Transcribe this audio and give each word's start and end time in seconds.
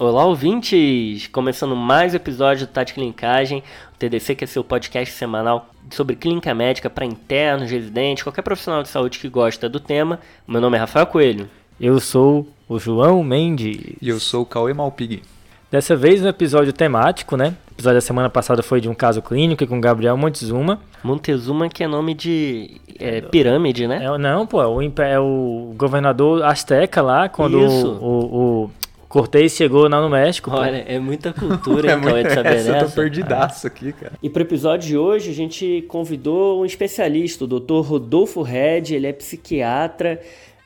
Olá, 0.00 0.24
ouvintes! 0.24 1.26
Começando 1.26 1.74
mais 1.74 2.12
um 2.12 2.16
episódio 2.16 2.68
do 2.68 2.70
Tati 2.70 2.94
Clinicagem, 2.94 3.64
o 3.92 3.98
TDC 3.98 4.36
que 4.36 4.44
é 4.44 4.46
seu 4.46 4.62
podcast 4.62 5.12
semanal 5.12 5.70
sobre 5.90 6.14
clínica 6.14 6.54
médica 6.54 6.88
para 6.88 7.04
internos, 7.04 7.68
residentes, 7.68 8.22
qualquer 8.22 8.42
profissional 8.42 8.80
de 8.84 8.90
saúde 8.90 9.18
que 9.18 9.28
gosta 9.28 9.68
do 9.68 9.80
tema. 9.80 10.20
Meu 10.46 10.60
nome 10.60 10.76
é 10.76 10.80
Rafael 10.80 11.04
Coelho. 11.04 11.50
Eu 11.80 11.98
sou 11.98 12.46
o 12.68 12.78
João 12.78 13.24
Mendes. 13.24 13.96
E 14.00 14.08
eu 14.08 14.20
sou 14.20 14.42
o 14.42 14.46
Cauê 14.46 14.72
Malpig. 14.72 15.20
Dessa 15.68 15.96
vez 15.96 16.22
um 16.22 16.28
episódio 16.28 16.72
temático, 16.72 17.36
né? 17.36 17.56
O 17.72 17.74
episódio 17.74 17.96
da 17.96 18.00
semana 18.00 18.30
passada 18.30 18.62
foi 18.62 18.80
de 18.80 18.88
um 18.88 18.94
caso 18.94 19.20
clínico 19.20 19.66
com 19.66 19.80
Gabriel 19.80 20.16
Montezuma. 20.16 20.80
Montezuma 21.02 21.68
que 21.68 21.82
é 21.82 21.88
nome 21.88 22.14
de 22.14 22.80
é, 23.00 23.20
pirâmide, 23.20 23.88
né? 23.88 24.04
É, 24.04 24.16
não, 24.16 24.46
pô, 24.46 24.62
é 24.62 24.66
o, 24.68 24.80
é 25.02 25.18
o 25.18 25.74
governador 25.76 26.44
azteca 26.44 27.02
lá, 27.02 27.28
quando 27.28 27.58
Isso. 27.66 27.98
o, 28.00 28.64
o 28.64 28.70
Cortez 29.08 29.52
chegou 29.52 29.88
lá 29.88 30.00
no 30.00 30.10
México. 30.10 30.50
Olha, 30.50 30.84
é 30.86 30.98
muita 30.98 31.32
cultura, 31.32 31.92
hein, 31.94 32.00
Cauê, 32.00 32.22
de 32.24 32.34
saber 32.34 32.48
essa, 32.56 32.72
dessa. 32.72 32.84
eu 32.84 32.88
tô 32.88 32.94
perdidaço 32.94 33.66
aqui, 33.66 33.92
cara. 33.92 34.12
E 34.22 34.28
para 34.28 34.40
o 34.40 34.44
episódio 34.44 34.86
de 34.86 34.98
hoje, 34.98 35.30
a 35.30 35.34
gente 35.34 35.84
convidou 35.88 36.60
um 36.60 36.64
especialista, 36.64 37.44
o 37.44 37.46
Dr. 37.46 37.80
Rodolfo 37.80 38.42
Red, 38.42 38.92
ele 38.92 39.06
é 39.06 39.12
psiquiatra, 39.12 40.20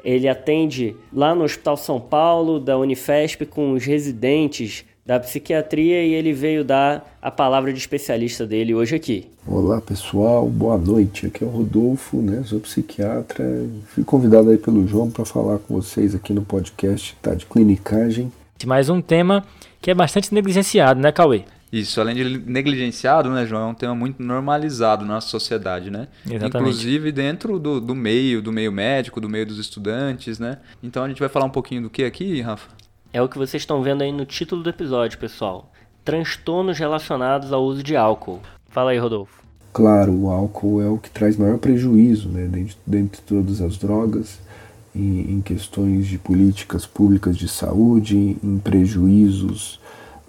ele 0.04 0.26
atende 0.28 0.96
lá 1.12 1.34
no 1.34 1.44
Hospital 1.44 1.76
São 1.76 2.00
Paulo, 2.00 2.58
da 2.58 2.76
Unifesp, 2.76 3.46
com 3.46 3.72
os 3.72 3.84
residentes 3.84 4.84
da 5.04 5.18
psiquiatria 5.18 6.04
e 6.04 6.14
ele 6.14 6.32
veio 6.32 6.64
dar 6.64 7.16
a 7.20 7.30
palavra 7.30 7.72
de 7.72 7.78
especialista 7.78 8.46
dele 8.46 8.74
hoje 8.74 8.94
aqui. 8.94 9.28
Olá 9.46 9.80
pessoal, 9.80 10.48
boa 10.48 10.78
noite. 10.78 11.26
Aqui 11.26 11.42
é 11.42 11.46
o 11.46 11.50
Rodolfo, 11.50 12.18
né? 12.22 12.42
Sou 12.44 12.60
psiquiatra. 12.60 13.44
Fui 13.88 14.04
convidado 14.04 14.50
aí 14.50 14.58
pelo 14.58 14.86
João 14.86 15.10
para 15.10 15.24
falar 15.24 15.58
com 15.58 15.74
vocês 15.74 16.14
aqui 16.14 16.32
no 16.32 16.42
podcast 16.42 17.16
tá, 17.20 17.34
de 17.34 17.46
clinicagem. 17.46 18.32
Mais 18.64 18.88
um 18.88 19.02
tema 19.02 19.44
que 19.80 19.90
é 19.90 19.94
bastante 19.94 20.32
negligenciado, 20.32 21.00
né, 21.00 21.10
Cauê? 21.10 21.42
Isso, 21.72 22.00
além 22.00 22.14
de 22.14 22.38
negligenciado, 22.38 23.30
né, 23.30 23.46
João, 23.46 23.62
é 23.62 23.66
um 23.66 23.74
tema 23.74 23.94
muito 23.94 24.22
normalizado 24.22 25.04
na 25.04 25.14
nossa 25.14 25.28
sociedade, 25.28 25.90
né? 25.90 26.06
Exatamente. 26.24 26.58
Inclusive 26.58 27.10
dentro 27.10 27.58
do, 27.58 27.80
do 27.80 27.94
meio, 27.94 28.42
do 28.42 28.52
meio 28.52 28.70
médico, 28.70 29.20
do 29.20 29.28
meio 29.28 29.46
dos 29.46 29.58
estudantes, 29.58 30.38
né? 30.38 30.58
Então 30.82 31.02
a 31.02 31.08
gente 31.08 31.18
vai 31.18 31.30
falar 31.30 31.46
um 31.46 31.50
pouquinho 31.50 31.82
do 31.82 31.90
que 31.90 32.04
aqui, 32.04 32.40
Rafa? 32.42 32.68
É 33.14 33.20
o 33.20 33.28
que 33.28 33.36
vocês 33.36 33.62
estão 33.62 33.82
vendo 33.82 34.00
aí 34.00 34.10
no 34.10 34.24
título 34.24 34.62
do 34.62 34.70
episódio, 34.70 35.18
pessoal. 35.18 35.70
Transtornos 36.02 36.78
relacionados 36.78 37.52
ao 37.52 37.62
uso 37.62 37.82
de 37.82 37.94
álcool. 37.94 38.40
Fala 38.70 38.92
aí, 38.92 38.98
Rodolfo. 38.98 39.42
Claro, 39.70 40.14
o 40.14 40.30
álcool 40.30 40.80
é 40.80 40.88
o 40.88 40.96
que 40.96 41.10
traz 41.10 41.36
maior 41.36 41.58
prejuízo, 41.58 42.30
né? 42.30 42.46
Dentre, 42.46 42.76
dentre 42.86 43.20
todas 43.20 43.60
as 43.60 43.76
drogas, 43.76 44.38
em, 44.96 45.34
em 45.34 45.42
questões 45.42 46.06
de 46.06 46.16
políticas 46.16 46.86
públicas 46.86 47.36
de 47.36 47.48
saúde, 47.48 48.38
em 48.42 48.58
prejuízos 48.58 49.78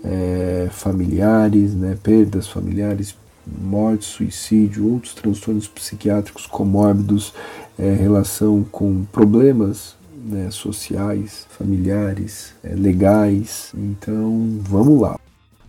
é, 0.03 0.67
familiares, 0.69 1.73
né? 1.73 1.97
Perdas 2.03 2.49
familiares, 2.49 3.15
morte, 3.47 4.03
suicídio, 4.03 4.91
outros 4.91 5.13
transtornos 5.13 5.69
psiquiátricos 5.69 6.45
comórbidos, 6.45 7.33
é, 7.79 7.93
relação 7.93 8.61
com 8.69 9.05
problemas 9.05 9.95
né, 10.23 10.49
sociais, 10.52 11.45
familiares, 11.49 12.55
é, 12.63 12.73
legais. 12.73 13.73
Então, 13.75 14.59
vamos 14.61 15.02
lá. 15.02 15.19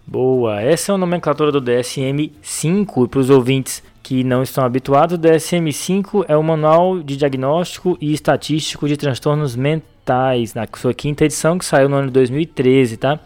Boa, 0.07 0.61
essa 0.61 0.93
é 0.93 0.95
a 0.95 0.99
nomenclatura 0.99 1.51
do 1.51 1.63
DSM-5 1.63 3.09
para 3.09 3.21
os 3.21 3.31
ouvintes 3.31 3.83
que 4.03 4.23
não 4.23 4.43
estão 4.43 4.63
habituados. 4.63 5.17
O 5.17 5.19
DSM-5 5.19 6.27
é 6.29 6.37
o 6.37 6.43
Manual 6.43 7.03
de 7.03 7.17
Diagnóstico 7.17 7.97
e 8.01 8.13
Estatístico 8.13 8.87
de 8.87 8.99
Transtornos 8.99 9.57
Mentais, 9.57 10.53
na 10.53 10.69
sua 10.77 10.93
quinta 10.93 11.25
edição, 11.25 11.59
que 11.59 11.65
saiu 11.65 11.89
no 11.89 11.97
ano 11.97 12.09
de 12.09 12.13
2013, 12.13 12.99
tá? 12.99 13.19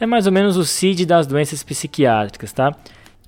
É 0.00 0.06
mais 0.06 0.26
ou 0.26 0.32
menos 0.32 0.56
o 0.56 0.64
CID 0.64 1.04
das 1.04 1.26
doenças 1.26 1.62
psiquiátricas, 1.62 2.52
tá? 2.52 2.74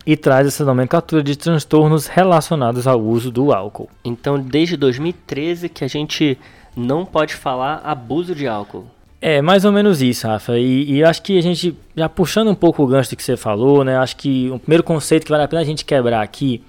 E 0.06 0.16
traz 0.16 0.46
essa 0.46 0.64
nomenclatura 0.64 1.22
de 1.22 1.36
transtornos 1.36 2.06
relacionados 2.06 2.86
ao 2.86 3.00
uso 3.00 3.30
do 3.30 3.52
álcool. 3.52 3.90
Então, 4.02 4.40
desde 4.40 4.76
2013 4.76 5.68
que 5.68 5.84
a 5.84 5.88
gente 5.88 6.38
não 6.76 7.06
pode 7.06 7.34
falar 7.34 7.80
abuso 7.82 8.34
de 8.34 8.46
álcool. 8.46 8.86
É, 9.20 9.40
mais 9.40 9.64
ou 9.64 9.72
menos 9.72 10.02
isso, 10.02 10.26
Rafa. 10.26 10.58
E, 10.58 10.92
e 10.92 11.04
acho 11.04 11.22
que 11.22 11.38
a 11.38 11.42
gente, 11.42 11.76
já 11.96 12.08
puxando 12.08 12.48
um 12.48 12.54
pouco 12.54 12.82
o 12.82 12.86
gancho 12.86 13.10
do 13.10 13.16
que 13.16 13.24
você 13.24 13.36
falou, 13.36 13.82
né? 13.82 13.96
Acho 13.96 14.16
que 14.16 14.50
o 14.50 14.58
primeiro 14.58 14.84
conceito 14.84 15.24
que 15.24 15.30
vale 15.30 15.42
a 15.42 15.48
pena 15.48 15.62
a 15.62 15.64
gente 15.64 15.84
quebrar 15.84 16.20
aqui 16.20 16.62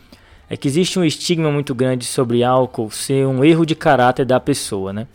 é 0.50 0.56
que 0.56 0.68
existe 0.68 0.98
um 0.98 1.04
estigma 1.04 1.52
muito 1.52 1.76
grande 1.76 2.06
sobre 2.06 2.44
álcool 2.44 2.90
ser 2.90 3.28
um 3.28 3.44
erro 3.44 3.66
de 3.66 3.76
caráter 3.76 4.26
da 4.26 4.40
pessoa, 4.40 4.94
né? 4.94 5.08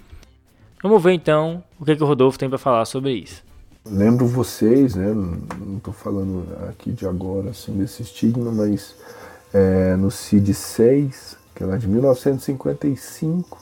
Vamos 0.83 1.03
ver 1.03 1.13
então 1.13 1.65
o 1.81 1.85
que, 1.85 1.97
que 1.97 2.03
o 2.03 2.07
Rodolfo 2.07 2.39
tem 2.39 2.49
para 2.49 2.59
falar 2.59 2.85
sobre 2.85 3.13
isso. 3.13 3.43
Lembro 3.85 4.27
vocês, 4.27 4.95
né? 4.95 5.13
Não 5.13 5.79
estou 5.79 5.95
falando 5.95 6.47
aqui 6.69 6.93
de 6.93 7.07
agora, 7.07 7.51
assim, 7.51 7.73
desse 7.73 8.03
estigma, 8.03 8.53
mas 8.53 8.95
é, 9.55 9.97
no 9.97 10.11
CID 10.11 10.53
6, 10.53 11.37
que 11.55 11.63
é 11.63 11.67
lá 11.67 11.77
de 11.77 11.89
1955, 11.89 13.59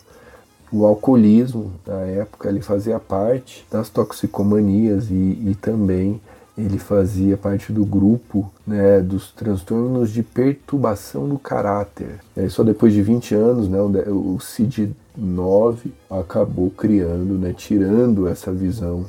o 0.73 0.87
alcoolismo 0.87 1.73
da 1.85 1.99
época 2.01 2.49
ele 2.49 2.61
fazia 2.61 2.99
parte 2.99 3.67
das 3.71 3.89
toxicomanias 3.89 5.11
e, 5.11 5.15
e 5.15 5.57
também 5.61 6.21
ele 6.57 6.79
fazia 6.79 7.37
parte 7.37 7.73
do 7.73 7.85
grupo 7.85 8.51
né, 8.67 9.01
dos 9.01 9.33
transtornos 9.33 10.11
de 10.11 10.23
perturbação 10.23 11.29
do 11.29 11.39
caráter. 11.39 12.21
E 12.37 12.41
aí, 12.41 12.51
só 12.51 12.63
depois 12.63 12.93
de 12.93 13.03
20 13.03 13.35
anos, 13.35 13.69
né, 13.69 13.81
o 13.81 14.39
CID-9 14.39 15.91
acabou 16.11 16.71
criando, 16.71 17.39
né, 17.39 17.55
tirando 17.57 18.29
essa 18.29 18.53
visão 18.53 19.07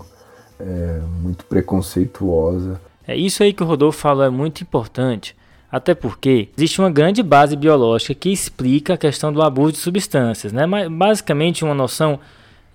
é, 0.59 1.01
muito 1.21 1.45
preconceituosa. 1.45 2.79
É 3.07 3.15
isso 3.15 3.43
aí 3.43 3.53
que 3.53 3.63
o 3.63 3.65
Rodolfo 3.65 3.99
falou 3.99 4.23
é 4.23 4.29
muito 4.29 4.61
importante. 4.61 5.35
Até 5.71 5.95
porque 5.95 6.49
existe 6.57 6.79
uma 6.79 6.91
grande 6.91 7.23
base 7.23 7.55
biológica 7.55 8.13
que 8.13 8.29
explica 8.29 8.95
a 8.95 8.97
questão 8.97 9.31
do 9.31 9.41
abuso 9.41 9.73
de 9.73 9.77
substâncias, 9.77 10.51
né? 10.51 10.65
Basicamente 10.89 11.63
uma 11.63 11.73
noção 11.73 12.19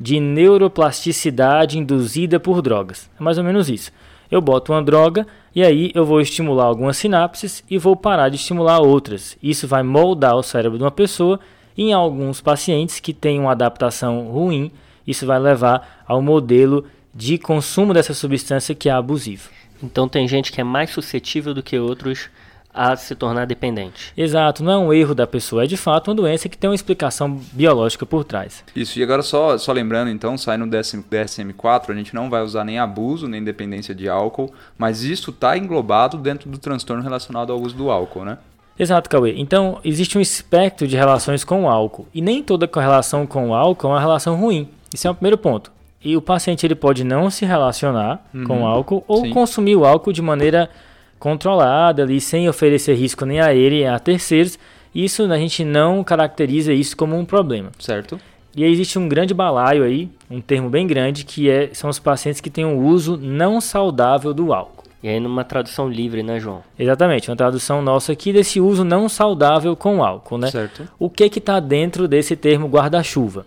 de 0.00 0.18
neuroplasticidade 0.18 1.78
induzida 1.78 2.40
por 2.40 2.62
drogas. 2.62 3.10
É 3.18 3.22
mais 3.22 3.36
ou 3.36 3.44
menos 3.44 3.68
isso. 3.68 3.92
Eu 4.30 4.40
boto 4.40 4.72
uma 4.72 4.82
droga 4.82 5.26
e 5.54 5.62
aí 5.62 5.92
eu 5.94 6.04
vou 6.04 6.20
estimular 6.20 6.64
algumas 6.64 6.96
sinapses 6.96 7.62
e 7.70 7.78
vou 7.78 7.94
parar 7.94 8.28
de 8.28 8.36
estimular 8.36 8.80
outras. 8.80 9.36
Isso 9.42 9.68
vai 9.68 9.82
moldar 9.82 10.36
o 10.36 10.42
cérebro 10.42 10.78
de 10.78 10.84
uma 10.84 10.90
pessoa 10.90 11.38
e 11.76 11.84
em 11.84 11.92
alguns 11.92 12.40
pacientes 12.40 12.98
que 12.98 13.12
têm 13.12 13.38
uma 13.38 13.52
adaptação 13.52 14.28
ruim, 14.28 14.72
isso 15.06 15.26
vai 15.26 15.38
levar 15.38 16.04
ao 16.06 16.22
modelo 16.22 16.84
de 17.14 17.38
consumo 17.38 17.94
dessa 17.94 18.14
substância 18.14 18.74
que 18.74 18.88
é 18.88 18.92
abusivo. 18.92 19.50
Então 19.82 20.08
tem 20.08 20.26
gente 20.26 20.50
que 20.50 20.60
é 20.60 20.64
mais 20.64 20.90
suscetível 20.90 21.54
do 21.54 21.62
que 21.62 21.78
outros 21.78 22.28
a 22.76 22.94
se 22.96 23.14
tornar 23.14 23.46
dependente. 23.46 24.12
Exato, 24.16 24.62
não 24.62 24.72
é 24.72 24.78
um 24.78 24.92
erro 24.92 25.14
da 25.14 25.26
pessoa, 25.26 25.64
é 25.64 25.66
de 25.66 25.76
fato 25.76 26.08
uma 26.08 26.14
doença 26.14 26.48
que 26.48 26.58
tem 26.58 26.68
uma 26.68 26.76
explicação 26.76 27.40
biológica 27.52 28.04
por 28.04 28.22
trás. 28.22 28.62
Isso, 28.74 28.98
e 28.98 29.02
agora 29.02 29.22
só, 29.22 29.56
só 29.56 29.72
lembrando 29.72 30.10
então, 30.10 30.36
sai 30.36 30.56
no 30.56 30.68
DSM, 30.68 31.02
DSM-4, 31.10 31.90
a 31.90 31.94
gente 31.94 32.14
não 32.14 32.28
vai 32.28 32.42
usar 32.42 32.64
nem 32.64 32.78
abuso, 32.78 33.28
nem 33.28 33.42
dependência 33.42 33.94
de 33.94 34.08
álcool, 34.08 34.52
mas 34.76 35.02
isso 35.02 35.30
está 35.30 35.56
englobado 35.56 36.16
dentro 36.16 36.50
do 36.50 36.58
transtorno 36.58 37.02
relacionado 37.02 37.52
ao 37.52 37.60
uso 37.60 37.74
do 37.74 37.90
álcool, 37.90 38.24
né? 38.24 38.38
Exato, 38.78 39.08
Cauê. 39.08 39.34
Então, 39.38 39.80
existe 39.82 40.18
um 40.18 40.20
espectro 40.20 40.86
de 40.86 40.96
relações 40.96 41.44
com 41.44 41.64
o 41.64 41.68
álcool, 41.68 42.06
e 42.12 42.20
nem 42.20 42.42
toda 42.42 42.68
relação 42.74 43.26
com 43.26 43.50
o 43.50 43.54
álcool 43.54 43.88
é 43.88 43.90
uma 43.90 44.00
relação 44.00 44.36
ruim. 44.36 44.68
Isso 44.92 45.06
é 45.06 45.10
o 45.10 45.14
primeiro 45.14 45.38
ponto. 45.38 45.72
E 46.04 46.16
o 46.16 46.22
paciente 46.22 46.64
ele 46.64 46.74
pode 46.74 47.02
não 47.02 47.30
se 47.30 47.44
relacionar 47.44 48.24
uhum. 48.32 48.44
com 48.44 48.62
o 48.62 48.66
álcool 48.66 49.02
ou 49.08 49.22
Sim. 49.22 49.30
consumir 49.30 49.76
o 49.76 49.84
álcool 49.84 50.12
de 50.12 50.22
maneira 50.22 50.70
controlada 51.18 52.02
ali, 52.02 52.20
sem 52.20 52.48
oferecer 52.48 52.94
risco 52.94 53.24
nem 53.24 53.40
a 53.40 53.54
ele 53.54 53.76
nem 53.76 53.88
a 53.88 53.98
terceiros. 53.98 54.58
Isso 54.94 55.24
a 55.24 55.38
gente 55.38 55.64
não 55.64 56.02
caracteriza 56.02 56.72
isso 56.72 56.96
como 56.96 57.18
um 57.18 57.24
problema. 57.24 57.70
Certo. 57.78 58.18
E 58.56 58.64
aí 58.64 58.72
existe 58.72 58.98
um 58.98 59.06
grande 59.06 59.34
balaio 59.34 59.84
aí, 59.84 60.08
um 60.30 60.40
termo 60.40 60.70
bem 60.70 60.86
grande, 60.86 61.26
que 61.26 61.50
é, 61.50 61.68
são 61.74 61.90
os 61.90 61.98
pacientes 61.98 62.40
que 62.40 62.48
têm 62.48 62.64
um 62.64 62.82
uso 62.82 63.18
não 63.18 63.60
saudável 63.60 64.32
do 64.32 64.54
álcool. 64.54 64.84
E 65.02 65.08
aí 65.08 65.20
numa 65.20 65.44
tradução 65.44 65.90
livre, 65.90 66.22
né, 66.22 66.40
João? 66.40 66.62
Exatamente, 66.78 67.30
uma 67.30 67.36
tradução 67.36 67.82
nossa 67.82 68.12
aqui 68.12 68.32
desse 68.32 68.58
uso 68.58 68.82
não 68.82 69.10
saudável 69.10 69.76
com 69.76 70.02
álcool, 70.02 70.38
né? 70.38 70.50
Certo. 70.50 70.88
O 70.98 71.10
que 71.10 71.28
que 71.28 71.38
está 71.38 71.60
dentro 71.60 72.08
desse 72.08 72.34
termo 72.34 72.66
guarda-chuva? 72.66 73.44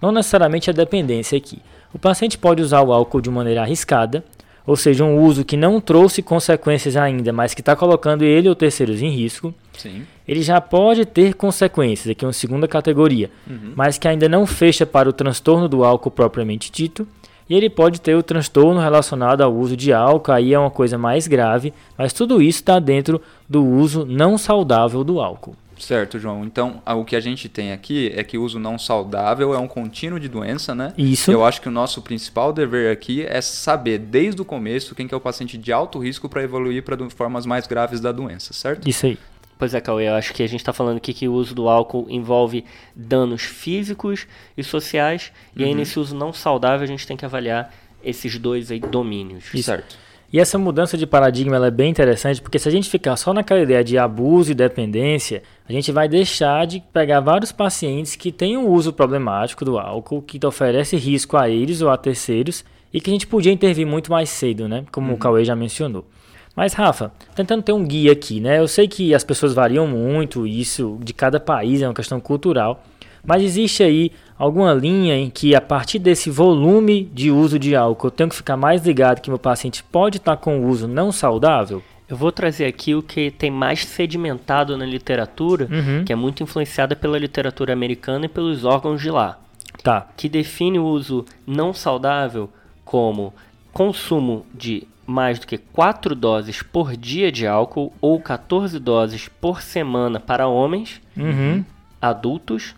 Não 0.00 0.10
necessariamente 0.10 0.70
a 0.70 0.72
dependência 0.72 1.36
aqui. 1.36 1.60
O 1.92 1.98
paciente 1.98 2.38
pode 2.38 2.62
usar 2.62 2.80
o 2.80 2.92
álcool 2.92 3.20
de 3.20 3.28
maneira 3.28 3.62
arriscada, 3.62 4.24
ou 4.68 4.76
seja, 4.76 5.02
um 5.02 5.18
uso 5.24 5.46
que 5.46 5.56
não 5.56 5.80
trouxe 5.80 6.20
consequências 6.20 6.94
ainda, 6.94 7.32
mas 7.32 7.54
que 7.54 7.62
está 7.62 7.74
colocando 7.74 8.22
ele 8.22 8.50
ou 8.50 8.54
terceiros 8.54 9.00
em 9.00 9.08
risco. 9.08 9.54
Sim. 9.72 10.02
Ele 10.26 10.42
já 10.42 10.60
pode 10.60 11.06
ter 11.06 11.32
consequências, 11.32 12.10
aqui 12.10 12.22
é 12.22 12.28
uma 12.28 12.34
segunda 12.34 12.68
categoria, 12.68 13.30
uhum. 13.48 13.72
mas 13.74 13.96
que 13.96 14.06
ainda 14.06 14.28
não 14.28 14.44
fecha 14.44 14.84
para 14.84 15.08
o 15.08 15.12
transtorno 15.12 15.70
do 15.70 15.84
álcool 15.84 16.10
propriamente 16.10 16.70
dito. 16.70 17.08
E 17.48 17.54
ele 17.54 17.70
pode 17.70 17.98
ter 17.98 18.14
o 18.14 18.22
transtorno 18.22 18.78
relacionado 18.78 19.40
ao 19.40 19.54
uso 19.54 19.74
de 19.74 19.90
álcool, 19.90 20.32
aí 20.32 20.52
é 20.52 20.58
uma 20.58 20.70
coisa 20.70 20.98
mais 20.98 21.26
grave, 21.26 21.72
mas 21.96 22.12
tudo 22.12 22.42
isso 22.42 22.58
está 22.58 22.78
dentro 22.78 23.22
do 23.48 23.64
uso 23.64 24.04
não 24.04 24.36
saudável 24.36 25.02
do 25.02 25.18
álcool. 25.18 25.56
Certo, 25.78 26.18
João. 26.18 26.44
Então, 26.44 26.82
o 26.86 27.04
que 27.04 27.16
a 27.16 27.20
gente 27.20 27.48
tem 27.48 27.72
aqui 27.72 28.12
é 28.14 28.24
que 28.24 28.36
o 28.36 28.42
uso 28.42 28.58
não 28.58 28.78
saudável 28.78 29.54
é 29.54 29.58
um 29.58 29.68
contínuo 29.68 30.18
de 30.18 30.28
doença, 30.28 30.74
né? 30.74 30.92
Isso. 30.96 31.30
Eu 31.30 31.44
acho 31.44 31.60
que 31.60 31.68
o 31.68 31.72
nosso 31.72 32.02
principal 32.02 32.52
dever 32.52 32.92
aqui 32.92 33.22
é 33.22 33.40
saber 33.40 33.98
desde 33.98 34.40
o 34.42 34.44
começo 34.44 34.94
quem 34.94 35.06
que 35.06 35.14
é 35.14 35.16
o 35.16 35.20
paciente 35.20 35.56
de 35.56 35.72
alto 35.72 35.98
risco 35.98 36.28
para 36.28 36.42
evoluir 36.42 36.82
para 36.82 36.96
formas 37.10 37.46
mais 37.46 37.66
graves 37.66 38.00
da 38.00 38.12
doença, 38.12 38.52
certo? 38.52 38.88
Isso 38.88 39.06
aí. 39.06 39.18
Pois 39.58 39.74
é, 39.74 39.80
Cauê, 39.80 40.08
eu 40.08 40.14
acho 40.14 40.32
que 40.32 40.42
a 40.42 40.46
gente 40.46 40.60
está 40.60 40.72
falando 40.72 40.98
aqui 40.98 41.12
que 41.12 41.26
o 41.26 41.32
uso 41.32 41.52
do 41.52 41.68
álcool 41.68 42.06
envolve 42.08 42.64
danos 42.94 43.42
físicos 43.42 44.26
e 44.56 44.62
sociais, 44.62 45.32
uhum. 45.56 45.62
e 45.62 45.64
aí 45.64 45.74
nesse 45.74 45.98
uso 45.98 46.14
não 46.14 46.32
saudável 46.32 46.84
a 46.84 46.86
gente 46.86 47.04
tem 47.06 47.16
que 47.16 47.24
avaliar 47.24 47.74
esses 48.02 48.38
dois 48.38 48.70
aí 48.70 48.78
domínios. 48.78 49.46
Isso. 49.52 49.64
Certo. 49.64 50.07
E 50.30 50.38
essa 50.38 50.58
mudança 50.58 50.98
de 50.98 51.06
paradigma 51.06 51.64
é 51.66 51.70
bem 51.70 51.90
interessante, 51.90 52.42
porque 52.42 52.58
se 52.58 52.68
a 52.68 52.70
gente 52.70 52.90
ficar 52.90 53.16
só 53.16 53.32
naquela 53.32 53.62
ideia 53.62 53.82
de 53.82 53.96
abuso 53.96 54.50
e 54.50 54.54
dependência, 54.54 55.42
a 55.66 55.72
gente 55.72 55.90
vai 55.90 56.06
deixar 56.06 56.66
de 56.66 56.80
pegar 56.92 57.20
vários 57.20 57.50
pacientes 57.50 58.14
que 58.14 58.30
têm 58.30 58.54
um 58.56 58.68
uso 58.68 58.92
problemático 58.92 59.64
do 59.64 59.78
álcool, 59.78 60.20
que 60.20 60.44
oferece 60.44 60.96
risco 60.96 61.36
a 61.38 61.48
eles 61.48 61.80
ou 61.80 61.88
a 61.88 61.96
terceiros, 61.96 62.62
e 62.92 63.00
que 63.00 63.08
a 63.08 63.12
gente 63.12 63.26
podia 63.26 63.52
intervir 63.52 63.86
muito 63.86 64.10
mais 64.10 64.28
cedo, 64.28 64.68
né? 64.68 64.84
Como 64.92 65.08
uhum. 65.08 65.14
o 65.14 65.18
Cauê 65.18 65.46
já 65.46 65.56
mencionou. 65.56 66.04
Mas, 66.54 66.74
Rafa, 66.74 67.10
tentando 67.34 67.62
ter 67.62 67.72
um 67.72 67.86
guia 67.86 68.12
aqui, 68.12 68.38
né? 68.38 68.58
Eu 68.58 68.68
sei 68.68 68.86
que 68.86 69.14
as 69.14 69.24
pessoas 69.24 69.54
variam 69.54 69.86
muito, 69.86 70.46
isso 70.46 70.98
de 71.02 71.14
cada 71.14 71.40
país 71.40 71.80
é 71.80 71.88
uma 71.88 71.94
questão 71.94 72.20
cultural, 72.20 72.84
mas 73.24 73.42
existe 73.42 73.82
aí 73.82 74.12
alguma 74.38 74.72
linha 74.72 75.16
em 75.16 75.28
que 75.28 75.54
a 75.54 75.60
partir 75.60 75.98
desse 75.98 76.30
volume 76.30 77.04
de 77.12 77.30
uso 77.30 77.58
de 77.58 77.74
álcool 77.74 78.06
eu 78.06 78.10
tenho 78.10 78.30
que 78.30 78.36
ficar 78.36 78.56
mais 78.56 78.86
ligado 78.86 79.20
que 79.20 79.30
meu 79.30 79.38
paciente 79.38 79.82
pode 79.82 80.18
estar 80.18 80.36
com 80.36 80.64
uso 80.66 80.86
não 80.86 81.10
saudável? 81.10 81.82
Eu 82.08 82.16
vou 82.16 82.32
trazer 82.32 82.64
aqui 82.64 82.94
o 82.94 83.02
que 83.02 83.30
tem 83.30 83.50
mais 83.50 83.84
sedimentado 83.84 84.76
na 84.78 84.86
literatura, 84.86 85.68
uhum. 85.70 86.04
que 86.04 86.12
é 86.12 86.16
muito 86.16 86.42
influenciada 86.42 86.96
pela 86.96 87.18
literatura 87.18 87.72
americana 87.72 88.24
e 88.24 88.28
pelos 88.28 88.64
órgãos 88.64 89.02
de 89.02 89.10
lá. 89.10 89.38
Tá. 89.82 90.08
Que 90.16 90.28
define 90.28 90.78
o 90.78 90.86
uso 90.86 91.26
não 91.46 91.74
saudável 91.74 92.48
como 92.82 93.34
consumo 93.72 94.46
de 94.54 94.88
mais 95.06 95.38
do 95.38 95.46
que 95.46 95.58
4 95.58 96.14
doses 96.14 96.62
por 96.62 96.96
dia 96.96 97.30
de 97.30 97.46
álcool 97.46 97.92
ou 98.00 98.20
14 98.20 98.78
doses 98.78 99.28
por 99.28 99.62
semana 99.62 100.18
para 100.20 100.46
homens 100.46 101.00
uhum. 101.16 101.64
adultos 102.00 102.74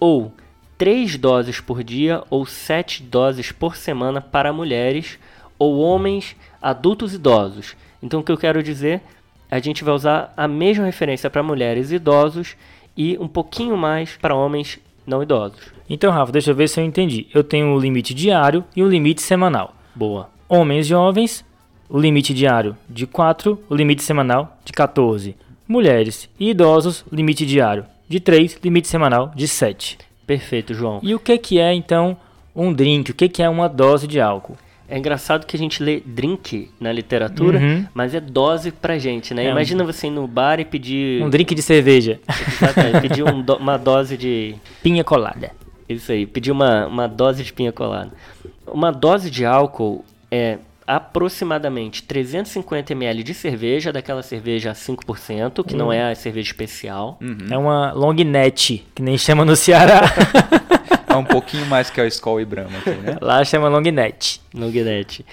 ou 0.00 0.32
3 0.78 1.18
doses 1.18 1.60
por 1.60 1.84
dia 1.84 2.24
ou 2.30 2.46
7 2.46 3.02
doses 3.02 3.52
por 3.52 3.76
semana 3.76 4.18
para 4.22 4.50
mulheres 4.50 5.18
ou 5.58 5.78
homens 5.78 6.34
adultos 6.60 7.12
idosos. 7.12 7.76
Então, 8.02 8.20
o 8.20 8.22
que 8.24 8.32
eu 8.32 8.38
quero 8.38 8.62
dizer, 8.62 9.02
a 9.50 9.58
gente 9.58 9.84
vai 9.84 9.92
usar 9.92 10.32
a 10.34 10.48
mesma 10.48 10.86
referência 10.86 11.28
para 11.28 11.42
mulheres 11.42 11.92
idosos 11.92 12.56
e 12.96 13.18
um 13.20 13.28
pouquinho 13.28 13.76
mais 13.76 14.16
para 14.16 14.34
homens 14.34 14.78
não 15.06 15.22
idosos. 15.22 15.60
Então, 15.88 16.10
Rafa, 16.10 16.32
deixa 16.32 16.50
eu 16.50 16.54
ver 16.54 16.66
se 16.66 16.80
eu 16.80 16.84
entendi. 16.84 17.26
Eu 17.34 17.44
tenho 17.44 17.66
um 17.66 17.78
limite 17.78 18.14
diário 18.14 18.64
e 18.74 18.82
um 18.82 18.88
limite 18.88 19.20
semanal. 19.20 19.74
Boa. 19.94 20.30
Homens 20.48 20.86
jovens, 20.86 21.44
o 21.90 21.98
limite 21.98 22.32
diário 22.32 22.74
de 22.88 23.06
4, 23.06 23.62
o 23.68 23.74
limite 23.74 24.02
semanal 24.02 24.58
de 24.64 24.72
14. 24.72 25.36
Mulheres 25.68 26.26
e 26.40 26.48
idosos, 26.50 27.04
limite 27.12 27.44
diário 27.44 27.84
de 28.10 28.18
3, 28.18 28.58
limite 28.64 28.88
semanal 28.88 29.30
de 29.36 29.46
7. 29.46 29.96
Perfeito, 30.26 30.74
João. 30.74 30.98
E 31.00 31.14
o 31.14 31.18
que, 31.20 31.38
que 31.38 31.60
é 31.60 31.72
então 31.72 32.16
um 32.54 32.72
drink? 32.72 33.12
O 33.12 33.14
que, 33.14 33.28
que 33.28 33.40
é 33.40 33.48
uma 33.48 33.68
dose 33.68 34.08
de 34.08 34.20
álcool? 34.20 34.58
É 34.88 34.98
engraçado 34.98 35.46
que 35.46 35.54
a 35.54 35.58
gente 35.58 35.80
lê 35.80 36.02
drink 36.04 36.68
na 36.80 36.90
literatura, 36.90 37.60
uhum. 37.60 37.86
mas 37.94 38.12
é 38.12 38.18
dose 38.18 38.72
pra 38.72 38.98
gente, 38.98 39.32
né? 39.32 39.46
É 39.46 39.50
Imagina 39.50 39.84
um... 39.84 39.86
você 39.86 40.08
ir 40.08 40.10
no 40.10 40.26
bar 40.26 40.58
e 40.58 40.64
pedir. 40.64 41.22
Um 41.22 41.30
drink 41.30 41.54
de 41.54 41.62
cerveja. 41.62 42.18
Exatamente, 42.60 43.00
pedir 43.00 43.22
um 43.22 43.40
do... 43.40 43.54
uma 43.54 43.76
dose 43.76 44.16
de. 44.16 44.56
Pinha 44.82 45.04
colada. 45.04 45.52
Isso 45.88 46.10
aí, 46.10 46.26
pedir 46.26 46.50
uma, 46.50 46.88
uma 46.88 47.06
dose 47.06 47.44
de 47.44 47.52
pinha 47.52 47.70
colada. 47.70 48.10
Uma 48.66 48.90
dose 48.90 49.30
de 49.30 49.44
álcool 49.44 50.04
é 50.28 50.58
aproximadamente 50.96 52.02
350 52.02 52.92
ml 52.92 53.22
de 53.22 53.34
cerveja, 53.34 53.92
daquela 53.92 54.22
cerveja 54.22 54.70
a 54.70 54.74
5%, 54.74 55.64
que 55.64 55.74
não 55.76 55.92
é 55.92 56.10
a 56.10 56.14
cerveja 56.14 56.50
especial. 56.50 57.18
Uhum. 57.20 57.46
É 57.50 57.58
uma 57.58 57.92
long 57.92 58.14
neck, 58.14 58.84
que 58.94 59.02
nem 59.02 59.16
chama 59.16 59.44
no 59.44 59.54
Ceará. 59.54 60.02
é 61.06 61.14
um 61.14 61.24
pouquinho 61.24 61.66
mais 61.66 61.90
que 61.90 62.00
a 62.00 62.06
Skol 62.06 62.40
e 62.40 62.44
Brahma 62.44 62.78
aqui, 62.78 62.90
né? 62.90 63.16
Lá 63.20 63.44
chama 63.44 63.68
long 63.68 63.80
neck. 63.80 64.40
Long 64.54 64.70
neck. 64.70 65.24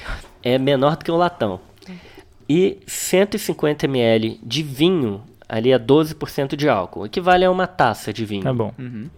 É 0.43 0.57
menor 0.57 0.95
do 0.95 1.05
que 1.05 1.11
um 1.11 1.17
latão. 1.17 1.59
E 2.49 2.77
150 2.87 3.85
ml 3.85 4.39
de 4.41 4.63
vinho, 4.63 5.21
ali 5.49 5.71
é 5.71 5.79
12% 5.79 6.55
de 6.55 6.69
álcool, 6.69 7.05
equivale 7.05 7.43
a 7.43 7.51
uma 7.51 7.67
taça 7.67 8.13
de 8.13 8.23
vinho. 8.23 8.43
Tá 8.43 8.53
bom. 8.53 8.73
Uhum. 8.77 9.09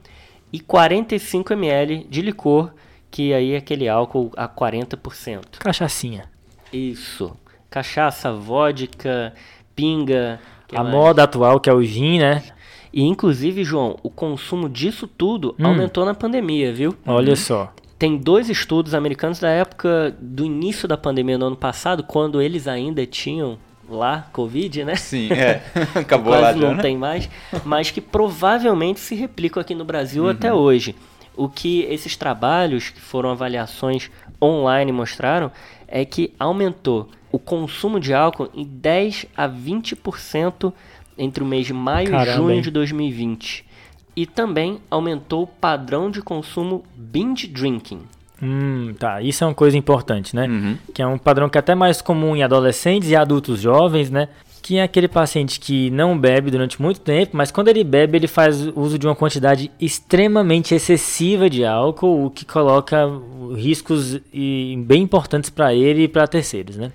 E 0.52 0.60
45 0.60 1.54
ml 1.54 2.08
de 2.10 2.22
licor, 2.22 2.72
que 3.12 3.34
aí 3.34 3.54
é 3.54 3.58
aquele 3.58 3.88
álcool 3.88 4.32
a 4.36 4.48
40%. 4.48 5.58
Cachaçinha. 5.60 6.26
Isso. 6.72 7.36
Cachaça, 7.70 8.32
vodka, 8.32 9.34
pinga. 9.76 10.40
A 10.74 10.84
mais? 10.84 10.96
moda 10.96 11.24
atual 11.24 11.60
que 11.60 11.70
é 11.70 11.74
o 11.74 11.84
gin, 11.84 12.20
né? 12.20 12.44
E 12.92 13.04
inclusive, 13.04 13.64
João, 13.64 13.98
o 14.02 14.10
consumo 14.10 14.68
disso 14.68 15.08
tudo 15.08 15.56
hum. 15.60 15.68
aumentou 15.68 16.06
na 16.06 16.14
pandemia, 16.14 16.74
viu? 16.74 16.96
Olha 17.06 17.36
só. 17.36 17.72
Tem 17.98 18.18
dois 18.18 18.50
estudos 18.50 18.94
americanos 18.94 19.40
da 19.40 19.50
época 19.50 20.16
do 20.20 20.46
início 20.46 20.88
da 20.88 20.98
pandemia 20.98 21.38
no 21.38 21.48
ano 21.48 21.56
passado, 21.56 22.04
quando 22.04 22.42
eles 22.42 22.68
ainda 22.68 23.06
tinham 23.06 23.58
lá 23.90 24.28
Covid, 24.32 24.86
né? 24.86 24.96
Sim, 24.96 25.32
é. 25.34 25.62
Acabou 25.96 26.34
Quase 26.34 26.44
lá 26.44 26.54
já, 26.54 26.60
não 26.60 26.76
né? 26.76 26.82
tem 26.82 26.98
mais, 26.98 27.30
mas 27.66 27.92
que 27.92 28.00
provavelmente 28.00 29.00
se 29.00 29.16
replicam 29.16 29.60
aqui 29.60 29.76
no 29.76 29.84
Brasil 29.84 30.24
uhum. 30.24 30.30
até 30.30 30.54
hoje. 30.54 30.96
O 31.40 31.48
que 31.48 31.84
esses 31.84 32.18
trabalhos, 32.18 32.90
que 32.90 33.00
foram 33.00 33.30
avaliações 33.30 34.12
online, 34.42 34.92
mostraram 34.92 35.50
é 35.88 36.04
que 36.04 36.34
aumentou 36.38 37.10
o 37.32 37.40
consumo 37.40 37.98
de 37.98 38.14
álcool 38.14 38.50
em 38.54 38.66
10 38.66 39.26
a 39.38 39.48
20% 39.48 40.74
entre 41.18 41.42
o 41.42 41.48
mês 41.48 41.66
de 41.66 41.72
maio 41.72 42.12
Caramba, 42.12 42.30
e 42.30 42.36
junho 42.36 42.62
de 42.62 42.70
2020. 42.70 43.66
E 44.18 44.26
também 44.26 44.82
aumentou 44.92 45.44
o 45.44 45.48
padrão 45.48 46.12
de 46.12 46.22
consumo 46.22 46.84
binge 46.94 47.48
drinking. 47.48 48.02
Hum, 48.44 48.94
tá. 49.00 49.22
Isso 49.22 49.42
é 49.46 49.48
uma 49.48 49.54
coisa 49.54 49.78
importante, 49.78 50.36
né? 50.36 50.46
Uhum. 50.46 50.78
Que 50.94 51.02
é 51.02 51.08
um 51.08 51.18
padrão 51.18 51.48
que 51.48 51.58
é 51.58 51.60
até 51.60 51.74
mais 51.74 52.02
comum 52.02 52.36
em 52.36 52.44
adolescentes 52.44 53.10
e 53.10 53.16
adultos 53.16 53.62
jovens, 53.62 54.12
né? 54.12 54.28
Que 54.70 54.78
é 54.78 54.84
aquele 54.84 55.08
paciente 55.08 55.60
que 55.60 55.90
não 55.90 56.16
bebe 56.16 56.52
durante 56.52 56.80
muito 56.80 57.00
tempo, 57.00 57.36
mas 57.36 57.50
quando 57.50 57.70
ele 57.70 57.84
bebe, 57.84 58.20
ele 58.20 58.28
faz 58.28 58.68
uso 58.76 59.00
de 59.00 59.08
uma 59.08 59.16
quantidade 59.16 59.72
extremamente 59.82 60.76
excessiva 60.76 61.50
de 61.50 61.66
álcool, 61.66 62.28
o 62.28 62.30
que 62.30 62.46
coloca 62.46 63.04
riscos 63.58 64.20
bem 64.32 65.02
importantes 65.02 65.50
para 65.50 65.74
ele 65.74 66.04
e 66.04 66.08
para 66.08 66.28
terceiros, 66.28 66.78
né? 66.78 66.92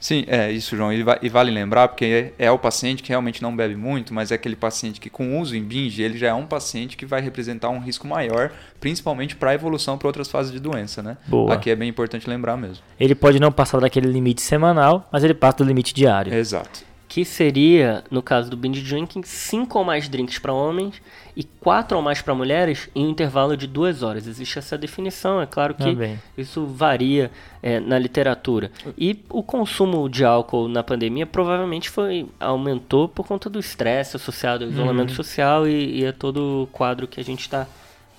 Sim, 0.00 0.24
é 0.26 0.50
isso, 0.50 0.74
João. 0.74 0.90
E, 0.90 1.28
vale 1.28 1.50
lembrar, 1.50 1.88
porque 1.88 2.32
é, 2.38 2.46
é, 2.46 2.50
o 2.50 2.58
paciente 2.58 3.02
que 3.02 3.10
realmente 3.10 3.42
não 3.42 3.54
bebe 3.54 3.76
muito, 3.76 4.14
mas 4.14 4.32
é 4.32 4.34
aquele 4.36 4.56
paciente 4.56 4.98
que, 4.98 5.10
com 5.10 5.38
uso 5.38 5.54
em 5.54 5.62
binge, 5.62 6.02
ele 6.02 6.16
já 6.16 6.28
é 6.28 6.34
um 6.34 6.46
paciente 6.46 6.96
que 6.96 7.04
vai 7.04 7.20
representar 7.20 7.68
um 7.68 7.78
risco 7.78 8.08
maior, 8.08 8.50
principalmente 8.80 9.36
para 9.36 9.50
a 9.50 9.54
evolução 9.54 9.98
para 9.98 10.08
outras 10.08 10.28
fases 10.28 10.50
de 10.50 10.58
doença, 10.58 11.02
né? 11.02 11.18
Boa. 11.26 11.52
Aqui 11.52 11.68
é 11.68 11.76
bem 11.76 11.90
importante 11.90 12.26
lembrar 12.26 12.56
mesmo. 12.56 12.82
Ele 12.98 13.14
pode 13.14 13.38
não 13.38 13.52
passar 13.52 13.80
daquele 13.80 14.10
limite 14.10 14.40
semanal, 14.40 15.06
mas 15.12 15.22
ele 15.22 15.34
passa 15.34 15.58
do 15.58 15.64
limite 15.64 15.92
diário. 15.92 16.32
Exato 16.32 16.90
que 17.12 17.26
seria, 17.26 18.02
no 18.10 18.22
caso 18.22 18.48
do 18.48 18.56
binge 18.56 18.80
drinking, 18.80 19.22
5 19.22 19.78
ou 19.78 19.84
mais 19.84 20.08
drinks 20.08 20.38
para 20.38 20.50
homens 20.50 20.94
e 21.36 21.44
4 21.44 21.94
ou 21.94 22.02
mais 22.02 22.22
para 22.22 22.34
mulheres 22.34 22.88
em 22.94 23.04
um 23.04 23.10
intervalo 23.10 23.54
de 23.54 23.66
2 23.66 24.02
horas. 24.02 24.26
Existe 24.26 24.58
essa 24.58 24.78
definição, 24.78 25.38
é 25.38 25.44
claro 25.44 25.74
que 25.74 25.90
ah, 25.90 26.16
isso 26.38 26.64
varia 26.64 27.30
é, 27.62 27.78
na 27.78 27.98
literatura. 27.98 28.72
E 28.96 29.22
o 29.28 29.42
consumo 29.42 30.08
de 30.08 30.24
álcool 30.24 30.68
na 30.68 30.82
pandemia 30.82 31.26
provavelmente 31.26 31.90
foi 31.90 32.26
aumentou 32.40 33.06
por 33.06 33.26
conta 33.26 33.50
do 33.50 33.58
estresse 33.60 34.16
associado 34.16 34.64
ao 34.64 34.70
isolamento 34.70 35.10
uhum. 35.10 35.16
social 35.16 35.68
e, 35.68 36.00
e 36.00 36.06
a 36.06 36.14
todo 36.14 36.62
o 36.62 36.66
quadro 36.68 37.06
que 37.06 37.20
a 37.20 37.24
gente 37.24 37.40
está 37.40 37.66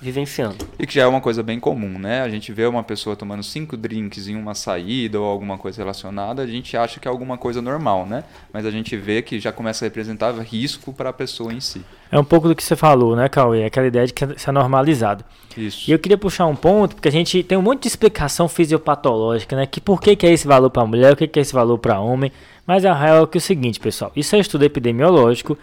vivenciando. 0.03 0.67
E 0.77 0.85
que 0.85 0.93
já 0.93 1.03
é 1.03 1.07
uma 1.07 1.21
coisa 1.21 1.41
bem 1.41 1.59
comum, 1.59 1.97
né? 1.97 2.21
A 2.21 2.29
gente 2.29 2.51
vê 2.51 2.65
uma 2.65 2.83
pessoa 2.83 3.15
tomando 3.15 3.41
cinco 3.41 3.75
drinks 3.75 4.27
em 4.27 4.35
uma 4.35 4.53
saída 4.53 5.19
ou 5.19 5.25
alguma 5.25 5.57
coisa 5.57 5.81
relacionada, 5.81 6.41
a 6.41 6.47
gente 6.47 6.75
acha 6.77 6.99
que 6.99 7.07
é 7.07 7.11
alguma 7.11 7.37
coisa 7.37 7.61
normal, 7.61 8.05
né? 8.05 8.23
Mas 8.51 8.65
a 8.65 8.71
gente 8.71 8.95
vê 8.97 9.21
que 9.21 9.39
já 9.39 9.51
começa 9.51 9.83
a 9.83 9.87
representar 9.87 10.31
risco 10.41 10.93
para 10.93 11.09
a 11.09 11.13
pessoa 11.13 11.53
em 11.53 11.59
si. 11.59 11.81
É 12.11 12.19
um 12.19 12.23
pouco 12.23 12.47
do 12.47 12.55
que 12.55 12.63
você 12.63 12.75
falou, 12.75 13.15
né, 13.15 13.27
Cauê? 13.27 13.65
Aquela 13.65 13.87
ideia 13.87 14.05
de 14.05 14.13
que 14.13 14.23
isso 14.23 14.49
é 14.49 14.53
normalizado. 14.53 15.25
Isso. 15.57 15.89
E 15.89 15.93
eu 15.93 15.97
queria 15.97 16.17
puxar 16.17 16.45
um 16.45 16.55
ponto, 16.55 16.95
porque 16.95 17.07
a 17.07 17.11
gente 17.11 17.41
tem 17.43 17.57
um 17.57 17.61
monte 17.61 17.83
de 17.83 17.87
explicação 17.87 18.47
fisiopatológica, 18.47 19.55
né? 19.55 19.65
Que 19.65 19.81
por 19.81 19.99
que, 20.01 20.15
que 20.15 20.27
é 20.27 20.31
esse 20.31 20.45
valor 20.45 20.69
para 20.69 20.85
mulher, 20.85 21.13
o 21.13 21.15
que, 21.15 21.27
que 21.27 21.39
é 21.39 21.41
esse 21.41 21.53
valor 21.53 21.77
para 21.79 21.99
homem. 21.99 22.31
Mas 22.65 22.85
a 22.85 22.93
real 22.93 23.23
é 23.23 23.27
que 23.27 23.37
é 23.37 23.39
o 23.39 23.41
seguinte, 23.41 23.79
pessoal. 23.79 24.11
Isso 24.15 24.35
é 24.35 24.39
estudo 24.39 24.63
epidemiológico 24.63 25.57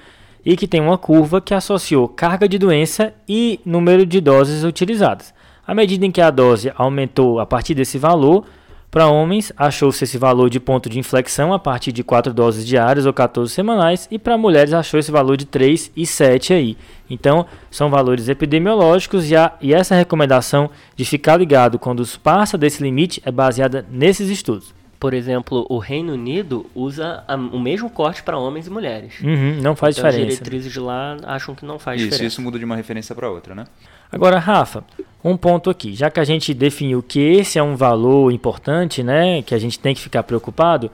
e 0.44 0.56
que 0.56 0.68
tem 0.68 0.80
uma 0.80 0.98
curva 0.98 1.40
que 1.40 1.54
associou 1.54 2.08
carga 2.08 2.48
de 2.48 2.58
doença 2.58 3.12
e 3.28 3.60
número 3.64 4.04
de 4.06 4.20
doses 4.20 4.64
utilizadas. 4.64 5.32
À 5.66 5.74
medida 5.74 6.04
em 6.04 6.10
que 6.10 6.20
a 6.20 6.30
dose 6.30 6.72
aumentou 6.76 7.38
a 7.38 7.46
partir 7.46 7.74
desse 7.74 7.98
valor, 7.98 8.44
Para 8.90 9.06
homens, 9.06 9.52
achou-se 9.56 10.02
esse 10.02 10.18
valor 10.18 10.50
de 10.50 10.58
ponto 10.58 10.90
de 10.90 10.98
inflexão 10.98 11.52
a 11.52 11.60
partir 11.60 11.92
de 11.92 12.02
4 12.02 12.34
doses 12.34 12.66
diárias 12.66 13.06
ou 13.06 13.12
14 13.12 13.52
semanais, 13.52 14.08
e 14.10 14.18
para 14.18 14.36
mulheres 14.36 14.72
achou 14.72 14.98
esse 14.98 15.12
valor 15.12 15.36
de 15.36 15.44
3 15.44 15.92
e 15.96 16.04
7 16.04 16.52
aí. 16.52 16.76
Então, 17.08 17.46
são 17.70 17.88
valores 17.88 18.28
epidemiológicos 18.28 19.30
e, 19.30 19.36
a, 19.36 19.52
e 19.60 19.72
essa 19.72 19.94
recomendação 19.94 20.70
de 20.96 21.04
ficar 21.04 21.36
ligado 21.36 21.78
quando 21.78 22.04
passa 22.18 22.58
desse 22.58 22.82
limite 22.82 23.22
é 23.24 23.30
baseada 23.30 23.86
nesses 23.88 24.28
estudos. 24.28 24.74
Por 25.00 25.14
exemplo, 25.14 25.66
o 25.70 25.78
Reino 25.78 26.12
Unido 26.12 26.66
usa 26.74 27.24
a, 27.26 27.34
o 27.34 27.58
mesmo 27.58 27.88
corte 27.88 28.22
para 28.22 28.36
homens 28.36 28.66
e 28.66 28.70
mulheres. 28.70 29.18
Uhum, 29.22 29.58
não 29.62 29.74
faz 29.74 29.96
então, 29.96 30.10
diferença. 30.10 30.32
As 30.34 30.38
diretrizes 30.38 30.70
de 30.70 30.78
lá 30.78 31.16
acham 31.24 31.54
que 31.54 31.64
não 31.64 31.78
faz 31.78 31.98
isso, 31.98 32.10
diferença. 32.10 32.34
Isso 32.34 32.42
muda 32.42 32.58
de 32.58 32.66
uma 32.66 32.76
referência 32.76 33.14
para 33.14 33.30
outra, 33.30 33.54
né? 33.54 33.64
Agora, 34.12 34.38
Rafa, 34.38 34.84
um 35.24 35.38
ponto 35.38 35.70
aqui. 35.70 35.94
Já 35.94 36.10
que 36.10 36.20
a 36.20 36.24
gente 36.24 36.52
definiu 36.52 37.02
que 37.02 37.18
esse 37.18 37.58
é 37.58 37.62
um 37.62 37.76
valor 37.76 38.30
importante, 38.30 39.02
né, 39.02 39.40
que 39.40 39.54
a 39.54 39.58
gente 39.58 39.78
tem 39.78 39.94
que 39.94 40.02
ficar 40.02 40.22
preocupado, 40.22 40.90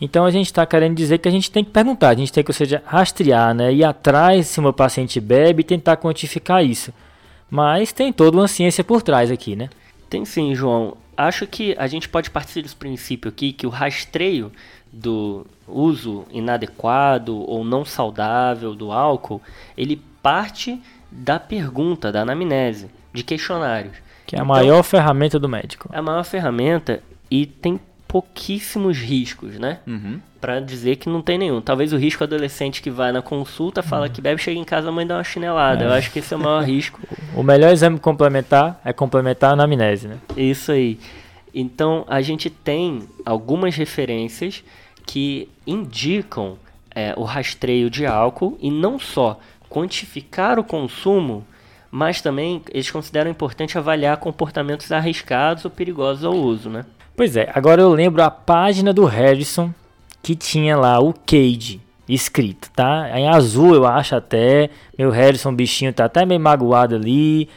então 0.00 0.24
a 0.24 0.30
gente 0.30 0.46
está 0.46 0.64
querendo 0.64 0.94
dizer 0.94 1.18
que 1.18 1.26
a 1.26 1.32
gente 1.32 1.50
tem 1.50 1.64
que 1.64 1.72
perguntar, 1.72 2.10
a 2.10 2.14
gente 2.14 2.32
tem 2.32 2.44
que, 2.44 2.50
ou 2.50 2.54
seja, 2.54 2.80
rastrear, 2.86 3.52
né, 3.54 3.72
ir 3.72 3.82
atrás 3.82 4.46
se 4.46 4.60
uma 4.60 4.72
paciente 4.72 5.18
bebe 5.18 5.62
e 5.62 5.64
tentar 5.64 5.96
quantificar 5.96 6.64
isso. 6.64 6.92
Mas 7.50 7.90
tem 7.90 8.12
toda 8.12 8.36
uma 8.36 8.46
ciência 8.46 8.84
por 8.84 9.02
trás 9.02 9.32
aqui, 9.32 9.56
né? 9.56 9.68
Tem 10.08 10.24
sim, 10.24 10.54
João 10.54 10.96
acho 11.18 11.48
que 11.48 11.74
a 11.76 11.88
gente 11.88 12.08
pode 12.08 12.30
partir 12.30 12.62
desse 12.62 12.76
princípio 12.76 13.28
aqui 13.28 13.52
que 13.52 13.66
o 13.66 13.70
rastreio 13.70 14.52
do 14.92 15.44
uso 15.66 16.24
inadequado 16.30 17.36
ou 17.36 17.64
não 17.64 17.84
saudável 17.84 18.74
do 18.74 18.92
álcool, 18.92 19.42
ele 19.76 20.00
parte 20.22 20.80
da 21.10 21.40
pergunta, 21.40 22.12
da 22.12 22.22
anamnese, 22.22 22.88
de 23.12 23.24
questionários. 23.24 23.96
Que 24.24 24.36
é 24.36 24.38
a 24.38 24.42
então, 24.42 24.46
maior 24.54 24.82
ferramenta 24.84 25.38
do 25.38 25.48
médico. 25.48 25.90
É 25.92 25.98
a 25.98 26.02
maior 26.02 26.24
ferramenta 26.24 27.02
e 27.28 27.46
tem 27.46 27.80
pouquíssimos 28.08 28.96
riscos, 28.96 29.58
né? 29.58 29.80
Uhum. 29.86 30.18
Para 30.40 30.60
dizer 30.60 30.96
que 30.96 31.10
não 31.10 31.20
tem 31.20 31.36
nenhum. 31.36 31.60
Talvez 31.60 31.92
o 31.92 31.98
risco 31.98 32.24
adolescente 32.24 32.80
que 32.80 32.90
vai 32.90 33.12
na 33.12 33.20
consulta 33.20 33.82
fala 33.82 34.06
uhum. 34.06 34.12
que 34.12 34.22
bebe, 34.22 34.40
chega 34.40 34.58
em 34.58 34.64
casa 34.64 34.88
a 34.88 34.92
mãe 34.92 35.06
dá 35.06 35.16
uma 35.16 35.24
chinelada. 35.24 35.84
É. 35.84 35.86
Eu 35.86 35.92
acho 35.92 36.10
que 36.10 36.18
esse 36.18 36.32
é 36.32 36.36
o 36.36 36.40
maior 36.40 36.64
risco. 36.64 37.00
O 37.36 37.42
melhor 37.42 37.70
exame 37.70 38.00
complementar 38.00 38.80
é 38.82 38.92
complementar 38.92 39.50
a 39.50 39.52
anamnese, 39.52 40.08
né? 40.08 40.16
Isso 40.34 40.72
aí. 40.72 40.98
Então 41.54 42.04
a 42.08 42.22
gente 42.22 42.48
tem 42.48 43.02
algumas 43.26 43.76
referências 43.76 44.64
que 45.04 45.48
indicam 45.66 46.58
é, 46.94 47.12
o 47.16 47.24
rastreio 47.24 47.90
de 47.90 48.06
álcool 48.06 48.56
e 48.60 48.70
não 48.70 48.98
só 48.98 49.38
quantificar 49.68 50.58
o 50.58 50.64
consumo, 50.64 51.46
mas 51.90 52.22
também 52.22 52.62
eles 52.70 52.90
consideram 52.90 53.30
importante 53.30 53.76
avaliar 53.76 54.16
comportamentos 54.16 54.90
arriscados 54.92 55.64
ou 55.64 55.70
perigosos 55.70 56.24
ao 56.24 56.34
uso, 56.34 56.70
né? 56.70 56.86
Pois 57.18 57.36
é, 57.36 57.50
agora 57.52 57.82
eu 57.82 57.90
lembro 57.90 58.22
a 58.22 58.30
página 58.30 58.92
do 58.92 59.04
Harrison 59.04 59.74
que 60.22 60.36
tinha 60.36 60.76
lá 60.76 61.00
o 61.00 61.12
Cage 61.12 61.80
escrito, 62.08 62.70
tá? 62.70 63.10
Em 63.12 63.28
azul 63.28 63.74
eu 63.74 63.84
acho 63.84 64.14
até. 64.14 64.70
Meu 64.96 65.10
Harrison 65.10 65.52
bichinho 65.52 65.92
tá 65.92 66.04
até 66.04 66.24
meio 66.24 66.38
magoado 66.38 66.94
ali. 66.94 67.48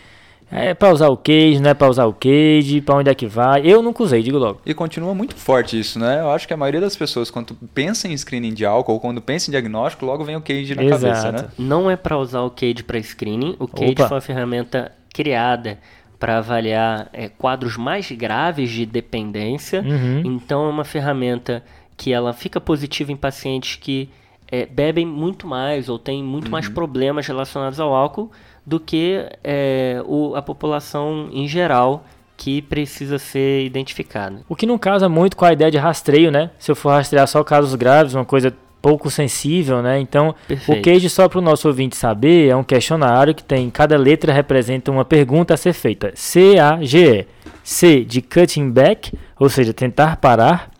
É 0.51 0.73
pra 0.73 0.91
usar 0.91 1.09
o 1.09 1.15
cage, 1.15 1.61
não 1.61 1.69
é 1.69 1.73
pra 1.75 1.87
usar 1.87 2.05
o 2.05 2.13
cage, 2.13 2.81
pra 2.81 2.95
onde 2.95 3.09
é 3.09 3.13
que 3.13 3.27
vai. 3.27 3.61
Eu 3.63 3.83
nunca 3.83 4.01
usei, 4.01 4.23
digo 4.23 4.39
logo. 4.39 4.59
E 4.65 4.73
continua 4.73 5.13
muito 5.13 5.35
forte 5.35 5.79
isso, 5.79 5.99
né? 5.99 6.21
Eu 6.21 6.31
acho 6.31 6.47
que 6.47 6.53
a 6.53 6.57
maioria 6.57 6.81
das 6.81 6.95
pessoas, 6.95 7.29
quando 7.29 7.53
pensa 7.73 8.07
em 8.07 8.17
screening 8.17 8.53
de 8.55 8.65
álcool, 8.65 8.93
ou 8.93 8.99
quando 8.99 9.21
pensa 9.21 9.49
em 9.49 9.51
diagnóstico, 9.51 10.07
logo 10.07 10.25
vem 10.25 10.35
o 10.35 10.41
cage 10.41 10.73
na 10.73 10.83
Exato. 10.83 11.01
cabeça, 11.01 11.31
né? 11.31 11.49
Não 11.57 11.89
é 11.89 11.95
para 11.95 12.17
usar 12.17 12.41
o 12.41 12.49
cage 12.49 12.83
para 12.83 13.01
screening. 13.01 13.55
O 13.59 13.67
cage 13.67 13.91
Opa. 13.91 14.07
foi 14.07 14.15
uma 14.15 14.21
ferramenta 14.21 14.91
criada 15.13 15.77
para 16.21 16.37
avaliar 16.37 17.09
é, 17.11 17.27
quadros 17.27 17.75
mais 17.75 18.11
graves 18.11 18.69
de 18.69 18.85
dependência. 18.85 19.81
Uhum. 19.81 20.21
Então 20.23 20.67
é 20.67 20.69
uma 20.69 20.85
ferramenta 20.85 21.63
que 21.97 22.13
ela 22.13 22.31
fica 22.31 22.61
positiva 22.61 23.11
em 23.11 23.17
pacientes 23.17 23.75
que 23.75 24.07
é, 24.47 24.67
bebem 24.67 25.03
muito 25.03 25.47
mais 25.47 25.89
ou 25.89 25.97
têm 25.97 26.23
muito 26.23 26.45
uhum. 26.45 26.51
mais 26.51 26.69
problemas 26.69 27.25
relacionados 27.25 27.79
ao 27.79 27.91
álcool 27.91 28.31
do 28.63 28.79
que 28.79 29.25
é, 29.43 29.99
o, 30.05 30.35
a 30.35 30.43
população 30.43 31.27
em 31.33 31.47
geral 31.47 32.05
que 32.37 32.61
precisa 32.61 33.17
ser 33.17 33.65
identificada. 33.65 34.43
O 34.47 34.55
que 34.55 34.67
não 34.67 34.77
casa 34.77 35.09
muito 35.09 35.35
com 35.35 35.45
a 35.45 35.53
ideia 35.53 35.71
de 35.71 35.79
rastreio, 35.79 36.29
né? 36.29 36.51
Se 36.59 36.69
eu 36.69 36.75
for 36.75 36.89
rastrear 36.89 37.27
só 37.27 37.43
casos 37.43 37.73
graves, 37.73 38.13
uma 38.13 38.25
coisa 38.25 38.55
pouco 38.81 39.09
sensível, 39.09 39.81
né? 39.81 39.99
Então, 39.99 40.33
Perfeito. 40.47 40.79
o 40.79 40.81
CAGE, 40.81 41.09
só 41.09 41.29
para 41.29 41.39
o 41.39 41.41
nosso 41.41 41.67
ouvinte 41.67 41.95
saber, 41.95 42.49
é 42.49 42.55
um 42.55 42.63
questionário 42.63 43.35
que 43.35 43.43
tem, 43.43 43.69
cada 43.69 43.97
letra 43.97 44.33
representa 44.33 44.91
uma 44.91 45.05
pergunta 45.05 45.53
a 45.53 45.57
ser 45.57 45.73
feita. 45.73 46.11
C-A-G-E. 46.15 47.27
C 47.63 48.03
de 48.03 48.21
cutting 48.21 48.71
back, 48.71 49.13
ou 49.39 49.47
seja, 49.47 49.73
tentar 49.73 50.17
parar. 50.17 50.71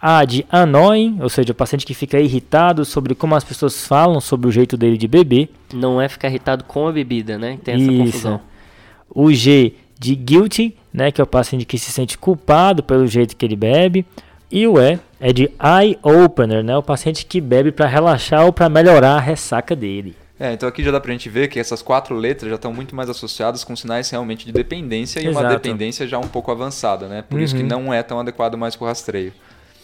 A 0.00 0.22
de 0.26 0.44
annoying, 0.50 1.18
ou 1.22 1.30
seja, 1.30 1.52
o 1.52 1.54
paciente 1.54 1.86
que 1.86 1.94
fica 1.94 2.20
irritado 2.20 2.84
sobre 2.84 3.14
como 3.14 3.34
as 3.34 3.42
pessoas 3.42 3.86
falam 3.86 4.20
sobre 4.20 4.46
o 4.46 4.52
jeito 4.52 4.76
dele 4.76 4.98
de 4.98 5.08
beber. 5.08 5.48
Não 5.72 5.98
é 5.98 6.08
ficar 6.10 6.28
irritado 6.28 6.64
com 6.64 6.86
a 6.86 6.92
bebida, 6.92 7.38
né? 7.38 7.58
Tem 7.64 7.74
essa 7.74 7.90
Isso. 7.90 7.98
confusão. 8.04 8.40
O 9.08 9.32
G 9.32 9.72
de 9.98 10.14
guilty, 10.14 10.76
né, 10.92 11.10
que 11.10 11.20
é 11.20 11.24
o 11.24 11.26
paciente 11.26 11.64
que 11.64 11.78
se 11.78 11.90
sente 11.90 12.18
culpado 12.18 12.82
pelo 12.82 13.06
jeito 13.06 13.34
que 13.34 13.46
ele 13.46 13.56
bebe. 13.56 14.04
E 14.54 14.68
o 14.68 14.80
E 14.80 15.00
é 15.18 15.32
de 15.32 15.50
eye 15.60 15.98
opener, 16.00 16.62
né? 16.62 16.76
O 16.76 16.82
paciente 16.82 17.26
que 17.26 17.40
bebe 17.40 17.72
para 17.72 17.88
relaxar 17.88 18.46
ou 18.46 18.52
para 18.52 18.68
melhorar 18.68 19.16
a 19.16 19.18
ressaca 19.18 19.74
dele. 19.74 20.14
É, 20.38 20.52
então 20.52 20.68
aqui 20.68 20.80
já 20.80 20.92
dá 20.92 21.00
pra 21.00 21.10
gente 21.10 21.28
ver 21.28 21.48
que 21.48 21.58
essas 21.58 21.82
quatro 21.82 22.14
letras 22.14 22.50
já 22.50 22.54
estão 22.54 22.72
muito 22.72 22.94
mais 22.94 23.10
associadas 23.10 23.64
com 23.64 23.74
sinais 23.74 24.08
realmente 24.08 24.46
de 24.46 24.52
dependência 24.52 25.18
e 25.18 25.26
Exato. 25.26 25.44
uma 25.44 25.52
dependência 25.52 26.06
já 26.06 26.20
um 26.20 26.28
pouco 26.28 26.52
avançada, 26.52 27.08
né? 27.08 27.22
Por 27.22 27.38
uhum. 27.38 27.42
isso 27.42 27.56
que 27.56 27.62
uhum. 27.62 27.68
não 27.68 27.92
é 27.92 28.00
tão 28.04 28.20
adequado 28.20 28.56
mais 28.56 28.76
pro 28.76 28.86
rastreio. 28.86 29.32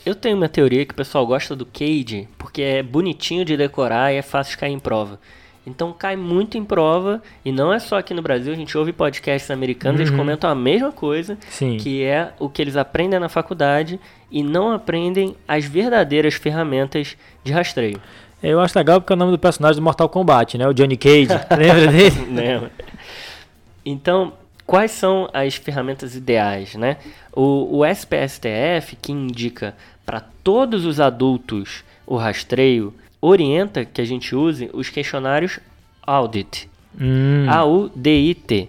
Eu 0.06 0.14
tenho 0.14 0.36
uma 0.36 0.48
teoria 0.48 0.86
que 0.86 0.92
o 0.92 0.96
pessoal 0.96 1.26
gosta 1.26 1.56
do 1.56 1.66
Cade 1.66 2.28
porque 2.38 2.62
é 2.62 2.80
bonitinho 2.80 3.44
de 3.44 3.56
decorar 3.56 4.12
e 4.12 4.18
é 4.18 4.22
fácil 4.22 4.52
de 4.52 4.58
cair 4.58 4.72
em 4.72 4.78
prova. 4.78 5.18
Então 5.66 5.92
cai 5.92 6.16
muito 6.16 6.56
em 6.56 6.64
prova, 6.64 7.22
e 7.44 7.52
não 7.52 7.72
é 7.72 7.78
só 7.78 7.98
aqui 7.98 8.14
no 8.14 8.22
Brasil, 8.22 8.52
a 8.52 8.56
gente 8.56 8.76
ouve 8.78 8.92
podcasts 8.92 9.50
americanos, 9.50 10.00
uhum. 10.00 10.06
eles 10.06 10.16
comentam 10.16 10.48
a 10.48 10.54
mesma 10.54 10.90
coisa, 10.90 11.36
Sim. 11.50 11.76
que 11.76 12.02
é 12.02 12.32
o 12.38 12.48
que 12.48 12.62
eles 12.62 12.76
aprendem 12.76 13.20
na 13.20 13.28
faculdade 13.28 14.00
e 14.30 14.42
não 14.42 14.72
aprendem 14.72 15.34
as 15.46 15.64
verdadeiras 15.64 16.34
ferramentas 16.34 17.16
de 17.42 17.52
rastreio. 17.52 18.00
Eu 18.42 18.60
acho 18.60 18.78
legal 18.78 19.00
porque 19.00 19.12
é 19.12 19.16
o 19.16 19.18
nome 19.18 19.32
do 19.32 19.38
personagem 19.38 19.80
do 19.80 19.84
Mortal 19.84 20.08
Kombat, 20.08 20.56
né? 20.56 20.66
O 20.66 20.72
Johnny 20.72 20.96
Cage. 20.96 21.28
Lembra 21.56 21.87
dele? 21.88 22.25
Lembra. 22.32 22.72
Então, 23.84 24.32
quais 24.66 24.92
são 24.92 25.28
as 25.32 25.56
ferramentas 25.56 26.14
ideais, 26.14 26.75
né? 26.75 26.96
O, 27.32 27.78
o 27.78 27.84
SPSTF, 27.84 28.96
que 28.96 29.12
indica 29.12 29.75
para 30.06 30.20
todos 30.42 30.87
os 30.87 31.00
adultos 31.00 31.84
o 32.06 32.16
rastreio, 32.16 32.94
orienta 33.20 33.84
que 33.84 34.00
a 34.00 34.04
gente 34.04 34.34
use 34.34 34.70
os 34.72 34.88
questionários 34.88 35.60
Audit. 36.02 36.68
Hum. 36.99 37.46
A-U-D-I-T. 37.49 38.68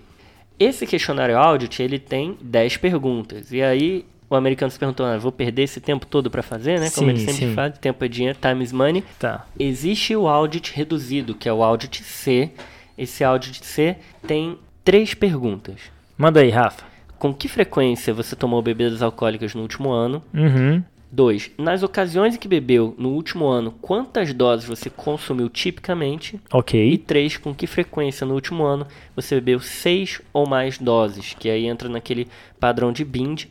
Esse 0.59 0.85
questionário 0.85 1.37
Audit, 1.37 1.81
ele 1.81 1.97
tem 1.97 2.37
10 2.41 2.77
perguntas. 2.77 3.51
E 3.51 3.61
aí 3.63 4.05
o 4.31 4.35
americano 4.37 4.71
se 4.71 4.79
perguntou, 4.79 5.05
ah, 5.05 5.17
vou 5.17 5.31
perder 5.31 5.63
esse 5.63 5.81
tempo 5.81 6.05
todo 6.05 6.31
para 6.31 6.41
fazer, 6.41 6.79
né? 6.79 6.89
Como 6.89 7.07
sim, 7.07 7.15
ele 7.15 7.19
sempre 7.19 7.47
sim. 7.47 7.53
faz, 7.53 7.77
tempo 7.77 8.03
é 8.05 8.07
dinheiro, 8.07 8.37
time 8.41 8.63
is 8.63 8.71
money. 8.71 9.03
Tá. 9.19 9.45
Existe 9.59 10.15
o 10.15 10.25
Audit 10.27 10.73
reduzido, 10.73 11.35
que 11.35 11.49
é 11.49 11.53
o 11.53 11.61
Audit 11.61 12.01
C. 12.01 12.49
Esse 12.97 13.25
Audit 13.25 13.65
C 13.65 13.97
tem 14.25 14.57
três 14.85 15.13
perguntas. 15.13 15.81
Manda 16.17 16.39
aí, 16.39 16.49
Rafa. 16.49 16.85
Com 17.19 17.33
que 17.33 17.49
frequência 17.49 18.13
você 18.13 18.35
tomou 18.35 18.61
bebidas 18.61 19.01
alcoólicas 19.01 19.53
no 19.53 19.61
último 19.61 19.91
ano? 19.91 20.23
Uhum. 20.33 20.81
2. 21.11 21.51
Nas 21.57 21.83
ocasiões 21.83 22.35
em 22.35 22.37
que 22.37 22.47
bebeu 22.47 22.95
no 22.97 23.09
último 23.09 23.45
ano, 23.47 23.73
quantas 23.81 24.33
doses 24.33 24.65
você 24.65 24.89
consumiu 24.89 25.49
tipicamente? 25.49 26.39
Ok. 26.53 26.81
E 26.93 26.97
3. 26.97 27.37
Com 27.37 27.53
que 27.53 27.67
frequência 27.67 28.25
no 28.25 28.33
último 28.33 28.63
ano 28.63 28.87
você 29.13 29.35
bebeu 29.35 29.59
6 29.59 30.21
ou 30.31 30.47
mais 30.47 30.77
doses? 30.77 31.35
Que 31.37 31.49
aí 31.49 31.65
entra 31.65 31.89
naquele 31.89 32.29
padrão 32.59 32.93
de 32.93 33.03
BIND. 33.03 33.49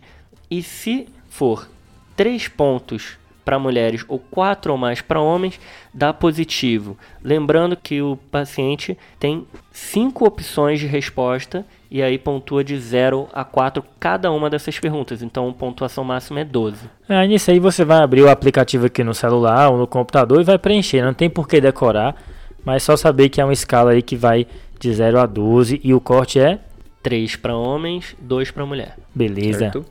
E 0.50 0.62
se 0.62 1.06
for 1.28 1.68
3 2.16 2.48
pontos 2.48 3.18
para 3.44 3.58
mulheres 3.58 4.04
ou 4.06 4.18
4 4.18 4.72
ou 4.72 4.78
mais 4.78 5.00
para 5.00 5.20
homens, 5.20 5.58
dá 5.92 6.12
positivo. 6.12 6.96
Lembrando 7.22 7.76
que 7.76 8.02
o 8.02 8.16
paciente 8.30 8.96
tem 9.18 9.46
5 9.72 10.24
opções 10.24 10.78
de 10.78 10.86
resposta 10.86 11.64
e 11.90 12.02
aí 12.02 12.18
pontua 12.18 12.62
de 12.62 12.78
0 12.78 13.28
a 13.32 13.44
4 13.44 13.82
cada 13.98 14.30
uma 14.30 14.48
dessas 14.48 14.78
perguntas. 14.78 15.22
Então, 15.22 15.48
a 15.48 15.52
pontuação 15.52 16.04
máxima 16.04 16.40
é 16.40 16.44
12. 16.44 16.78
É, 17.08 17.26
nisso 17.26 17.50
aí 17.50 17.58
você 17.58 17.84
vai 17.84 18.02
abrir 18.02 18.22
o 18.22 18.30
aplicativo 18.30 18.86
aqui 18.86 19.02
no 19.02 19.14
celular 19.14 19.70
ou 19.70 19.78
no 19.78 19.86
computador 19.86 20.40
e 20.40 20.44
vai 20.44 20.58
preencher. 20.58 21.02
Não 21.02 21.14
tem 21.14 21.28
por 21.28 21.48
que 21.48 21.60
decorar, 21.60 22.14
mas 22.64 22.82
só 22.82 22.96
saber 22.96 23.28
que 23.28 23.40
é 23.40 23.44
uma 23.44 23.52
escala 23.52 23.92
aí 23.92 24.02
que 24.02 24.16
vai 24.16 24.46
de 24.78 24.92
0 24.92 25.18
a 25.18 25.26
12 25.26 25.80
e 25.82 25.92
o 25.92 26.00
corte 26.00 26.38
é 26.38 26.58
3 27.02 27.36
para 27.36 27.56
homens, 27.56 28.14
2 28.20 28.50
para 28.50 28.66
mulher. 28.66 28.96
Beleza. 29.14 29.58
Certo? 29.58 29.84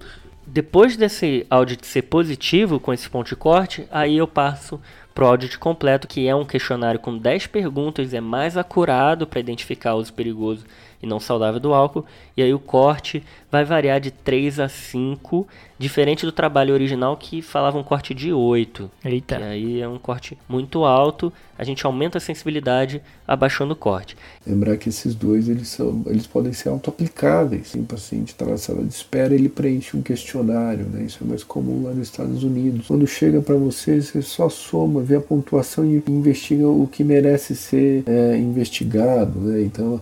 Depois 0.51 0.97
desse 0.97 1.45
audit 1.47 1.85
ser 1.85 2.01
positivo 2.01 2.79
com 2.79 2.91
esse 2.91 3.07
ponto 3.07 3.27
de 3.27 3.35
corte, 3.35 3.87
aí 3.91 4.17
eu 4.17 4.27
passo 4.27 4.81
para 5.13 5.23
o 5.23 5.27
audit 5.27 5.59
completo, 5.59 6.07
que 6.07 6.27
é 6.27 6.35
um 6.35 6.43
questionário 6.43 6.99
com 6.99 7.15
10 7.15 7.45
perguntas, 7.45 8.15
é 8.15 8.19
mais 8.19 8.57
acurado 8.57 9.27
para 9.27 9.39
identificar 9.39 9.93
uso 9.93 10.11
perigoso 10.11 10.65
e 11.01 11.07
não 11.07 11.19
saudável 11.19 11.59
do 11.59 11.73
álcool, 11.73 12.05
e 12.35 12.43
aí 12.43 12.53
o 12.53 12.59
corte 12.59 13.23
vai 13.51 13.65
variar 13.65 13.99
de 13.99 14.11
3 14.11 14.59
a 14.59 14.69
5, 14.69 15.47
diferente 15.77 16.25
do 16.25 16.31
trabalho 16.31 16.73
original 16.73 17.17
que 17.17 17.41
falava 17.41 17.77
um 17.77 17.83
corte 17.83 18.13
de 18.13 18.31
8. 18.31 18.91
Eita. 19.03 19.39
E 19.39 19.43
aí 19.43 19.81
é 19.81 19.87
um 19.87 19.97
corte 19.97 20.37
muito 20.47 20.83
alto, 20.83 21.31
a 21.57 21.63
gente 21.63 21.85
aumenta 21.85 22.17
a 22.17 22.21
sensibilidade 22.21 23.01
abaixando 23.27 23.73
o 23.73 23.75
corte. 23.75 24.15
Lembrar 24.45 24.77
que 24.77 24.89
esses 24.89 25.15
dois 25.15 25.49
eles, 25.49 25.69
são, 25.69 26.03
eles 26.05 26.25
podem 26.27 26.53
ser 26.53 26.69
auto-aplicáveis. 26.69 27.73
O 27.73 27.83
paciente 27.83 28.29
está 28.29 28.45
na 28.45 28.57
sala 28.57 28.83
de 28.83 28.93
espera, 28.93 29.33
ele 29.33 29.49
preenche 29.49 29.97
um 29.97 30.01
questionário, 30.01 30.85
né? 30.85 31.03
isso 31.03 31.19
é 31.23 31.27
mais 31.27 31.43
comum 31.43 31.83
lá 31.83 31.91
nos 31.91 32.07
Estados 32.07 32.43
Unidos. 32.43 32.87
Quando 32.87 33.05
chega 33.07 33.41
para 33.41 33.55
você, 33.55 34.01
você 34.01 34.21
só 34.21 34.47
soma, 34.47 35.01
vê 35.01 35.15
a 35.15 35.21
pontuação 35.21 35.85
e 35.85 36.03
investiga 36.07 36.67
o 36.67 36.87
que 36.87 37.03
merece 37.03 37.55
ser 37.55 38.03
é, 38.07 38.37
investigado. 38.37 39.39
Né? 39.39 39.61
Então, 39.63 39.99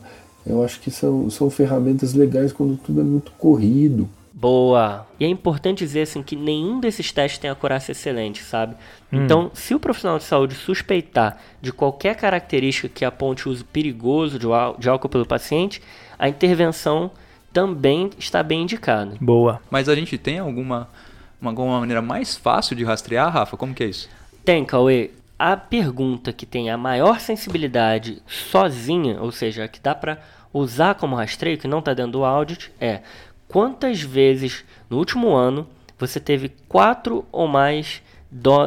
eu 0.47 0.63
acho 0.63 0.79
que 0.79 0.89
são, 0.89 1.29
são 1.29 1.49
ferramentas 1.49 2.13
legais 2.13 2.53
quando 2.53 2.77
tudo 2.77 3.01
é 3.01 3.03
muito 3.03 3.31
corrido. 3.33 4.09
Boa! 4.39 5.07
E 5.19 5.25
é 5.25 5.27
importante 5.27 5.79
dizer 5.79 6.01
assim 6.01 6.21
que 6.21 6.35
nenhum 6.35 6.79
desses 6.79 7.11
testes 7.11 7.39
tem 7.39 7.49
acurácia 7.49 7.91
excelente, 7.91 8.43
sabe? 8.43 8.75
Hum. 9.11 9.23
Então, 9.23 9.49
se 9.51 9.73
o 9.73 9.79
profissional 9.79 10.19
de 10.19 10.25
saúde 10.25 10.53
suspeitar 10.53 11.39
de 11.59 11.73
qualquer 11.73 12.15
característica 12.15 12.87
que 12.87 13.03
aponte 13.03 13.49
o 13.49 13.51
uso 13.51 13.65
perigoso 13.65 14.37
de 14.77 14.89
álcool 14.89 15.09
pelo 15.09 15.25
paciente, 15.25 15.81
a 16.19 16.29
intervenção 16.29 17.09
também 17.51 18.11
está 18.19 18.43
bem 18.43 18.61
indicada. 18.61 19.15
Boa. 19.19 19.59
Mas 19.71 19.89
a 19.89 19.95
gente 19.95 20.15
tem 20.19 20.37
alguma, 20.37 20.87
alguma 21.41 21.79
maneira 21.79 22.03
mais 22.03 22.37
fácil 22.37 22.75
de 22.75 22.83
rastrear, 22.83 23.33
Rafa? 23.33 23.57
Como 23.57 23.73
que 23.73 23.83
é 23.83 23.87
isso? 23.87 24.07
Tem, 24.45 24.63
Cauê. 24.63 25.09
A 25.39 25.57
pergunta 25.57 26.31
que 26.31 26.45
tem 26.45 26.69
a 26.69 26.77
maior 26.77 27.19
sensibilidade 27.19 28.21
sozinha, 28.27 29.19
ou 29.19 29.31
seja, 29.31 29.67
que 29.67 29.79
dá 29.79 29.95
para 29.95 30.19
usar 30.53 30.95
como 30.95 31.15
rastreio, 31.15 31.57
que 31.57 31.67
não 31.67 31.79
está 31.79 31.93
dentro 31.93 32.13
do 32.13 32.25
audit, 32.25 32.71
é 32.79 33.01
quantas 33.47 34.01
vezes 34.01 34.63
no 34.89 34.97
último 34.97 35.33
ano 35.33 35.67
você 35.97 36.19
teve 36.19 36.49
quatro 36.67 37.25
ou 37.31 37.47
mais 37.47 38.01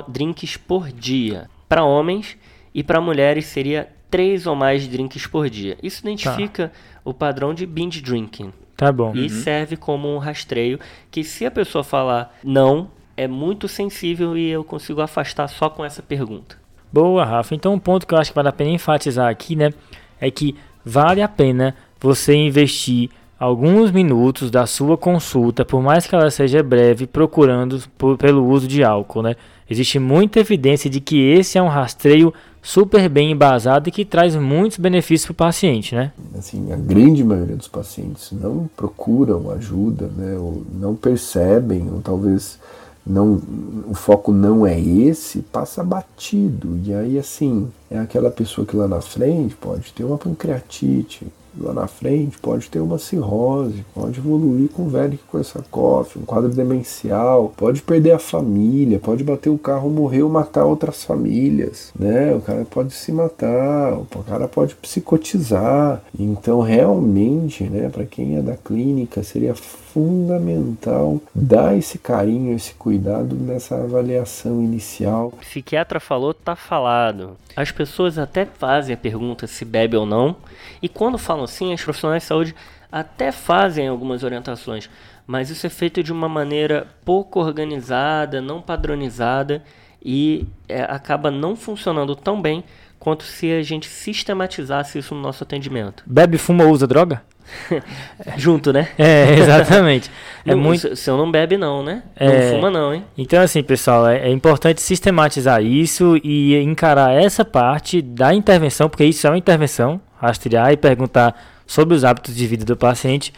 drinks 0.09 0.57
por 0.57 0.91
dia. 0.91 1.49
Para 1.69 1.85
homens 1.85 2.37
e 2.75 2.83
para 2.83 3.01
mulheres 3.01 3.47
seria 3.47 3.89
três 4.11 4.47
ou 4.47 4.57
mais 4.57 4.87
drinks 4.89 5.27
por 5.27 5.49
dia. 5.49 5.79
Isso 5.83 6.01
identifica 6.01 6.69
tá. 6.69 7.01
o 7.05 7.15
padrão 7.15 7.55
de 7.55 7.65
binge 7.65 8.01
drinking. 8.01 8.53
Tá 8.77 8.91
bom. 8.91 9.15
E 9.15 9.23
uhum. 9.23 9.29
serve 9.29 9.77
como 9.77 10.09
um 10.09 10.19
rastreio 10.19 10.81
que 11.11 11.23
se 11.23 11.45
a 11.45 11.51
pessoa 11.51 11.85
falar 11.85 12.35
não, 12.43 12.91
é 13.17 13.29
muito 13.29 13.69
sensível 13.69 14.37
e 14.37 14.49
eu 14.49 14.65
consigo 14.65 15.01
afastar 15.01 15.47
só 15.49 15.69
com 15.69 15.85
essa 15.85 16.03
pergunta. 16.03 16.59
Boa, 16.93 17.25
Rafa. 17.25 17.55
Então 17.55 17.75
um 17.75 17.79
ponto 17.79 18.07
que 18.07 18.15
eu 18.15 18.19
acho 18.19 18.31
que 18.31 18.35
vale 18.35 18.49
a 18.49 18.53
pena 18.53 18.71
enfatizar 18.71 19.29
aqui, 19.29 19.55
né, 19.55 19.73
é 20.21 20.31
que 20.31 20.57
vale 20.85 21.23
a 21.23 21.29
pena 21.29 21.75
você 22.01 22.35
investir 22.35 23.11
alguns 23.39 23.91
minutos 23.91 24.51
da 24.51 24.67
sua 24.67 24.99
consulta, 24.99 25.65
por 25.65 25.83
mais 25.83 26.07
que 26.07 26.15
ela 26.15 26.31
seja 26.31 26.63
breve, 26.63 27.07
procurando 27.07 27.83
por, 27.97 28.19
pelo 28.19 28.47
uso 28.47 28.69
de 28.69 28.85
álcool, 28.85 29.23
né? 29.23 29.35
Existe 29.69 29.99
muita 29.99 30.41
evidência 30.41 30.91
de 30.91 31.01
que 31.01 31.31
esse 31.31 31.57
é 31.57 31.63
um 31.63 31.69
rastreio 31.69 32.35
super 32.63 33.09
bem 33.09 33.31
embasado 33.31 33.89
e 33.89 33.93
que 33.93 34.05
traz 34.05 34.37
muitos 34.37 34.79
benefícios 34.79 35.27
para 35.27 35.33
o 35.33 35.37
paciente, 35.37 35.95
né? 35.95 36.13
Assim, 36.37 36.71
a 36.73 36.77
grande 36.77 37.25
maioria 37.25 37.57
dos 37.57 37.69
pacientes 37.69 38.31
não 38.33 38.69
procuram 38.77 39.51
ajuda, 39.51 40.11
né? 40.15 40.37
Ou 40.37 40.63
não 40.73 40.95
percebem, 40.95 41.89
ou 41.91 42.01
talvez 42.03 42.59
não, 43.07 43.41
o 43.89 43.95
foco 43.95 44.33
não 44.33 44.67
é 44.67 44.79
esse, 44.79 45.41
passa 45.41 45.83
batido. 45.83 46.79
E 46.85 46.93
aí, 46.93 47.19
assim, 47.19 47.69
é 47.91 47.99
aquela 47.99 48.31
pessoa 48.31 48.67
que 48.67 48.77
lá 48.77 48.87
na 48.87 49.01
frente 49.01 49.55
pode 49.57 49.93
ter 49.93 50.05
uma 50.05 50.19
pancreatite, 50.19 51.27
lá 51.59 51.73
na 51.73 51.87
frente 51.87 52.39
pode 52.39 52.69
ter 52.69 52.81
uma 52.81 52.99
cirrose, 52.99 53.85
pode 53.95 54.19
evoluir 54.19 54.69
com 54.71 54.89
velho 54.89 55.19
que 55.19 55.25
começa 55.25 55.63
cofe, 55.71 56.19
um 56.19 56.23
quadro 56.23 56.51
demencial, 56.51 57.53
pode 57.57 57.83
perder 57.83 58.13
a 58.13 58.19
família, 58.19 58.99
pode 58.99 59.25
bater 59.25 59.51
o 59.51 59.59
carro, 59.59 59.91
morrer 59.91 60.23
ou 60.23 60.31
matar 60.31 60.65
outras 60.65 61.05
famílias, 61.05 61.93
né? 61.99 62.35
O 62.35 62.41
cara 62.41 62.65
pode 62.65 62.93
se 62.93 63.13
matar, 63.13 63.95
o 63.95 64.07
cara 64.27 64.49
pode 64.49 64.75
psicotizar. 64.77 66.03
Então, 66.19 66.61
realmente, 66.61 67.65
né, 67.65 67.89
para 67.89 68.05
quem 68.05 68.37
é 68.37 68.43
da 68.43 68.57
clínica, 68.57 69.23
seria 69.23 69.55
fundamental 69.55 71.21
dar 71.35 71.77
esse 71.77 71.99
carinho, 71.99 72.55
esse 72.55 72.75
cuidado 72.75 73.35
nessa 73.35 73.77
avaliação 73.77 74.61
inicial. 74.61 75.29
O 75.29 75.37
psiquiatra 75.39 75.99
falou, 75.99 76.33
tá 76.33 76.55
falado. 76.55 77.37
As 77.57 77.71
pessoas 77.73 78.17
até 78.17 78.45
fazem 78.45 78.95
a 78.95 78.99
pergunta 78.99 79.47
se 79.47 79.65
bebe 79.65 79.97
ou 79.97 80.07
não, 80.07 80.37
e 80.83 80.89
quando 80.89 81.19
falam 81.19 81.45
assim, 81.45 81.73
as 81.73 81.83
profissionais 81.83 82.23
de 82.23 82.29
saúde 82.29 82.55
até 82.91 83.31
fazem 83.31 83.87
algumas 83.89 84.25
orientações, 84.25 84.91
mas 85.27 85.51
isso 85.51 85.67
é 85.67 85.71
feito 85.71 86.03
de 86.03 86.13
uma 86.13 86.29
maneira 86.29 86.89
pouco 87.05 87.41
organizada, 87.41 88.41
não 88.41 88.61
padronizada 88.61 89.63
e 90.03 90.47
é, 90.69 90.83
acaba 90.83 91.31
não 91.31 91.55
funcionando 91.55 92.17
tão 92.17 92.41
bem 92.41 92.65
quanto 92.99 93.23
se 93.25 93.51
a 93.51 93.63
gente 93.63 93.89
sistematizasse 93.89 94.99
isso 94.99 95.15
no 95.15 95.21
nosso 95.21 95.43
atendimento. 95.43 96.03
Bebe, 96.07 96.37
fuma 96.37 96.65
ou 96.65 96.71
usa 96.71 96.87
droga? 96.87 97.23
Junto, 98.37 98.73
né? 98.73 98.89
É, 98.99 99.35
exatamente. 99.39 100.11
é 100.45 100.55
não, 100.55 100.63
muito... 100.63 100.95
Se 100.95 101.11
eu 101.11 101.17
não 101.17 101.31
bebe, 101.31 101.57
não, 101.57 101.83
né? 101.83 102.03
É... 102.15 102.27
Não 102.27 102.57
fuma, 102.57 102.71
não, 102.71 102.95
hein? 102.95 103.05
Então, 103.17 103.43
assim, 103.43 103.63
pessoal, 103.63 104.07
é, 104.07 104.29
é, 104.29 104.31
importante 104.31 104.81
sistematizar 104.83 105.63
isso 105.63 106.21
e 106.23 106.57
encarar 106.57 107.13
essa 107.13 107.45
parte 107.45 108.03
da 108.03 108.35
intervenção, 108.35 108.89
porque 108.89 109.05
isso 109.05 109.27
é 109.27 109.31
uma 109.31 109.39
intervenção, 109.39 110.01
rastrear 110.21 110.73
e 110.73 110.77
perguntar 110.77 111.35
sobre 111.67 111.95
os 111.95 112.05
hábitos 112.05 112.35
de 112.37 112.47
vida 112.47 112.65
do 112.65 112.77
paciente 112.77 113.33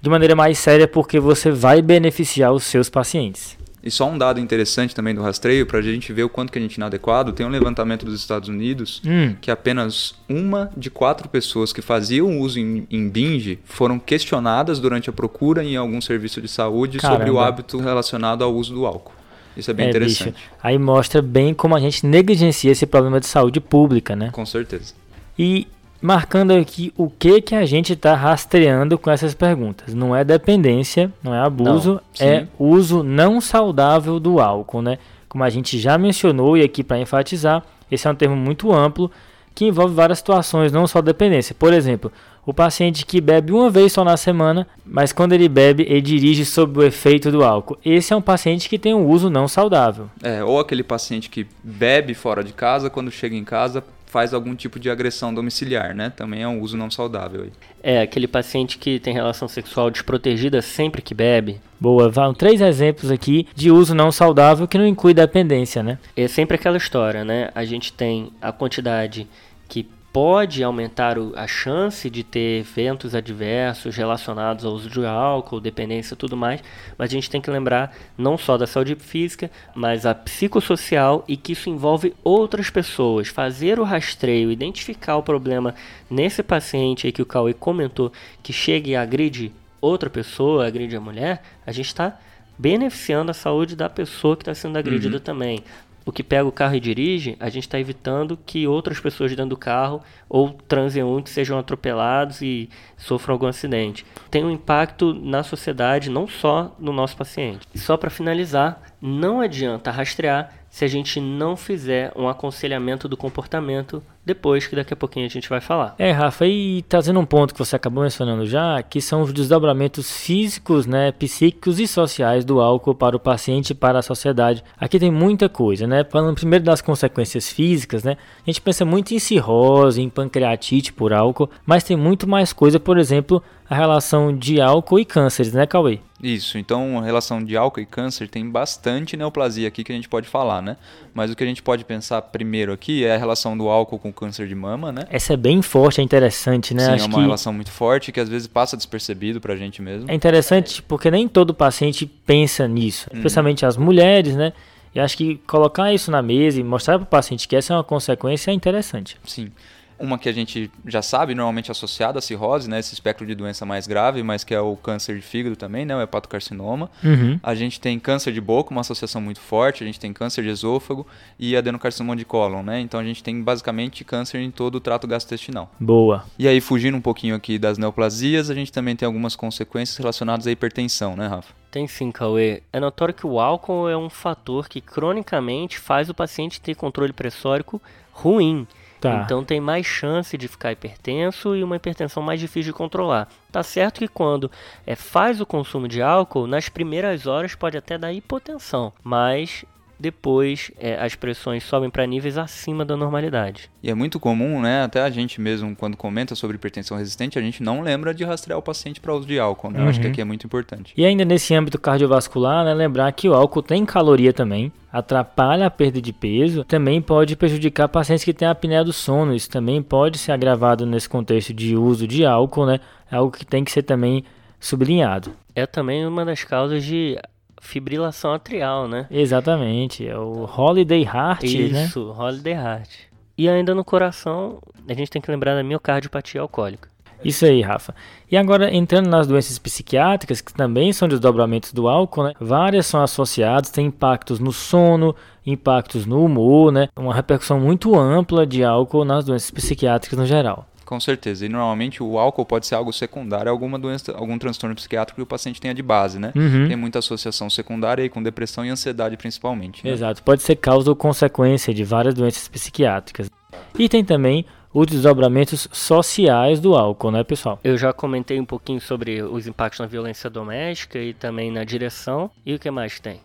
de 0.00 0.10
maneira 0.10 0.36
mais 0.36 0.58
séria, 0.58 0.86
porque 0.86 1.18
você 1.18 1.50
vai 1.50 1.80
beneficiar 1.80 2.52
os 2.52 2.64
seus 2.64 2.88
pacientes. 2.88 3.56
E 3.82 3.90
só 3.90 4.10
um 4.10 4.18
dado 4.18 4.40
interessante 4.40 4.92
também 4.94 5.14
do 5.14 5.22
rastreio, 5.22 5.64
para 5.64 5.78
a 5.78 5.82
gente 5.82 6.12
ver 6.12 6.24
o 6.24 6.28
quanto 6.28 6.52
que 6.52 6.58
a 6.58 6.62
gente 6.62 6.74
é 6.74 6.78
inadequado, 6.78 7.32
tem 7.32 7.46
um 7.46 7.48
levantamento 7.48 8.04
dos 8.04 8.18
Estados 8.18 8.48
Unidos 8.48 9.00
hum. 9.06 9.36
que 9.40 9.48
apenas 9.48 10.16
uma 10.28 10.70
de 10.76 10.90
quatro 10.90 11.28
pessoas 11.28 11.72
que 11.72 11.80
faziam 11.80 12.40
uso 12.40 12.58
em, 12.58 12.84
em 12.90 13.08
binge 13.08 13.60
foram 13.64 13.96
questionadas 14.00 14.80
durante 14.80 15.08
a 15.08 15.12
procura 15.12 15.62
em 15.62 15.76
algum 15.76 16.00
serviço 16.00 16.40
de 16.42 16.48
saúde 16.48 16.98
Caramba. 16.98 17.20
sobre 17.20 17.30
o 17.30 17.38
hábito 17.38 17.78
relacionado 17.78 18.42
ao 18.42 18.52
uso 18.52 18.74
do 18.74 18.86
álcool. 18.86 19.12
Isso 19.56 19.70
é 19.70 19.74
bem 19.74 19.86
é, 19.86 19.90
interessante. 19.90 20.32
Bicho, 20.32 20.50
aí 20.60 20.78
mostra 20.78 21.22
bem 21.22 21.54
como 21.54 21.76
a 21.76 21.80
gente 21.80 22.04
negligencia 22.04 22.72
esse 22.72 22.86
problema 22.86 23.20
de 23.20 23.26
saúde 23.26 23.60
pública, 23.60 24.16
né? 24.16 24.30
Com 24.32 24.44
certeza. 24.44 24.94
E 25.38 25.68
marcando 26.00 26.52
aqui 26.52 26.92
o 26.96 27.08
que 27.08 27.40
que 27.40 27.54
a 27.54 27.64
gente 27.64 27.92
está 27.92 28.14
rastreando 28.14 28.98
com 28.98 29.10
essas 29.10 29.34
perguntas. 29.34 29.94
Não 29.94 30.14
é 30.14 30.24
dependência, 30.24 31.12
não 31.22 31.34
é 31.34 31.40
abuso, 31.40 32.00
não, 32.20 32.26
é 32.26 32.46
uso 32.58 33.02
não 33.02 33.40
saudável 33.40 34.20
do 34.20 34.40
álcool, 34.40 34.82
né? 34.82 34.98
Como 35.28 35.44
a 35.44 35.50
gente 35.50 35.78
já 35.78 35.98
mencionou 35.98 36.56
e 36.56 36.62
aqui 36.62 36.82
para 36.82 36.98
enfatizar, 36.98 37.62
esse 37.90 38.06
é 38.06 38.10
um 38.10 38.14
termo 38.14 38.36
muito 38.36 38.72
amplo 38.72 39.10
que 39.54 39.64
envolve 39.64 39.94
várias 39.94 40.18
situações, 40.18 40.70
não 40.70 40.86
só 40.86 41.00
dependência. 41.00 41.54
Por 41.58 41.72
exemplo, 41.72 42.12
o 42.44 42.54
paciente 42.54 43.04
que 43.04 43.20
bebe 43.20 43.52
uma 43.52 43.68
vez 43.68 43.92
só 43.92 44.04
na 44.04 44.16
semana, 44.16 44.66
mas 44.84 45.12
quando 45.12 45.32
ele 45.32 45.48
bebe, 45.48 45.84
ele 45.88 46.00
dirige 46.00 46.44
sob 46.44 46.78
o 46.78 46.82
efeito 46.82 47.32
do 47.32 47.42
álcool. 47.42 47.78
Esse 47.84 48.12
é 48.12 48.16
um 48.16 48.22
paciente 48.22 48.68
que 48.68 48.78
tem 48.78 48.94
um 48.94 49.08
uso 49.08 49.28
não 49.28 49.48
saudável. 49.48 50.08
É, 50.22 50.44
ou 50.44 50.60
aquele 50.60 50.84
paciente 50.84 51.28
que 51.28 51.46
bebe 51.64 52.14
fora 52.14 52.44
de 52.44 52.52
casa, 52.52 52.88
quando 52.88 53.10
chega 53.10 53.34
em 53.34 53.42
casa, 53.42 53.82
faz 54.16 54.32
algum 54.32 54.54
tipo 54.54 54.80
de 54.80 54.88
agressão 54.88 55.34
domiciliar, 55.34 55.94
né? 55.94 56.08
Também 56.08 56.40
é 56.40 56.48
um 56.48 56.62
uso 56.62 56.74
não 56.74 56.90
saudável. 56.90 57.42
Aí. 57.42 57.52
É, 57.82 58.00
aquele 58.00 58.26
paciente 58.26 58.78
que 58.78 58.98
tem 58.98 59.12
relação 59.12 59.46
sexual 59.46 59.90
desprotegida 59.90 60.62
sempre 60.62 61.02
que 61.02 61.12
bebe. 61.12 61.60
Boa, 61.78 62.08
vão 62.08 62.32
três 62.32 62.62
exemplos 62.62 63.10
aqui 63.10 63.46
de 63.54 63.70
uso 63.70 63.94
não 63.94 64.10
saudável 64.10 64.66
que 64.66 64.78
não 64.78 64.86
inclui 64.86 65.12
dependência, 65.12 65.82
né? 65.82 65.98
É 66.16 66.26
sempre 66.28 66.54
aquela 66.54 66.78
história, 66.78 67.26
né? 67.26 67.50
A 67.54 67.66
gente 67.66 67.92
tem 67.92 68.32
a 68.40 68.50
quantidade 68.52 69.28
que 69.68 69.86
pode 70.16 70.64
aumentar 70.64 71.18
a 71.34 71.46
chance 71.46 72.08
de 72.08 72.24
ter 72.24 72.60
eventos 72.60 73.14
adversos 73.14 73.94
relacionados 73.94 74.64
ao 74.64 74.72
uso 74.72 74.88
de 74.88 75.04
álcool, 75.04 75.60
dependência 75.60 76.14
e 76.14 76.16
tudo 76.16 76.34
mais, 76.34 76.64
mas 76.96 77.10
a 77.10 77.12
gente 77.12 77.28
tem 77.28 77.38
que 77.38 77.50
lembrar 77.50 77.94
não 78.16 78.38
só 78.38 78.56
da 78.56 78.66
saúde 78.66 78.94
física, 78.94 79.50
mas 79.74 80.06
a 80.06 80.14
psicossocial 80.14 81.22
e 81.28 81.36
que 81.36 81.52
isso 81.52 81.68
envolve 81.68 82.14
outras 82.24 82.70
pessoas. 82.70 83.28
Fazer 83.28 83.78
o 83.78 83.84
rastreio, 83.84 84.50
identificar 84.50 85.18
o 85.18 85.22
problema 85.22 85.74
nesse 86.08 86.42
paciente 86.42 87.06
aí 87.06 87.12
que 87.12 87.20
o 87.20 87.26
Cauê 87.26 87.52
comentou, 87.52 88.10
que 88.42 88.54
chega 88.54 88.88
e 88.88 88.96
agride 88.96 89.52
outra 89.82 90.08
pessoa, 90.08 90.66
agride 90.66 90.96
a 90.96 91.00
mulher, 91.00 91.42
a 91.66 91.72
gente 91.72 91.88
está 91.88 92.18
beneficiando 92.58 93.30
a 93.30 93.34
saúde 93.34 93.76
da 93.76 93.90
pessoa 93.90 94.34
que 94.34 94.44
está 94.44 94.54
sendo 94.54 94.78
agredida 94.78 95.16
uhum. 95.16 95.22
também 95.22 95.62
o 96.06 96.12
que 96.12 96.22
pega 96.22 96.46
o 96.46 96.52
carro 96.52 96.76
e 96.76 96.80
dirige, 96.80 97.36
a 97.40 97.48
gente 97.50 97.64
está 97.64 97.80
evitando 97.80 98.38
que 98.46 98.64
outras 98.64 99.00
pessoas 99.00 99.32
dentro 99.32 99.50
do 99.50 99.56
carro 99.56 100.00
ou 100.28 100.50
transeuntes 100.50 101.32
sejam 101.32 101.58
atropelados 101.58 102.40
e 102.40 102.70
sofram 102.96 103.32
algum 103.32 103.48
acidente. 103.48 104.06
Tem 104.30 104.44
um 104.44 104.50
impacto 104.50 105.12
na 105.12 105.42
sociedade, 105.42 106.08
não 106.08 106.28
só 106.28 106.76
no 106.78 106.92
nosso 106.92 107.16
paciente. 107.16 107.66
E 107.74 107.78
só 107.78 107.96
para 107.96 108.08
finalizar, 108.08 108.80
não 109.02 109.40
adianta 109.40 109.90
rastrear 109.90 110.52
se 110.70 110.84
a 110.84 110.88
gente 110.88 111.20
não 111.20 111.56
fizer 111.56 112.12
um 112.14 112.28
aconselhamento 112.28 113.08
do 113.08 113.16
comportamento 113.16 114.00
depois, 114.26 114.66
que 114.66 114.74
daqui 114.74 114.92
a 114.92 114.96
pouquinho 114.96 115.24
a 115.24 115.28
gente 115.28 115.48
vai 115.48 115.60
falar. 115.60 115.94
É, 116.00 116.10
Rafa, 116.10 116.44
e 116.44 116.82
trazendo 116.88 117.20
um 117.20 117.24
ponto 117.24 117.54
que 117.54 117.58
você 117.60 117.76
acabou 117.76 118.02
mencionando 118.02 118.44
já, 118.44 118.82
que 118.82 119.00
são 119.00 119.22
os 119.22 119.32
desdobramentos 119.32 120.10
físicos, 120.10 120.84
né, 120.84 121.12
psíquicos 121.12 121.78
e 121.78 121.86
sociais 121.86 122.44
do 122.44 122.60
álcool 122.60 122.96
para 122.96 123.14
o 123.14 123.20
paciente 123.20 123.70
e 123.70 123.74
para 123.74 124.00
a 124.00 124.02
sociedade. 124.02 124.64
Aqui 124.76 124.98
tem 124.98 125.12
muita 125.12 125.48
coisa, 125.48 125.86
né? 125.86 126.02
Falando 126.02 126.34
primeiro 126.34 126.64
das 126.64 126.82
consequências 126.82 127.48
físicas, 127.48 128.02
né? 128.02 128.16
A 128.44 128.50
gente 128.50 128.60
pensa 128.60 128.84
muito 128.84 129.14
em 129.14 129.20
cirrose, 129.20 130.02
em 130.02 130.10
pancreatite 130.10 130.92
por 130.92 131.12
álcool, 131.12 131.48
mas 131.64 131.84
tem 131.84 131.96
muito 131.96 132.28
mais 132.28 132.52
coisa, 132.52 132.80
por 132.80 132.98
exemplo, 132.98 133.40
a 133.68 133.74
relação 133.74 134.36
de 134.36 134.60
álcool 134.60 134.98
e 134.98 135.04
cânceres, 135.04 135.52
né, 135.52 135.66
Cauê? 135.66 136.00
Isso, 136.22 136.56
então 136.56 136.98
a 136.98 137.02
relação 137.02 137.44
de 137.44 137.56
álcool 137.56 137.80
e 137.80 137.86
câncer 137.86 138.26
tem 138.28 138.48
bastante 138.48 139.16
neoplasia 139.16 139.68
aqui 139.68 139.84
que 139.84 139.92
a 139.92 139.94
gente 139.94 140.08
pode 140.08 140.26
falar, 140.26 140.62
né? 140.62 140.76
Mas 141.12 141.30
o 141.30 141.36
que 141.36 141.44
a 141.44 141.46
gente 141.46 141.62
pode 141.62 141.84
pensar 141.84 142.22
primeiro 142.22 142.72
aqui 142.72 143.04
é 143.04 143.14
a 143.14 143.18
relação 143.18 143.56
do 143.56 143.68
álcool 143.68 143.98
com 143.98 144.12
câncer 144.16 144.48
de 144.48 144.54
mama, 144.54 144.90
né? 144.90 145.02
Essa 145.10 145.34
é 145.34 145.36
bem 145.36 145.62
forte, 145.62 146.00
é 146.00 146.04
interessante, 146.04 146.74
né? 146.74 146.84
Sim, 146.86 146.92
Acho 146.92 147.04
é 147.04 147.08
uma 147.08 147.20
relação 147.22 147.52
muito 147.52 147.70
forte 147.70 148.10
que 148.10 148.18
às 148.18 148.28
vezes 148.28 148.48
passa 148.48 148.76
despercebido 148.76 149.40
pra 149.40 149.54
gente 149.54 149.80
mesmo. 149.80 150.10
é 150.10 150.14
interessante 150.14 150.82
porque 150.82 151.10
nem 151.10 151.28
todo 151.28 151.54
paciente 151.54 152.06
pensa 152.06 152.66
nisso, 152.66 153.08
Uhum. 153.12 153.18
especialmente 153.18 153.64
as 153.64 153.76
mulheres, 153.76 154.34
né? 154.34 154.52
E 154.94 154.98
acho 155.00 155.16
que 155.16 155.36
colocar 155.46 155.92
isso 155.92 156.10
na 156.10 156.22
mesa 156.22 156.58
e 156.58 156.64
mostrar 156.64 156.98
para 156.98 157.04
o 157.04 157.06
paciente 157.06 157.46
que 157.46 157.54
essa 157.54 157.74
é 157.74 157.76
uma 157.76 157.84
consequência 157.84 158.50
é 158.50 158.54
interessante. 158.54 159.18
Sim. 159.24 159.52
Uma 159.98 160.18
que 160.18 160.28
a 160.28 160.32
gente 160.32 160.70
já 160.86 161.02
sabe, 161.02 161.34
normalmente 161.34 161.70
associada 161.70 162.18
à 162.18 162.22
cirrose, 162.22 162.68
né? 162.68 162.78
Esse 162.78 162.94
espectro 162.94 163.26
de 163.26 163.34
doença 163.34 163.64
mais 163.64 163.86
grave, 163.86 164.22
mas 164.22 164.44
que 164.44 164.54
é 164.54 164.60
o 164.60 164.76
câncer 164.76 165.16
de 165.16 165.22
fígado 165.22 165.56
também, 165.56 165.84
né? 165.84 165.96
O 165.96 166.00
hepatocarcinoma. 166.00 166.90
Uhum. 167.02 167.38
A 167.42 167.54
gente 167.54 167.80
tem 167.80 167.98
câncer 167.98 168.32
de 168.32 168.40
boca, 168.40 168.70
uma 168.70 168.80
associação 168.80 169.20
muito 169.20 169.40
forte. 169.40 169.82
A 169.82 169.86
gente 169.86 169.98
tem 169.98 170.12
câncer 170.12 170.42
de 170.42 170.50
esôfago 170.50 171.06
e 171.38 171.56
adenocarcinoma 171.56 172.16
de 172.16 172.24
cólon, 172.24 172.62
né? 172.62 172.80
Então 172.80 173.00
a 173.00 173.04
gente 173.04 173.22
tem 173.22 173.42
basicamente 173.42 174.04
câncer 174.04 174.40
em 174.40 174.50
todo 174.50 174.76
o 174.76 174.80
trato 174.80 175.06
gastrointestinal. 175.06 175.70
Boa. 175.78 176.24
E 176.38 176.46
aí, 176.46 176.60
fugindo 176.60 176.96
um 176.96 177.00
pouquinho 177.00 177.34
aqui 177.34 177.58
das 177.58 177.78
neoplasias, 177.78 178.50
a 178.50 178.54
gente 178.54 178.72
também 178.72 178.96
tem 178.96 179.06
algumas 179.06 179.34
consequências 179.34 179.96
relacionadas 179.96 180.46
à 180.46 180.50
hipertensão, 180.50 181.16
né, 181.16 181.26
Rafa? 181.26 181.54
Tem 181.70 181.86
sim, 181.86 182.10
Cauê. 182.10 182.62
É 182.72 182.80
notório 182.80 183.12
que 183.12 183.26
o 183.26 183.38
álcool 183.38 183.88
é 183.88 183.96
um 183.96 184.08
fator 184.08 184.68
que 184.68 184.80
cronicamente 184.80 185.78
faz 185.78 186.08
o 186.08 186.14
paciente 186.14 186.60
ter 186.60 186.74
controle 186.74 187.12
pressórico 187.12 187.82
ruim. 188.12 188.66
Tá. 189.00 189.22
Então 189.24 189.44
tem 189.44 189.60
mais 189.60 189.86
chance 189.86 190.36
de 190.36 190.48
ficar 190.48 190.72
hipertenso 190.72 191.54
e 191.54 191.62
uma 191.62 191.76
hipertensão 191.76 192.22
mais 192.22 192.40
difícil 192.40 192.72
de 192.72 192.76
controlar. 192.76 193.28
Tá 193.52 193.62
certo 193.62 193.98
que 193.98 194.08
quando 194.08 194.50
é, 194.86 194.94
faz 194.94 195.40
o 195.40 195.46
consumo 195.46 195.86
de 195.86 196.00
álcool, 196.00 196.46
nas 196.46 196.68
primeiras 196.68 197.26
horas 197.26 197.54
pode 197.54 197.76
até 197.76 197.98
dar 197.98 198.12
hipotensão, 198.12 198.92
mas 199.02 199.64
depois 199.98 200.70
é, 200.78 200.94
as 201.02 201.14
pressões 201.14 201.64
sobem 201.64 201.88
para 201.90 202.06
níveis 202.06 202.36
acima 202.38 202.84
da 202.84 202.96
normalidade. 202.96 203.70
E 203.82 203.90
é 203.90 203.94
muito 203.94 204.20
comum, 204.20 204.60
né? 204.60 204.82
Até 204.82 205.00
a 205.02 205.10
gente 205.10 205.40
mesmo, 205.40 205.74
quando 205.74 205.96
comenta 205.96 206.34
sobre 206.34 206.56
hipertensão 206.56 206.96
resistente, 206.98 207.38
a 207.38 207.42
gente 207.42 207.62
não 207.62 207.80
lembra 207.80 208.12
de 208.14 208.24
rastrear 208.24 208.58
o 208.58 208.62
paciente 208.62 209.00
para 209.00 209.14
uso 209.14 209.26
de 209.26 209.38
álcool, 209.38 209.70
né? 209.70 209.80
Eu 209.80 209.88
acho 209.88 210.00
que 210.00 210.06
Uhum. 210.06 210.12
aqui 210.12 210.20
é 210.20 210.24
muito 210.24 210.44
importante. 210.46 210.92
E 210.96 211.04
ainda 211.04 211.24
nesse 211.24 211.54
âmbito 211.54 211.78
cardiovascular, 211.80 212.64
né, 212.64 212.74
lembrar 212.74 213.10
que 213.12 213.28
o 213.28 213.34
álcool 213.34 213.62
tem 213.62 213.84
caloria 213.86 214.32
também, 214.32 214.72
atrapalha 214.92 215.66
a 215.66 215.70
perda 215.70 216.00
de 216.00 216.12
peso, 216.12 216.64
também 216.64 217.00
pode 217.00 217.36
prejudicar 217.36 217.88
pacientes 217.88 218.24
que 218.24 218.32
têm 218.34 218.48
apneia 218.48 218.82
do 218.84 218.92
sono. 218.92 219.34
Isso 219.34 219.48
também 219.50 219.82
pode 219.82 220.18
ser 220.18 220.32
agravado 220.32 220.84
nesse 220.86 221.08
contexto 221.08 221.52
de 221.54 221.76
uso 221.76 222.06
de 222.06 222.24
álcool, 222.26 222.66
né? 222.66 222.80
É 223.10 223.16
algo 223.16 223.30
que 223.30 223.44
tem 223.46 223.62
que 223.64 223.70
ser 223.72 223.82
também 223.82 224.24
sublinhado. 224.58 225.32
É 225.54 225.66
também 225.66 226.06
uma 226.06 226.24
das 226.24 226.44
causas 226.44 226.84
de 226.84 227.18
fibrilação 227.60 228.32
atrial, 228.32 228.88
né? 228.88 229.06
Exatamente, 229.10 230.06
é 230.06 230.16
o 230.16 230.44
Holiday 230.44 231.02
Heart, 231.04 231.42
né? 231.42 231.84
Isso, 231.84 232.14
Holiday 232.16 232.54
Heart. 232.54 232.90
E 233.38 233.48
ainda 233.48 233.74
no 233.74 233.84
coração, 233.84 234.58
a 234.88 234.94
gente 234.94 235.10
tem 235.10 235.20
que 235.20 235.30
lembrar 235.30 235.54
da 235.54 235.62
miocardiopatia 235.62 236.40
alcoólica. 236.40 236.88
Isso 237.24 237.44
aí, 237.44 237.60
Rafa. 237.60 237.94
E 238.30 238.36
agora, 238.36 238.72
entrando 238.74 239.08
nas 239.08 239.26
doenças 239.26 239.58
psiquiátricas, 239.58 240.40
que 240.40 240.52
também 240.52 240.92
são 240.92 241.08
desdobramentos 241.08 241.72
do 241.72 241.88
álcool, 241.88 242.24
né? 242.24 242.32
Várias 242.40 242.86
são 242.86 243.02
associadas, 243.02 243.70
têm 243.70 243.86
impactos 243.86 244.38
no 244.38 244.52
sono, 244.52 245.14
impactos 245.44 246.06
no 246.06 246.24
humor, 246.24 246.70
né? 246.70 246.88
Uma 246.96 247.14
repercussão 247.14 247.58
muito 247.58 247.98
ampla 247.98 248.46
de 248.46 248.62
álcool 248.62 249.04
nas 249.04 249.24
doenças 249.24 249.50
psiquiátricas 249.50 250.18
no 250.18 250.26
geral. 250.26 250.66
Com 250.86 251.00
certeza. 251.00 251.44
E 251.44 251.48
normalmente 251.48 252.02
o 252.02 252.16
álcool 252.16 252.46
pode 252.46 252.66
ser 252.66 252.76
algo 252.76 252.92
secundário 252.92 253.50
a 253.50 253.52
alguma 253.52 253.78
doença, 253.78 254.12
algum 254.16 254.38
transtorno 254.38 254.74
psiquiátrico 254.74 255.16
que 255.16 255.22
o 255.22 255.26
paciente 255.26 255.60
tenha 255.60 255.74
de 255.74 255.82
base, 255.82 256.18
né? 256.18 256.32
Uhum. 256.34 256.68
Tem 256.68 256.76
muita 256.76 257.00
associação 257.00 257.50
secundária 257.50 258.02
aí 258.02 258.08
com 258.08 258.22
depressão 258.22 258.64
e 258.64 258.70
ansiedade 258.70 259.16
principalmente. 259.16 259.84
né? 259.84 259.90
Exato, 259.90 260.22
pode 260.22 260.42
ser 260.42 260.56
causa 260.56 260.88
ou 260.88 260.96
consequência 260.96 261.74
de 261.74 261.82
várias 261.82 262.14
doenças 262.14 262.46
psiquiátricas. 262.46 263.28
E 263.76 263.88
tem 263.88 264.04
também 264.04 264.46
os 264.72 264.86
desdobramentos 264.86 265.68
sociais 265.72 266.60
do 266.60 266.76
álcool, 266.76 267.10
né, 267.10 267.24
pessoal? 267.24 267.58
Eu 267.64 267.76
já 267.76 267.92
comentei 267.92 268.38
um 268.38 268.44
pouquinho 268.44 268.80
sobre 268.80 269.22
os 269.22 269.46
impactos 269.46 269.80
na 269.80 269.86
violência 269.86 270.30
doméstica 270.30 270.98
e 270.98 271.12
também 271.14 271.50
na 271.50 271.64
direção. 271.64 272.30
E 272.44 272.54
o 272.54 272.58
que 272.58 272.70
mais 272.70 273.00
tem? 273.00 273.20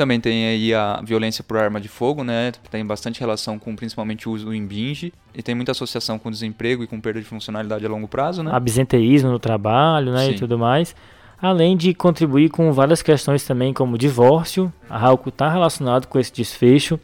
Também 0.00 0.18
tem 0.18 0.46
aí 0.46 0.72
a 0.72 0.98
violência 1.04 1.44
por 1.44 1.58
arma 1.58 1.78
de 1.78 1.86
fogo, 1.86 2.24
né? 2.24 2.52
Tem 2.70 2.82
bastante 2.86 3.20
relação 3.20 3.58
com 3.58 3.76
principalmente 3.76 4.26
o 4.26 4.32
uso 4.32 4.50
em 4.50 4.64
binge 4.64 5.12
e 5.34 5.42
tem 5.42 5.54
muita 5.54 5.72
associação 5.72 6.18
com 6.18 6.30
desemprego 6.30 6.82
e 6.82 6.86
com 6.86 6.98
perda 6.98 7.20
de 7.20 7.26
funcionalidade 7.26 7.84
a 7.84 7.88
longo 7.90 8.08
prazo, 8.08 8.42
né? 8.42 8.50
Absenteísmo 8.50 9.30
no 9.30 9.38
trabalho, 9.38 10.10
né, 10.10 10.30
e 10.30 10.32
Sim. 10.32 10.38
tudo 10.38 10.58
mais. 10.58 10.96
Além 11.38 11.76
de 11.76 11.92
contribuir 11.92 12.48
com 12.48 12.72
várias 12.72 13.02
questões 13.02 13.44
também, 13.44 13.74
como 13.74 13.98
divórcio, 13.98 14.72
a 14.88 15.06
álcool 15.06 15.28
está 15.28 15.50
relacionado 15.50 16.06
com 16.06 16.18
esse 16.18 16.32
desfecho, 16.32 16.98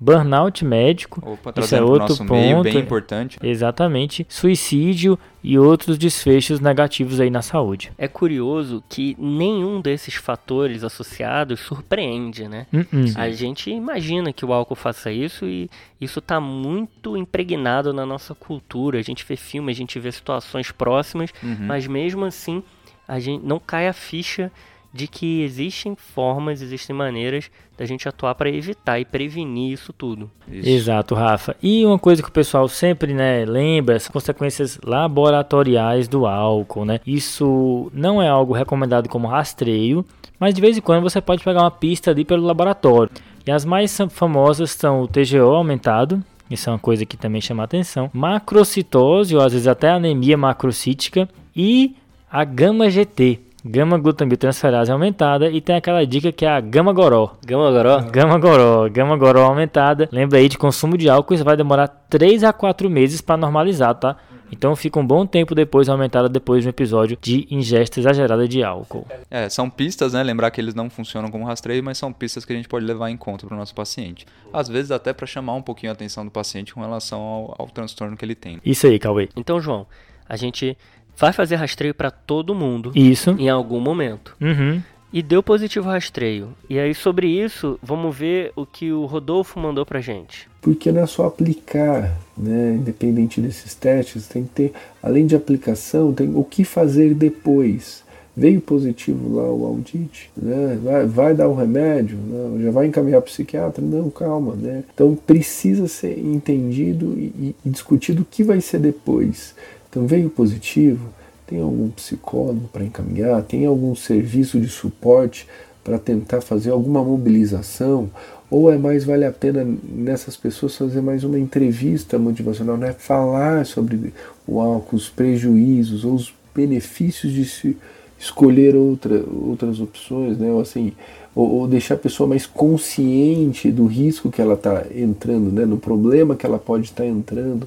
burnout 0.00 0.64
médico, 0.64 1.20
Opa, 1.24 1.52
Isso 1.60 1.74
é 1.74 1.82
outro 1.82 2.00
nosso 2.08 2.24
meio, 2.24 2.56
ponto. 2.56 2.64
bem 2.64 2.78
importante. 2.78 3.38
exatamente, 3.42 4.24
suicídio 4.28 5.18
e 5.42 5.58
outros 5.58 5.96
desfechos 5.98 6.60
negativos 6.60 7.20
aí 7.20 7.30
na 7.30 7.42
saúde. 7.42 7.90
É 7.98 8.06
curioso 8.08 8.82
que 8.88 9.16
nenhum 9.18 9.80
desses 9.80 10.14
fatores 10.14 10.84
associados 10.84 11.60
surpreende, 11.60 12.48
né? 12.48 12.66
Uh-uh. 12.72 13.12
A 13.16 13.30
gente 13.30 13.70
imagina 13.70 14.32
que 14.32 14.44
o 14.44 14.52
álcool 14.52 14.74
faça 14.74 15.10
isso 15.10 15.46
e 15.46 15.68
isso 16.00 16.18
está 16.18 16.40
muito 16.40 17.16
impregnado 17.16 17.92
na 17.92 18.04
nossa 18.06 18.34
cultura. 18.34 18.98
A 18.98 19.02
gente 19.02 19.24
vê 19.26 19.36
filme, 19.36 19.70
a 19.72 19.74
gente 19.74 19.98
vê 19.98 20.10
situações 20.12 20.70
próximas, 20.70 21.30
Uhum. 21.42 21.56
mas 21.66 21.86
mesmo 21.86 22.24
assim 22.24 22.62
a 23.06 23.18
gente 23.18 23.44
não 23.44 23.58
cai 23.58 23.88
a 23.88 23.92
ficha 23.92 24.50
de 24.92 25.06
que 25.06 25.42
existem 25.42 25.94
formas, 25.94 26.62
existem 26.62 26.94
maneiras 26.94 27.50
da 27.76 27.84
gente 27.84 28.08
atuar 28.08 28.34
para 28.34 28.48
evitar 28.48 28.98
e 28.98 29.04
prevenir 29.04 29.72
isso 29.72 29.92
tudo. 29.92 30.30
Isso. 30.50 30.68
Exato, 30.68 31.14
Rafa. 31.14 31.54
E 31.62 31.84
uma 31.84 31.98
coisa 31.98 32.22
que 32.22 32.28
o 32.28 32.32
pessoal 32.32 32.68
sempre 32.68 33.12
né, 33.12 33.44
lembra, 33.44 33.96
as 33.96 34.08
consequências 34.08 34.78
laboratoriais 34.82 36.08
do 36.08 36.26
álcool, 36.26 36.84
né? 36.84 37.00
Isso 37.06 37.90
não 37.92 38.20
é 38.20 38.28
algo 38.28 38.54
recomendado 38.54 39.08
como 39.08 39.28
rastreio, 39.28 40.04
mas 40.40 40.54
de 40.54 40.60
vez 40.60 40.76
em 40.76 40.80
quando 40.80 41.02
você 41.02 41.20
pode 41.20 41.44
pegar 41.44 41.60
uma 41.60 41.70
pista 41.70 42.10
ali 42.10 42.24
pelo 42.24 42.44
laboratório. 42.44 43.12
E 43.46 43.50
as 43.50 43.64
mais 43.64 43.96
famosas 44.10 44.72
são 44.72 45.02
o 45.02 45.08
TGO 45.08 45.54
aumentado, 45.54 46.22
isso 46.50 46.68
é 46.68 46.72
uma 46.72 46.78
coisa 46.78 47.04
que 47.04 47.16
também 47.16 47.40
chama 47.40 47.62
a 47.62 47.64
atenção, 47.64 48.10
macrocitose, 48.12 49.36
ou 49.36 49.42
às 49.42 49.52
vezes 49.52 49.66
até 49.66 49.90
anemia 49.90 50.36
macrocítica, 50.36 51.28
e 51.54 51.94
a 52.30 52.44
gama-GT, 52.44 53.40
gama-glutamiltransferase 53.64 54.90
aumentada, 54.90 55.50
e 55.50 55.60
tem 55.60 55.76
aquela 55.76 56.06
dica 56.06 56.32
que 56.32 56.44
é 56.44 56.48
a 56.48 56.60
gama-goró. 56.60 57.36
Gama 57.44 57.70
Goró? 57.70 58.00
Gama 58.02 58.38
Goró, 58.38 58.88
Gama 58.88 59.16
Goró 59.16 59.42
aumentada. 59.44 60.08
Lembra 60.12 60.38
aí 60.38 60.48
de 60.48 60.58
consumo 60.58 60.96
de 60.96 61.08
álcool, 61.08 61.34
isso 61.34 61.44
vai 61.44 61.56
demorar 61.56 61.88
3 61.88 62.44
a 62.44 62.52
4 62.52 62.88
meses 62.88 63.20
para 63.20 63.36
normalizar, 63.36 63.94
tá? 63.94 64.16
Então 64.50 64.74
fica 64.74 64.98
um 64.98 65.06
bom 65.06 65.26
tempo 65.26 65.54
depois 65.54 65.88
aumentada 65.88 66.28
depois 66.28 66.62
de 66.62 66.68
um 66.68 66.70
episódio 66.70 67.18
de 67.20 67.46
ingesta 67.50 68.00
exagerada 68.00 68.48
de 68.48 68.62
álcool. 68.62 69.06
É, 69.30 69.48
são 69.48 69.68
pistas, 69.68 70.12
né? 70.12 70.22
Lembrar 70.22 70.50
que 70.50 70.60
eles 70.60 70.74
não 70.74 70.88
funcionam 70.88 71.30
como 71.30 71.44
rastreio, 71.44 71.82
mas 71.84 71.98
são 71.98 72.12
pistas 72.12 72.44
que 72.44 72.52
a 72.52 72.56
gente 72.56 72.68
pode 72.68 72.84
levar 72.84 73.10
em 73.10 73.16
conta 73.16 73.46
para 73.46 73.54
o 73.54 73.58
nosso 73.58 73.74
paciente. 73.74 74.26
Às 74.52 74.68
vezes 74.68 74.90
até 74.90 75.12
para 75.12 75.26
chamar 75.26 75.54
um 75.54 75.62
pouquinho 75.62 75.92
a 75.92 75.94
atenção 75.94 76.24
do 76.24 76.30
paciente 76.30 76.72
com 76.72 76.80
relação 76.80 77.20
ao, 77.20 77.54
ao 77.58 77.66
transtorno 77.68 78.16
que 78.16 78.24
ele 78.24 78.34
tem. 78.34 78.58
Isso 78.64 78.86
aí, 78.86 78.98
Cauê. 78.98 79.28
Então, 79.36 79.60
João, 79.60 79.86
a 80.28 80.36
gente 80.36 80.76
vai 81.18 81.32
fazer 81.32 81.56
rastreio 81.56 81.94
para 81.94 82.10
todo 82.10 82.54
mundo 82.54 82.92
Isso. 82.94 83.34
em 83.38 83.48
algum 83.48 83.80
momento. 83.80 84.36
Uhum. 84.40 84.80
E 85.12 85.22
deu 85.22 85.42
positivo 85.42 85.88
rastreio. 85.88 86.50
E 86.68 86.78
aí, 86.78 86.94
sobre 86.94 87.28
isso, 87.28 87.78
vamos 87.82 88.14
ver 88.14 88.52
o 88.54 88.66
que 88.66 88.92
o 88.92 89.06
Rodolfo 89.06 89.58
mandou 89.58 89.84
pra 89.86 90.02
gente. 90.02 90.46
Porque 90.60 90.92
não 90.92 91.00
é 91.00 91.06
só 91.06 91.26
aplicar, 91.26 92.14
né? 92.36 92.74
Independente 92.74 93.40
desses 93.40 93.74
testes, 93.74 94.28
tem 94.28 94.44
que 94.44 94.50
ter, 94.50 94.72
além 95.02 95.26
de 95.26 95.34
aplicação, 95.34 96.12
tem 96.12 96.30
o 96.34 96.44
que 96.44 96.62
fazer 96.62 97.14
depois. 97.14 98.06
Veio 98.36 98.60
positivo 98.60 99.34
lá 99.34 99.50
o 99.50 99.64
audite, 99.64 100.30
né? 100.36 100.78
Vai, 100.84 101.06
vai 101.06 101.34
dar 101.34 101.48
um 101.48 101.54
remédio? 101.54 102.18
Não, 102.18 102.62
já 102.62 102.70
vai 102.70 102.86
encaminhar 102.86 103.22
para 103.22 103.28
o 103.28 103.32
psiquiatra? 103.32 103.82
Não, 103.82 104.10
calma, 104.10 104.54
né? 104.54 104.84
Então 104.94 105.16
precisa 105.16 105.88
ser 105.88 106.18
entendido 106.18 107.14
e, 107.18 107.56
e 107.64 107.70
discutido 107.70 108.22
o 108.22 108.26
que 108.26 108.44
vai 108.44 108.60
ser 108.60 108.78
depois. 108.78 109.54
Então 109.90 110.06
veio 110.06 110.28
positivo, 110.28 111.08
tem 111.46 111.60
algum 111.60 111.88
psicólogo 111.88 112.68
para 112.72 112.84
encaminhar, 112.84 113.42
tem 113.42 113.64
algum 113.64 113.94
serviço 113.94 114.60
de 114.60 114.68
suporte 114.68 115.46
para 115.82 115.98
tentar 115.98 116.42
fazer 116.42 116.70
alguma 116.70 117.02
mobilização, 117.02 118.10
ou 118.50 118.70
é 118.70 118.76
mais 118.76 119.04
vale 119.04 119.24
a 119.24 119.32
pena 119.32 119.66
nessas 119.82 120.36
pessoas 120.36 120.76
fazer 120.76 121.00
mais 121.00 121.24
uma 121.24 121.38
entrevista 121.38 122.18
motivacional, 122.18 122.76
né? 122.76 122.92
falar 122.92 123.64
sobre 123.64 124.12
o 124.46 124.60
álcool, 124.60 124.96
os 124.96 125.08
prejuízos 125.08 126.04
ou 126.04 126.14
os 126.14 126.34
benefícios 126.54 127.32
de 127.32 127.44
se 127.46 127.76
escolher 128.18 128.74
outra, 128.74 129.22
outras 129.30 129.80
opções, 129.80 130.36
né? 130.36 130.50
ou, 130.50 130.60
assim, 130.60 130.92
ou, 131.34 131.48
ou 131.50 131.68
deixar 131.68 131.94
a 131.94 131.98
pessoa 131.98 132.28
mais 132.28 132.46
consciente 132.46 133.70
do 133.70 133.86
risco 133.86 134.30
que 134.30 134.42
ela 134.42 134.54
está 134.54 134.84
entrando, 134.94 135.50
né? 135.50 135.64
no 135.64 135.78
problema 135.78 136.36
que 136.36 136.44
ela 136.44 136.58
pode 136.58 136.84
estar 136.84 137.04
tá 137.04 137.08
entrando. 137.08 137.66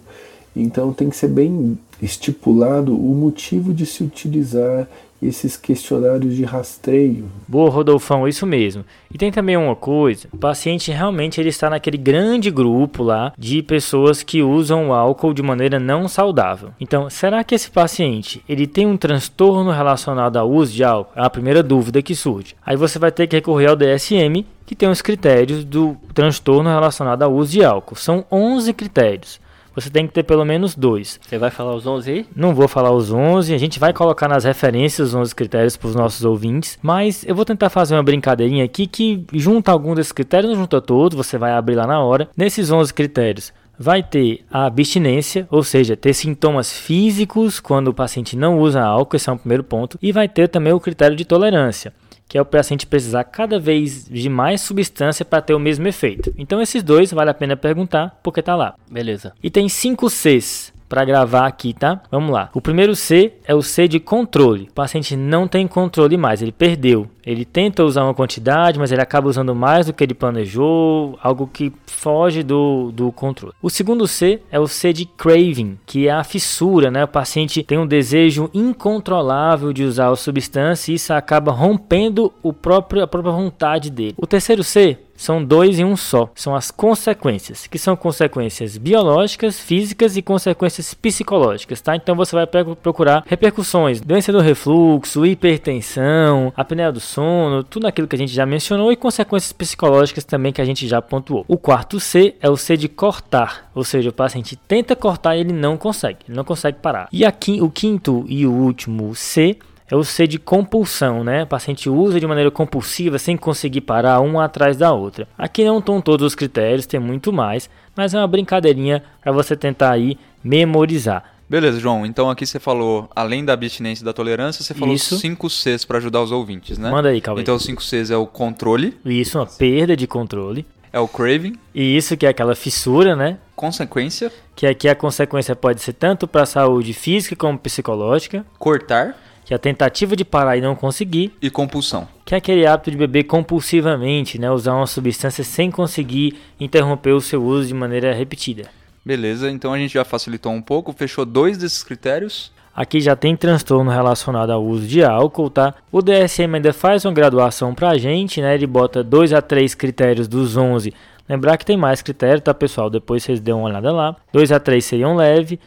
Então 0.56 0.92
tem 0.94 1.10
que 1.10 1.16
ser 1.16 1.30
bem 1.30 1.78
estipulado 2.02 2.96
o 2.96 3.14
motivo 3.16 3.74
de 3.74 3.86
se 3.86 4.04
utilizar 4.04 4.88
esses 5.22 5.56
questionários 5.56 6.36
de 6.36 6.44
rastreio. 6.44 7.26
Boa, 7.48 7.70
Rodolfão, 7.70 8.28
isso 8.28 8.46
mesmo. 8.46 8.84
E 9.14 9.18
tem 9.18 9.32
também 9.32 9.56
uma 9.56 9.76
coisa, 9.76 10.28
o 10.32 10.38
paciente 10.38 10.92
realmente 10.92 11.40
ele 11.40 11.50
está 11.50 11.70
naquele 11.70 11.98
grande 11.98 12.50
grupo 12.50 13.04
lá 13.04 13.32
de 13.38 13.62
pessoas 13.62 14.24
que 14.24 14.42
usam 14.42 14.90
o 14.90 14.94
álcool 14.94 15.34
de 15.34 15.44
maneira 15.44 15.80
não 15.80 16.08
saudável. 16.08 16.72
Então, 16.80 17.10
será 17.10 17.44
que 17.44 17.54
esse 17.54 17.70
paciente, 17.70 18.44
ele 18.50 18.66
tem 18.66 18.88
um 18.88 18.98
transtorno 18.98 19.70
relacionado 19.70 20.38
ao 20.38 20.50
uso 20.50 20.74
de 20.74 20.84
álcool? 20.84 21.14
É 21.16 21.24
a 21.24 21.30
primeira 21.30 21.62
dúvida 21.62 22.02
que 22.02 22.16
surge. 22.16 22.56
Aí 22.66 22.76
você 22.76 22.98
vai 22.98 23.12
ter 23.12 23.28
que 23.28 23.36
recorrer 23.36 23.68
ao 23.68 23.76
DSM, 23.76 24.44
que 24.66 24.76
tem 24.76 24.90
os 24.90 25.02
critérios 25.02 25.64
do 25.64 25.96
transtorno 26.14 26.70
relacionado 26.70 27.24
ao 27.24 27.34
uso 27.34 27.52
de 27.52 27.64
álcool. 27.64 27.96
São 27.96 28.26
11 28.32 28.74
critérios 28.74 29.41
você 29.76 29.90
tem 29.90 30.08
que 30.08 30.14
ter 30.14 30.24
pelo 30.24 30.46
menos 30.46 30.76
dois. 30.76 31.20
Você 31.22 31.38
vai 31.38 31.50
falar 31.50 31.76
os 31.76 31.86
11 31.86 32.12
aí? 32.12 32.26
Não 32.36 32.54
vou 32.54 32.68
falar 32.68 32.92
os 32.92 33.12
11, 33.12 33.54
a 33.54 33.58
gente 33.58 33.80
vai 33.80 33.94
colocar 33.94 34.28
nas 34.28 34.44
referências 34.44 35.10
os 35.10 35.16
11 35.16 35.36
critérios 35.36 35.78
para 35.78 35.88
os 35.88 35.96
nossos 35.96 36.24
ouvintes, 36.24 36.78
mas 36.82 37.26
eu 37.26 37.36
vou 37.36 37.46
tentar 37.46 37.70
fazer 37.70 37.96
uma 37.96 38.04
brincadeirinha 38.04 38.66
aqui 38.66 38.88
que 38.88 39.26
junta 39.34 39.72
algum 39.72 39.96
desses 39.96 40.12
critérios, 40.12 40.52
não 40.52 40.60
junta 40.60 40.82
todos, 40.82 41.18
você 41.18 41.38
vai 41.38 41.52
abrir 41.52 41.76
lá 41.76 41.88
na 41.88 42.02
hora. 42.02 42.30
Nesses 42.36 42.72
11 42.72 42.94
critérios, 42.94 43.54
vai 43.78 44.04
ter 44.04 44.46
a 44.52 44.66
abstinência, 44.66 45.48
ou 45.50 45.64
seja, 45.64 45.98
ter 45.98 46.14
sintomas 46.14 46.72
físicos 46.72 47.60
quando 47.60 47.88
o 47.88 47.94
paciente 47.94 48.38
não 48.38 48.60
usa 48.60 48.82
álcool, 48.82 49.16
esse 49.16 49.30
é 49.30 49.34
um 49.34 49.38
primeiro 49.38 49.64
ponto, 49.64 49.98
e 50.02 50.12
vai 50.12 50.30
ter 50.30 50.48
também 50.48 50.72
o 50.72 50.80
critério 50.80 51.16
de 51.16 51.26
tolerância 51.26 51.92
que 52.32 52.38
é 52.38 52.41
o 52.41 52.46
paciente 52.46 52.88
precisar 52.88 53.26
cada 53.26 53.60
vez 53.60 54.06
de 54.06 54.30
mais 54.30 54.62
substância 54.62 55.26
para 55.26 55.41
ter 55.41 55.54
o 55.54 55.60
mesmo 55.60 55.86
efeito. 55.86 56.34
Então 56.38 56.62
esses 56.62 56.82
dois 56.82 57.12
vale 57.12 57.30
a 57.30 57.34
pena 57.34 57.58
perguntar 57.58 58.17
porque 58.24 58.41
tá 58.41 58.56
lá. 58.56 58.74
Beleza. 58.89 59.34
E 59.44 59.50
tem 59.50 59.67
cinco 59.67 60.10
Cs 60.10 60.72
para 60.88 61.04
gravar 61.04 61.46
aqui, 61.46 61.74
tá? 61.74 62.02
Vamos 62.10 62.32
lá. 62.32 62.50
O 62.54 62.62
primeiro 62.62 62.96
C 62.96 63.34
é 63.46 63.54
o 63.54 63.62
C 63.62 63.86
de 63.86 64.00
controle. 64.00 64.70
O 64.70 64.74
paciente 64.74 65.13
não 65.15 65.46
tem 65.46 65.67
controle 65.67 66.15
mais, 66.15 66.41
ele 66.41 66.54
perdeu. 66.54 67.06
Ele 67.26 67.46
tenta 67.46 67.84
usar 67.84 68.04
uma 68.04 68.14
quantidade, 68.14 68.80
mas 68.80 68.92
ele 68.92 69.02
acaba 69.02 69.28
usando 69.28 69.54
mais 69.54 69.86
do 69.86 69.94
que 69.94 70.04
ele 70.04 70.14
planejou, 70.14 71.18
algo 71.22 71.48
que 71.48 71.72
foge 71.86 72.44
do, 72.44 72.92
do 72.92 73.12
controle. 73.12 73.54
O 73.62 73.70
segundo 73.70 74.08
C 74.08 74.42
é 74.52 74.60
o 74.60 74.68
C 74.68 74.92
de 74.92 75.06
craving, 75.06 75.78
que 75.86 76.08
é 76.08 76.12
a 76.12 76.24
fissura, 76.24 76.90
né? 76.90 77.04
O 77.04 77.08
paciente 77.08 77.64
tem 77.64 77.78
um 77.78 77.88
desejo 77.88 78.50
incontrolável 78.54 79.72
de 79.72 79.84
usar 79.84 80.10
a 80.10 80.16
substância 80.16 80.92
e 80.92 80.96
isso 80.96 81.14
acaba 81.14 81.52
rompendo 81.52 82.34
o 82.42 82.52
próprio, 82.52 83.04
a 83.04 83.08
própria 83.08 83.32
vontade 83.32 83.90
dele. 83.90 84.16
O 84.18 84.28
terceiro 84.28 84.64
C 84.64 84.98
são 85.22 85.44
dois 85.44 85.78
em 85.78 85.86
um 85.86 85.96
só. 85.96 86.32
São 86.34 86.56
as 86.56 86.72
consequências, 86.72 87.68
que 87.68 87.78
são 87.78 87.96
consequências 87.96 88.76
biológicas, 88.76 89.60
físicas 89.60 90.18
e 90.18 90.22
consequências 90.22 90.96
psicológicas, 90.96 91.80
tá? 91.80 91.96
Então 91.96 92.16
você 92.16 92.36
vai 92.36 92.48
procurar 92.48 93.24
repercussões, 93.28 94.02
doença 94.02 94.32
do 94.32 94.40
refluxo, 94.40 95.24
hipertensão, 95.24 96.52
apneia 96.58 96.92
do 96.92 97.00
sono, 97.12 97.63
tudo 97.63 97.88
aquilo 97.88 98.08
que 98.08 98.15
a 98.15 98.19
gente 98.19 98.34
já 98.34 98.45
mencionou 98.45 98.91
e 98.91 98.95
consequências 98.95 99.52
psicológicas 99.52 100.24
também 100.24 100.54
que 100.54 100.62
a 100.62 100.65
gente 100.65 100.88
já 100.88 101.02
pontuou. 101.02 101.45
O 101.47 101.58
quarto 101.58 102.00
C 102.00 102.36
é 102.41 102.50
o 102.50 102.58
C 102.58 102.78
de 102.78 102.88
cortar, 102.88 103.69
ou 103.76 103.84
seja, 103.84 104.10
o 104.10 104.13
paciente 104.13 104.56
tenta 104.56 104.95
cortar 104.95 105.36
e 105.36 105.41
ele 105.41 105.54
não 105.54 105.78
consegue, 105.78 106.19
ele 106.28 106.38
não 106.38 106.43
consegue 106.43 106.78
parar. 106.80 107.08
E 107.12 107.26
aqui 107.26 107.62
o 107.62 107.69
quinto 107.69 108.26
e 108.28 108.45
o 108.45 108.52
último 108.52 109.13
C 109.15 109.58
é 109.89 109.95
o 109.95 110.06
C 110.06 110.26
de 110.26 110.39
compulsão, 110.39 111.21
né? 111.21 111.43
O 111.43 111.47
paciente 111.47 111.89
usa 111.89 112.17
de 112.17 112.26
maneira 112.26 112.50
compulsiva 112.50 113.19
sem 113.19 113.36
conseguir 113.36 113.82
parar 113.82 114.21
uma 114.21 114.45
atrás 114.45 114.78
da 114.78 114.93
outra. 114.93 115.28
Aqui 115.38 115.65
não 115.65 115.80
estão 115.80 116.00
todos 116.00 116.26
os 116.26 116.34
critérios, 116.34 116.86
tem 116.86 116.97
muito 116.97 117.34
mais, 117.34 117.69
mas 117.93 118.13
é 118.13 118.17
uma 118.17 118.28
brincadeirinha 118.28 119.04
para 119.21 119.34
você 119.34 119.54
tentar 119.54 119.91
aí 119.91 120.17
memorizar. 120.41 121.31
Beleza, 121.52 121.82
João. 121.82 122.06
Então 122.06 122.30
aqui 122.30 122.46
você 122.46 122.62
falou, 122.62 123.10
além 123.14 123.44
da 123.44 123.52
abstinência 123.52 124.04
e 124.04 124.06
da 124.06 124.14
tolerância, 124.14 124.64
você 124.64 124.74
falou 124.74 124.96
Isso. 124.96 125.18
5 125.18 125.50
Cs 125.50 125.84
para 125.84 125.98
ajudar 125.98 126.22
os 126.22 126.32
ouvintes, 126.32 126.78
né? 126.78 126.90
Manda 126.90 127.10
aí, 127.10 127.20
Calvin. 127.20 127.42
Então 127.42 127.58
os 127.58 127.64
5 127.66 127.84
Cs 127.84 128.10
é 128.10 128.16
o 128.16 128.26
controle. 128.26 128.98
Isso, 129.04 129.38
uma 129.38 129.46
perda 129.46 129.94
de 129.94 130.08
controle. 130.08 130.66
É 130.94 131.00
o 131.02 131.10
craving. 131.10 131.58
E 131.76 131.98
isso 131.98 132.16
que 132.16 132.26
é 132.26 132.30
aquela 132.30 132.56
fissura, 132.56 133.18
né? 133.18 133.38
Consequência. 133.54 134.32
Que 134.56 134.66
aqui 134.66 134.88
a 134.88 134.96
consequência 134.96 135.54
pode 135.54 135.82
ser 135.82 135.92
tanto 135.92 136.26
para 136.26 136.44
a 136.44 136.46
saúde 136.46 136.94
física 136.94 137.36
como 137.36 137.60
psicológica. 137.60 138.46
Cortar 138.58 139.18
que 139.44 139.54
é 139.54 139.58
a 139.58 139.60
tentativa 139.60 140.16
de 140.16 140.24
parar 140.24 140.56
e 140.56 140.62
não 140.62 140.76
conseguir. 140.76 141.34
E 141.42 141.50
compulsão. 141.50 142.08
Que 142.24 142.36
é 142.36 142.38
aquele 142.38 142.66
hábito 142.66 142.90
de 142.92 142.96
beber 142.96 143.26
compulsivamente, 143.26 144.40
né? 144.40 144.50
Usar 144.50 144.76
uma 144.76 144.88
substância 144.88 145.44
sem 145.44 145.70
conseguir 145.70 146.38
interromper 146.58 147.12
o 147.12 147.20
seu 147.20 147.44
uso 147.44 147.68
de 147.68 147.74
maneira 147.74 148.14
repetida. 148.14 148.70
Beleza, 149.04 149.50
então 149.50 149.74
a 149.74 149.78
gente 149.78 149.94
já 149.94 150.06
facilitou 150.06 150.52
um 150.52 150.62
pouco, 150.62 150.94
fechou 150.94 151.26
dois 151.26 151.58
desses 151.58 151.84
critérios. 151.84 152.52
Aqui 152.74 153.02
já 153.02 153.16
tem 153.16 153.36
transtorno 153.36 153.92
relacionado 153.92 154.52
ao 154.52 154.64
uso 154.64 154.88
de 154.88 155.04
álcool, 155.04 155.50
tá? 155.50 155.74
O 155.92 156.02
DSM 156.02 156.56
ainda 156.56 156.72
faz 156.72 157.04
uma 157.04 157.14
graduação 157.14 157.76
pra 157.76 157.98
gente, 157.98 158.42
né? 158.42 158.56
Ele 158.56 158.66
bota 158.66 159.04
2 159.04 159.34
a 159.34 159.42
3 159.42 159.76
critérios 159.76 160.28
dos 160.28 160.56
11. 160.56 160.94
Lembrar 161.28 161.58
que 161.58 161.66
tem 161.66 161.76
mais 161.76 162.02
critérios, 162.02 162.42
tá, 162.42 162.54
pessoal? 162.54 162.90
Depois 162.90 163.24
vocês 163.24 163.42
dêem 163.42 163.56
uma 163.56 163.68
olhada 163.68 163.92
lá. 163.92 164.16
2 164.32 164.52
a 164.52 164.60
3 164.60 164.84
seriam 164.86 165.16
leve. 165.16 165.60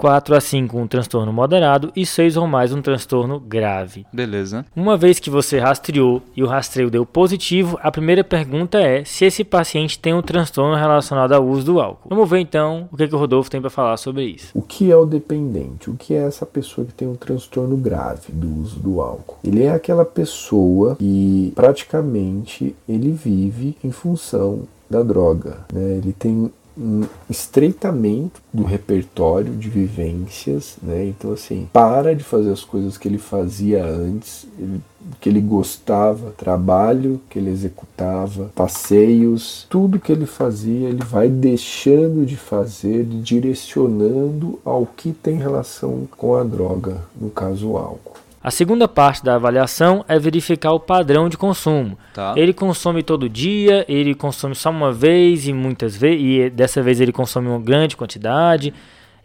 4 0.00 0.34
a 0.34 0.40
5 0.40 0.78
um 0.78 0.86
transtorno 0.86 1.30
moderado 1.30 1.92
e 1.94 2.06
6 2.06 2.38
ou 2.38 2.46
mais 2.46 2.72
um 2.72 2.80
transtorno 2.80 3.38
grave. 3.38 4.06
Beleza. 4.10 4.64
Uma 4.74 4.96
vez 4.96 5.20
que 5.20 5.28
você 5.28 5.58
rastreou 5.58 6.22
e 6.34 6.42
o 6.42 6.46
rastreio 6.46 6.90
deu 6.90 7.04
positivo, 7.04 7.78
a 7.82 7.92
primeira 7.92 8.24
pergunta 8.24 8.80
é 8.80 9.04
se 9.04 9.26
esse 9.26 9.44
paciente 9.44 9.98
tem 9.98 10.14
um 10.14 10.22
transtorno 10.22 10.74
relacionado 10.74 11.34
ao 11.34 11.46
uso 11.46 11.66
do 11.66 11.80
álcool. 11.82 12.08
Vamos 12.08 12.30
ver 12.30 12.38
então 12.38 12.88
o 12.90 12.96
que, 12.96 13.08
que 13.08 13.14
o 13.14 13.18
Rodolfo 13.18 13.50
tem 13.50 13.60
para 13.60 13.68
falar 13.68 13.98
sobre 13.98 14.24
isso. 14.24 14.48
O 14.54 14.62
que 14.62 14.90
é 14.90 14.96
o 14.96 15.04
dependente? 15.04 15.90
O 15.90 15.94
que 15.94 16.14
é 16.14 16.26
essa 16.26 16.46
pessoa 16.46 16.86
que 16.86 16.94
tem 16.94 17.06
um 17.06 17.14
transtorno 17.14 17.76
grave 17.76 18.32
do 18.32 18.62
uso 18.62 18.80
do 18.80 19.02
álcool? 19.02 19.36
Ele 19.44 19.64
é 19.64 19.70
aquela 19.70 20.06
pessoa 20.06 20.96
que 20.96 21.52
praticamente 21.54 22.74
ele 22.88 23.10
vive 23.10 23.76
em 23.84 23.90
função 23.90 24.62
da 24.90 25.02
droga. 25.02 25.58
Né? 25.72 25.98
Ele 25.98 26.12
tem 26.12 26.50
um 26.76 27.04
estreitamento 27.28 28.40
do 28.52 28.62
repertório 28.62 29.54
de 29.54 29.68
vivências, 29.68 30.76
né? 30.82 31.06
Então 31.06 31.32
assim, 31.32 31.68
para 31.72 32.14
de 32.14 32.24
fazer 32.24 32.50
as 32.50 32.64
coisas 32.64 32.96
que 32.96 33.08
ele 33.08 33.18
fazia 33.18 33.84
antes, 33.84 34.46
ele, 34.58 34.80
que 35.20 35.28
ele 35.28 35.40
gostava, 35.40 36.30
trabalho 36.32 37.20
que 37.28 37.38
ele 37.38 37.50
executava, 37.50 38.50
passeios, 38.54 39.66
tudo 39.68 40.00
que 40.00 40.12
ele 40.12 40.26
fazia, 40.26 40.88
ele 40.88 41.04
vai 41.04 41.28
deixando 41.28 42.24
de 42.24 42.36
fazer, 42.36 43.04
direcionando 43.04 44.58
ao 44.64 44.86
que 44.86 45.12
tem 45.12 45.36
relação 45.36 46.08
com 46.16 46.34
a 46.34 46.44
droga, 46.44 46.98
no 47.20 47.30
caso 47.30 47.70
o 47.70 47.76
álcool. 47.76 48.29
A 48.42 48.50
segunda 48.50 48.88
parte 48.88 49.22
da 49.22 49.34
avaliação 49.34 50.02
é 50.08 50.18
verificar 50.18 50.72
o 50.72 50.80
padrão 50.80 51.28
de 51.28 51.36
consumo. 51.36 51.98
Tá. 52.14 52.32
Ele 52.36 52.54
consome 52.54 53.02
todo 53.02 53.28
dia, 53.28 53.84
ele 53.86 54.14
consome 54.14 54.54
só 54.54 54.70
uma 54.70 54.90
vez 54.90 55.46
e 55.46 55.52
muitas 55.52 55.94
vezes, 55.94 56.22
e 56.22 56.50
dessa 56.50 56.82
vez 56.82 57.02
ele 57.02 57.12
consome 57.12 57.48
uma 57.48 57.60
grande 57.60 57.98
quantidade. 57.98 58.72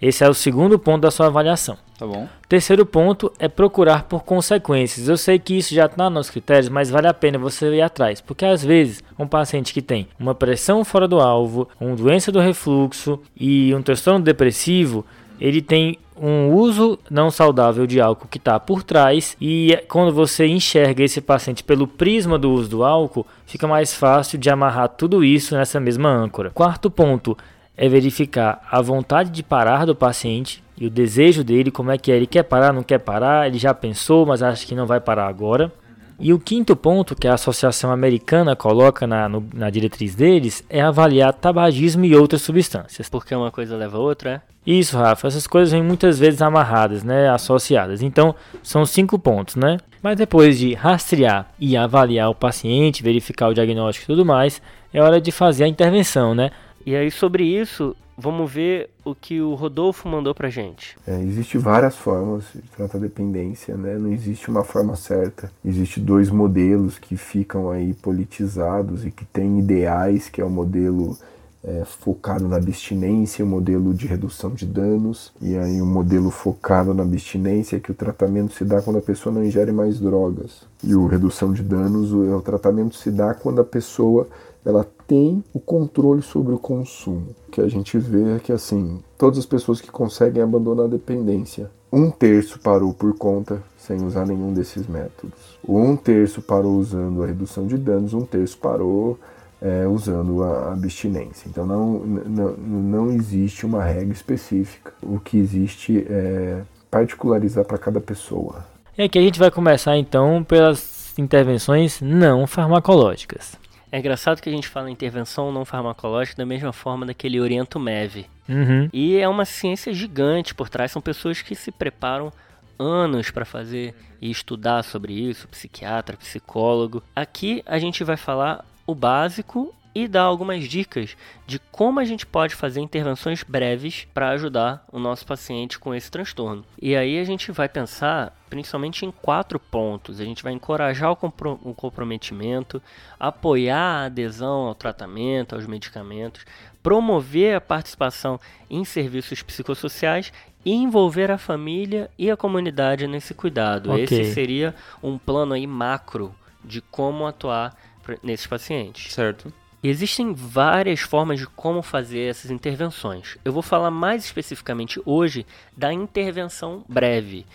Esse 0.01 0.25
é 0.25 0.29
o 0.29 0.33
segundo 0.33 0.77
ponto 0.77 1.03
da 1.03 1.11
sua 1.11 1.27
avaliação. 1.27 1.77
Tá 1.97 2.05
bom. 2.05 2.27
Terceiro 2.49 2.85
ponto 2.85 3.31
é 3.39 3.47
procurar 3.47 4.03
por 4.03 4.23
consequências. 4.23 5.07
Eu 5.07 5.15
sei 5.15 5.39
que 5.39 5.57
isso 5.57 5.73
já 5.73 5.85
está 5.85 6.09
nos 6.09 6.29
critérios, 6.29 6.67
mas 6.67 6.89
vale 6.89 7.07
a 7.07 7.13
pena 7.13 7.37
você 7.37 7.73
ir 7.73 7.81
atrás, 7.81 8.19
porque 8.19 8.43
às 8.43 8.63
vezes 8.65 9.01
um 9.17 9.25
paciente 9.25 9.73
que 9.73 9.81
tem 9.81 10.09
uma 10.19 10.35
pressão 10.35 10.83
fora 10.83 11.07
do 11.07 11.21
alvo, 11.21 11.69
uma 11.79 11.95
doença 11.95 12.33
do 12.33 12.39
refluxo 12.41 13.21
e 13.39 13.73
um 13.73 13.81
transtorno 13.81 14.19
depressivo, 14.19 15.05
ele 15.39 15.61
tem 15.61 15.97
um 16.19 16.53
uso 16.53 16.97
não 17.09 17.29
saudável 17.29 17.85
de 17.85 17.99
álcool 17.99 18.27
que 18.27 18.37
está 18.37 18.59
por 18.59 18.83
trás 18.83 19.35
e 19.39 19.77
quando 19.89 20.13
você 20.13 20.47
enxerga 20.47 21.03
esse 21.03 21.19
paciente 21.19 21.63
pelo 21.63 21.87
prisma 21.87 22.37
do 22.37 22.51
uso 22.51 22.69
do 22.69 22.83
álcool, 22.83 23.27
fica 23.45 23.67
mais 23.67 23.93
fácil 23.93 24.37
de 24.37 24.49
amarrar 24.49 24.89
tudo 24.89 25.23
isso 25.23 25.55
nessa 25.55 25.79
mesma 25.79 26.09
âncora. 26.09 26.51
Quarto 26.51 26.89
ponto 26.89 27.37
é 27.75 27.89
verificar 27.89 28.65
a 28.71 28.81
vontade 28.81 29.29
de 29.29 29.43
parar 29.43 29.85
do 29.85 29.95
paciente 29.95 30.63
e 30.77 30.87
o 30.87 30.89
desejo 30.89 31.43
dele, 31.43 31.71
como 31.71 31.91
é 31.91 31.97
que 31.97 32.11
é, 32.11 32.15
ele 32.15 32.27
quer 32.27 32.43
parar, 32.43 32.73
não 32.73 32.83
quer 32.83 32.99
parar, 32.99 33.47
ele 33.47 33.57
já 33.57 33.73
pensou, 33.73 34.25
mas 34.25 34.43
acha 34.43 34.65
que 34.65 34.75
não 34.75 34.85
vai 34.85 34.99
parar 34.99 35.27
agora. 35.27 35.71
E 36.19 36.31
o 36.31 36.39
quinto 36.39 36.75
ponto 36.75 37.15
que 37.15 37.27
a 37.27 37.33
Associação 37.33 37.91
Americana 37.91 38.55
coloca 38.55 39.05
na, 39.05 39.27
no, 39.27 39.45
na 39.53 39.69
diretriz 39.69 40.15
deles 40.15 40.63
é 40.69 40.81
avaliar 40.81 41.33
tabagismo 41.33 42.05
e 42.05 42.15
outras 42.15 42.41
substâncias. 42.41 43.09
Porque 43.09 43.35
uma 43.35 43.51
coisa 43.51 43.75
leva 43.75 43.97
a 43.97 44.01
outra, 44.01 44.29
é? 44.31 44.55
Isso, 44.65 44.97
Rafa, 44.97 45.27
essas 45.27 45.45
coisas 45.45 45.71
vêm 45.71 45.83
muitas 45.83 46.17
vezes 46.17 46.41
amarradas, 46.41 47.03
né, 47.03 47.29
associadas. 47.29 48.01
Então, 48.01 48.33
são 48.63 48.83
cinco 48.83 49.19
pontos, 49.19 49.55
né? 49.55 49.77
Mas 50.01 50.17
depois 50.17 50.57
de 50.57 50.73
rastrear 50.73 51.47
e 51.59 51.77
avaliar 51.77 52.29
o 52.29 52.35
paciente, 52.35 53.03
verificar 53.03 53.49
o 53.49 53.53
diagnóstico 53.53 54.11
e 54.11 54.15
tudo 54.15 54.25
mais, 54.25 54.59
é 54.91 55.01
hora 55.01 55.21
de 55.21 55.31
fazer 55.31 55.65
a 55.65 55.67
intervenção, 55.67 56.33
né? 56.33 56.49
E 56.83 56.95
aí 56.95 57.11
sobre 57.11 57.43
isso, 57.43 57.95
vamos 58.17 58.51
ver 58.51 58.89
o 59.03 59.13
que 59.13 59.41
o 59.41 59.53
Rodolfo 59.53 60.07
mandou 60.07 60.33
pra 60.33 60.49
gente. 60.49 60.97
É, 61.05 61.21
existe 61.21 61.57
várias 61.57 61.95
formas 61.95 62.45
de 62.53 62.61
tratar 62.75 62.97
dependência, 62.97 63.75
né? 63.75 63.97
Não 63.97 64.11
existe 64.11 64.49
uma 64.49 64.63
forma 64.63 64.95
certa. 64.95 65.51
Existe 65.63 65.99
dois 65.99 66.29
modelos 66.29 66.97
que 66.97 67.17
ficam 67.17 67.69
aí 67.69 67.93
politizados 67.93 69.05
e 69.05 69.11
que 69.11 69.25
têm 69.25 69.59
ideais, 69.59 70.29
que 70.29 70.41
é 70.41 70.45
o 70.45 70.49
modelo 70.49 71.17
é, 71.63 71.83
focado 71.83 72.47
na 72.47 72.57
abstinência, 72.57 73.43
o 73.43 73.47
modelo 73.47 73.93
de 73.93 74.05
redução 74.05 74.51
de 74.51 74.65
danos, 74.65 75.33
e 75.41 75.57
aí 75.57 75.81
o 75.81 75.85
modelo 75.85 76.29
focado 76.29 76.93
na 76.93 77.03
abstinência, 77.03 77.79
que 77.79 77.91
o 77.91 77.95
tratamento 77.95 78.53
se 78.53 78.63
dá 78.63 78.81
quando 78.81 78.99
a 78.99 79.01
pessoa 79.01 79.33
não 79.33 79.43
ingere 79.43 79.71
mais 79.71 79.99
drogas. 79.99 80.61
E 80.83 80.93
o 80.93 81.07
redução 81.07 81.51
de 81.51 81.63
danos, 81.63 82.13
o, 82.13 82.37
o 82.37 82.41
tratamento 82.41 82.95
se 82.95 83.09
dá 83.09 83.33
quando 83.33 83.61
a 83.61 83.65
pessoa 83.65 84.27
ela 84.63 84.85
tem 85.07 85.43
o 85.53 85.59
controle 85.59 86.21
sobre 86.21 86.53
o 86.53 86.59
consumo. 86.59 87.27
O 87.47 87.51
que 87.51 87.61
a 87.61 87.67
gente 87.67 87.97
vê 87.97 88.35
é 88.35 88.39
que 88.39 88.51
assim, 88.51 89.01
todas 89.17 89.39
as 89.39 89.45
pessoas 89.45 89.81
que 89.81 89.91
conseguem 89.91 90.41
abandonar 90.41 90.85
a 90.85 90.89
dependência, 90.89 91.69
um 91.91 92.11
terço 92.11 92.59
parou 92.59 92.93
por 92.93 93.17
conta 93.17 93.61
sem 93.77 94.03
usar 94.03 94.25
nenhum 94.25 94.53
desses 94.53 94.87
métodos. 94.87 95.57
Um 95.67 95.95
terço 95.95 96.41
parou 96.41 96.77
usando 96.77 97.23
a 97.23 97.27
redução 97.27 97.67
de 97.67 97.77
danos, 97.77 98.13
um 98.13 98.25
terço 98.25 98.57
parou 98.57 99.17
é, 99.61 99.87
usando 99.87 100.43
a 100.43 100.73
abstinência. 100.73 101.47
Então 101.47 101.65
não, 101.65 101.99
não, 101.99 102.51
não 102.57 103.11
existe 103.11 103.65
uma 103.65 103.83
regra 103.83 104.13
específica. 104.13 104.93
O 105.01 105.19
que 105.19 105.37
existe 105.37 106.05
é 106.09 106.63
particularizar 106.91 107.65
para 107.65 107.77
cada 107.77 107.99
pessoa. 107.99 108.65
E 108.97 109.03
aqui 109.03 109.19
a 109.19 109.21
gente 109.21 109.39
vai 109.39 109.51
começar 109.51 109.97
então 109.97 110.43
pelas 110.43 111.13
intervenções 111.17 112.01
não 112.01 112.45
farmacológicas. 112.45 113.53
É 113.95 113.99
engraçado 113.99 114.41
que 114.41 114.49
a 114.49 114.51
gente 114.51 114.67
fala 114.67 114.91
intervenção 114.91 115.53
não 115.53 115.63
farmacológica 115.63 116.35
da 116.35 116.45
mesma 116.45 116.73
forma 116.73 117.05
daquele 117.05 117.39
Oriento 117.39 117.79
MEV. 117.79 118.25
Uhum. 118.49 118.89
E 118.91 119.15
é 119.15 119.25
uma 119.25 119.45
ciência 119.45 119.93
gigante 119.93 120.53
por 120.53 120.67
trás, 120.67 120.91
são 120.91 121.01
pessoas 121.01 121.41
que 121.41 121.55
se 121.55 121.71
preparam 121.71 122.29
anos 122.77 123.31
para 123.31 123.45
fazer 123.45 123.95
e 124.21 124.29
estudar 124.29 124.83
sobre 124.83 125.13
isso, 125.13 125.47
psiquiatra, 125.47 126.17
psicólogo. 126.17 127.01
Aqui 127.15 127.63
a 127.65 127.79
gente 127.79 128.03
vai 128.03 128.17
falar 128.17 128.65
o 128.85 128.93
básico 128.93 129.73
e 129.95 130.09
dar 130.09 130.23
algumas 130.23 130.65
dicas 130.65 131.15
de 131.47 131.57
como 131.71 132.01
a 132.01 132.05
gente 132.05 132.25
pode 132.25 132.53
fazer 132.53 132.81
intervenções 132.81 133.43
breves 133.43 134.05
para 134.13 134.29
ajudar 134.31 134.85
o 134.91 134.99
nosso 134.99 135.25
paciente 135.25 135.79
com 135.79 135.95
esse 135.95 136.11
transtorno. 136.11 136.65
E 136.81 136.97
aí 136.97 137.17
a 137.17 137.23
gente 137.23 137.49
vai 137.53 137.69
pensar 137.69 138.37
principalmente 138.49 139.05
em 139.05 139.11
quatro 139.11 139.57
pontos. 139.57 140.19
A 140.19 140.25
gente 140.25 140.43
vai 140.43 140.51
encorajar 140.51 141.11
o, 141.11 141.15
compro 141.15 141.57
o 141.63 141.73
comprometimento, 141.73 142.81
apoiar 143.17 144.01
a 144.01 144.05
adesão 144.05 144.67
ao 144.67 144.75
tratamento, 144.75 145.55
aos 145.55 145.65
medicamentos, 145.65 146.45
promover 146.83 147.55
a 147.55 147.61
participação 147.61 148.37
em 148.69 148.83
serviços 148.83 149.41
psicossociais 149.41 150.33
e 150.65 150.73
envolver 150.73 151.31
a 151.31 151.37
família 151.37 152.09
e 152.17 152.29
a 152.29 152.35
comunidade 152.35 153.07
nesse 153.07 153.33
cuidado. 153.33 153.91
Ok. 153.91 154.03
Esse 154.03 154.33
seria 154.33 154.75
um 155.01 155.17
plano 155.17 155.53
aí 155.53 155.65
macro 155.65 156.35
de 156.63 156.81
como 156.81 157.25
atuar 157.25 157.77
nesses 158.21 158.47
pacientes. 158.47 159.13
Certo. 159.13 159.53
Existem 159.87 160.33
várias 160.33 161.01
formas 161.01 161.37
de 161.37 161.45
como 161.45 161.83
fazer 161.83 162.21
essas 162.21 162.49
intervenções. 162.49 163.37
Eu 163.45 163.53
vou 163.53 163.61
falar 163.61 163.91
mais 163.91 164.25
especificamente 164.25 164.99
hoje 165.05 165.45
da 165.77 165.93
intervenção 165.93 166.83
breve. 166.89 167.45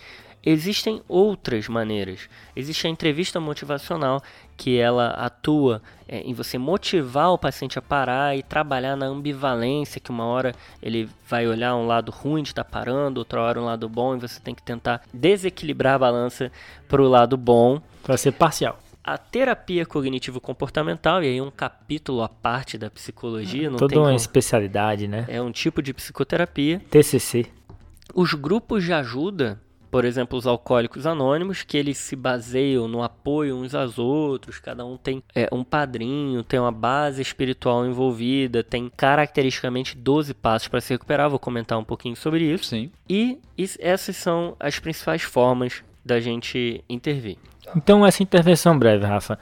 Existem 0.41 1.03
outras 1.09 1.67
maneiras. 1.67 2.29
Existe 2.55 2.87
a 2.87 2.89
entrevista 2.89 3.37
motivacional, 3.39 4.23
que 4.55 4.79
ela 4.79 5.09
atua 5.09 5.81
é, 6.07 6.21
em 6.21 6.33
você 6.33 6.57
motivar 6.57 7.31
o 7.31 7.37
paciente 7.37 7.77
a 7.77 7.81
parar 7.81 8.35
e 8.35 8.41
trabalhar 8.41 8.95
na 8.95 9.07
ambivalência, 9.07 9.99
que 9.99 10.09
uma 10.09 10.23
hora 10.23 10.55
ele 10.81 11.09
vai 11.27 11.45
olhar 11.45 11.75
um 11.75 11.85
lado 11.85 12.13
ruim 12.13 12.43
de 12.43 12.49
estar 12.49 12.63
parando, 12.63 13.19
outra 13.19 13.41
hora 13.41 13.61
um 13.61 13.65
lado 13.65 13.89
bom, 13.89 14.15
e 14.15 14.19
você 14.19 14.39
tem 14.39 14.55
que 14.55 14.63
tentar 14.63 15.01
desequilibrar 15.13 15.95
a 15.95 15.99
balança 15.99 16.49
para 16.87 17.01
o 17.01 17.09
lado 17.09 17.35
bom. 17.35 17.81
Para 18.01 18.15
ser 18.15 18.31
parcial. 18.31 18.79
A 19.03 19.17
terapia 19.17 19.85
cognitivo-comportamental, 19.85 21.23
e 21.23 21.27
aí 21.27 21.41
um 21.41 21.49
capítulo 21.51 22.21
à 22.21 22.29
parte 22.29 22.77
da 22.77 22.89
psicologia, 22.89 23.69
não 23.69 23.77
Toda 23.77 23.89
tem 23.93 23.97
uma 23.99 24.05
como- 24.07 24.15
especialidade, 24.17 25.07
né? 25.07 25.25
é 25.27 25.41
um 25.41 25.51
tipo 25.51 25.81
de 25.81 25.93
psicoterapia. 25.93 26.79
TCC. 26.89 27.47
Os 28.13 28.33
grupos 28.33 28.83
de 28.83 28.93
ajuda, 28.93 29.59
por 29.89 30.05
exemplo, 30.05 30.37
os 30.37 30.45
alcoólicos 30.45 31.05
anônimos, 31.07 31.63
que 31.63 31.77
eles 31.77 31.97
se 31.97 32.15
baseiam 32.15 32.87
no 32.87 33.01
apoio 33.01 33.55
uns 33.55 33.73
aos 33.73 33.97
outros, 33.97 34.59
cada 34.59 34.85
um 34.85 34.97
tem 34.97 35.23
é, 35.33 35.47
um 35.51 35.63
padrinho, 35.63 36.43
tem 36.43 36.59
uma 36.59 36.71
base 36.71 37.21
espiritual 37.21 37.85
envolvida, 37.85 38.63
tem 38.63 38.89
caracteristicamente 38.95 39.97
12 39.97 40.33
passos 40.33 40.67
para 40.67 40.79
se 40.81 40.93
recuperar, 40.93 41.29
vou 41.29 41.39
comentar 41.39 41.77
um 41.79 41.83
pouquinho 41.83 42.15
sobre 42.15 42.43
isso. 42.43 42.65
Sim. 42.65 42.91
E 43.09 43.39
is- 43.57 43.77
essas 43.81 44.15
são 44.15 44.55
as 44.59 44.77
principais 44.77 45.21
formas 45.23 45.83
da 46.05 46.19
gente 46.19 46.83
intervir. 46.89 47.37
Então 47.75 48.05
essa 48.05 48.23
intervenção 48.23 48.77
breve, 48.77 49.05
Rafa, 49.05 49.37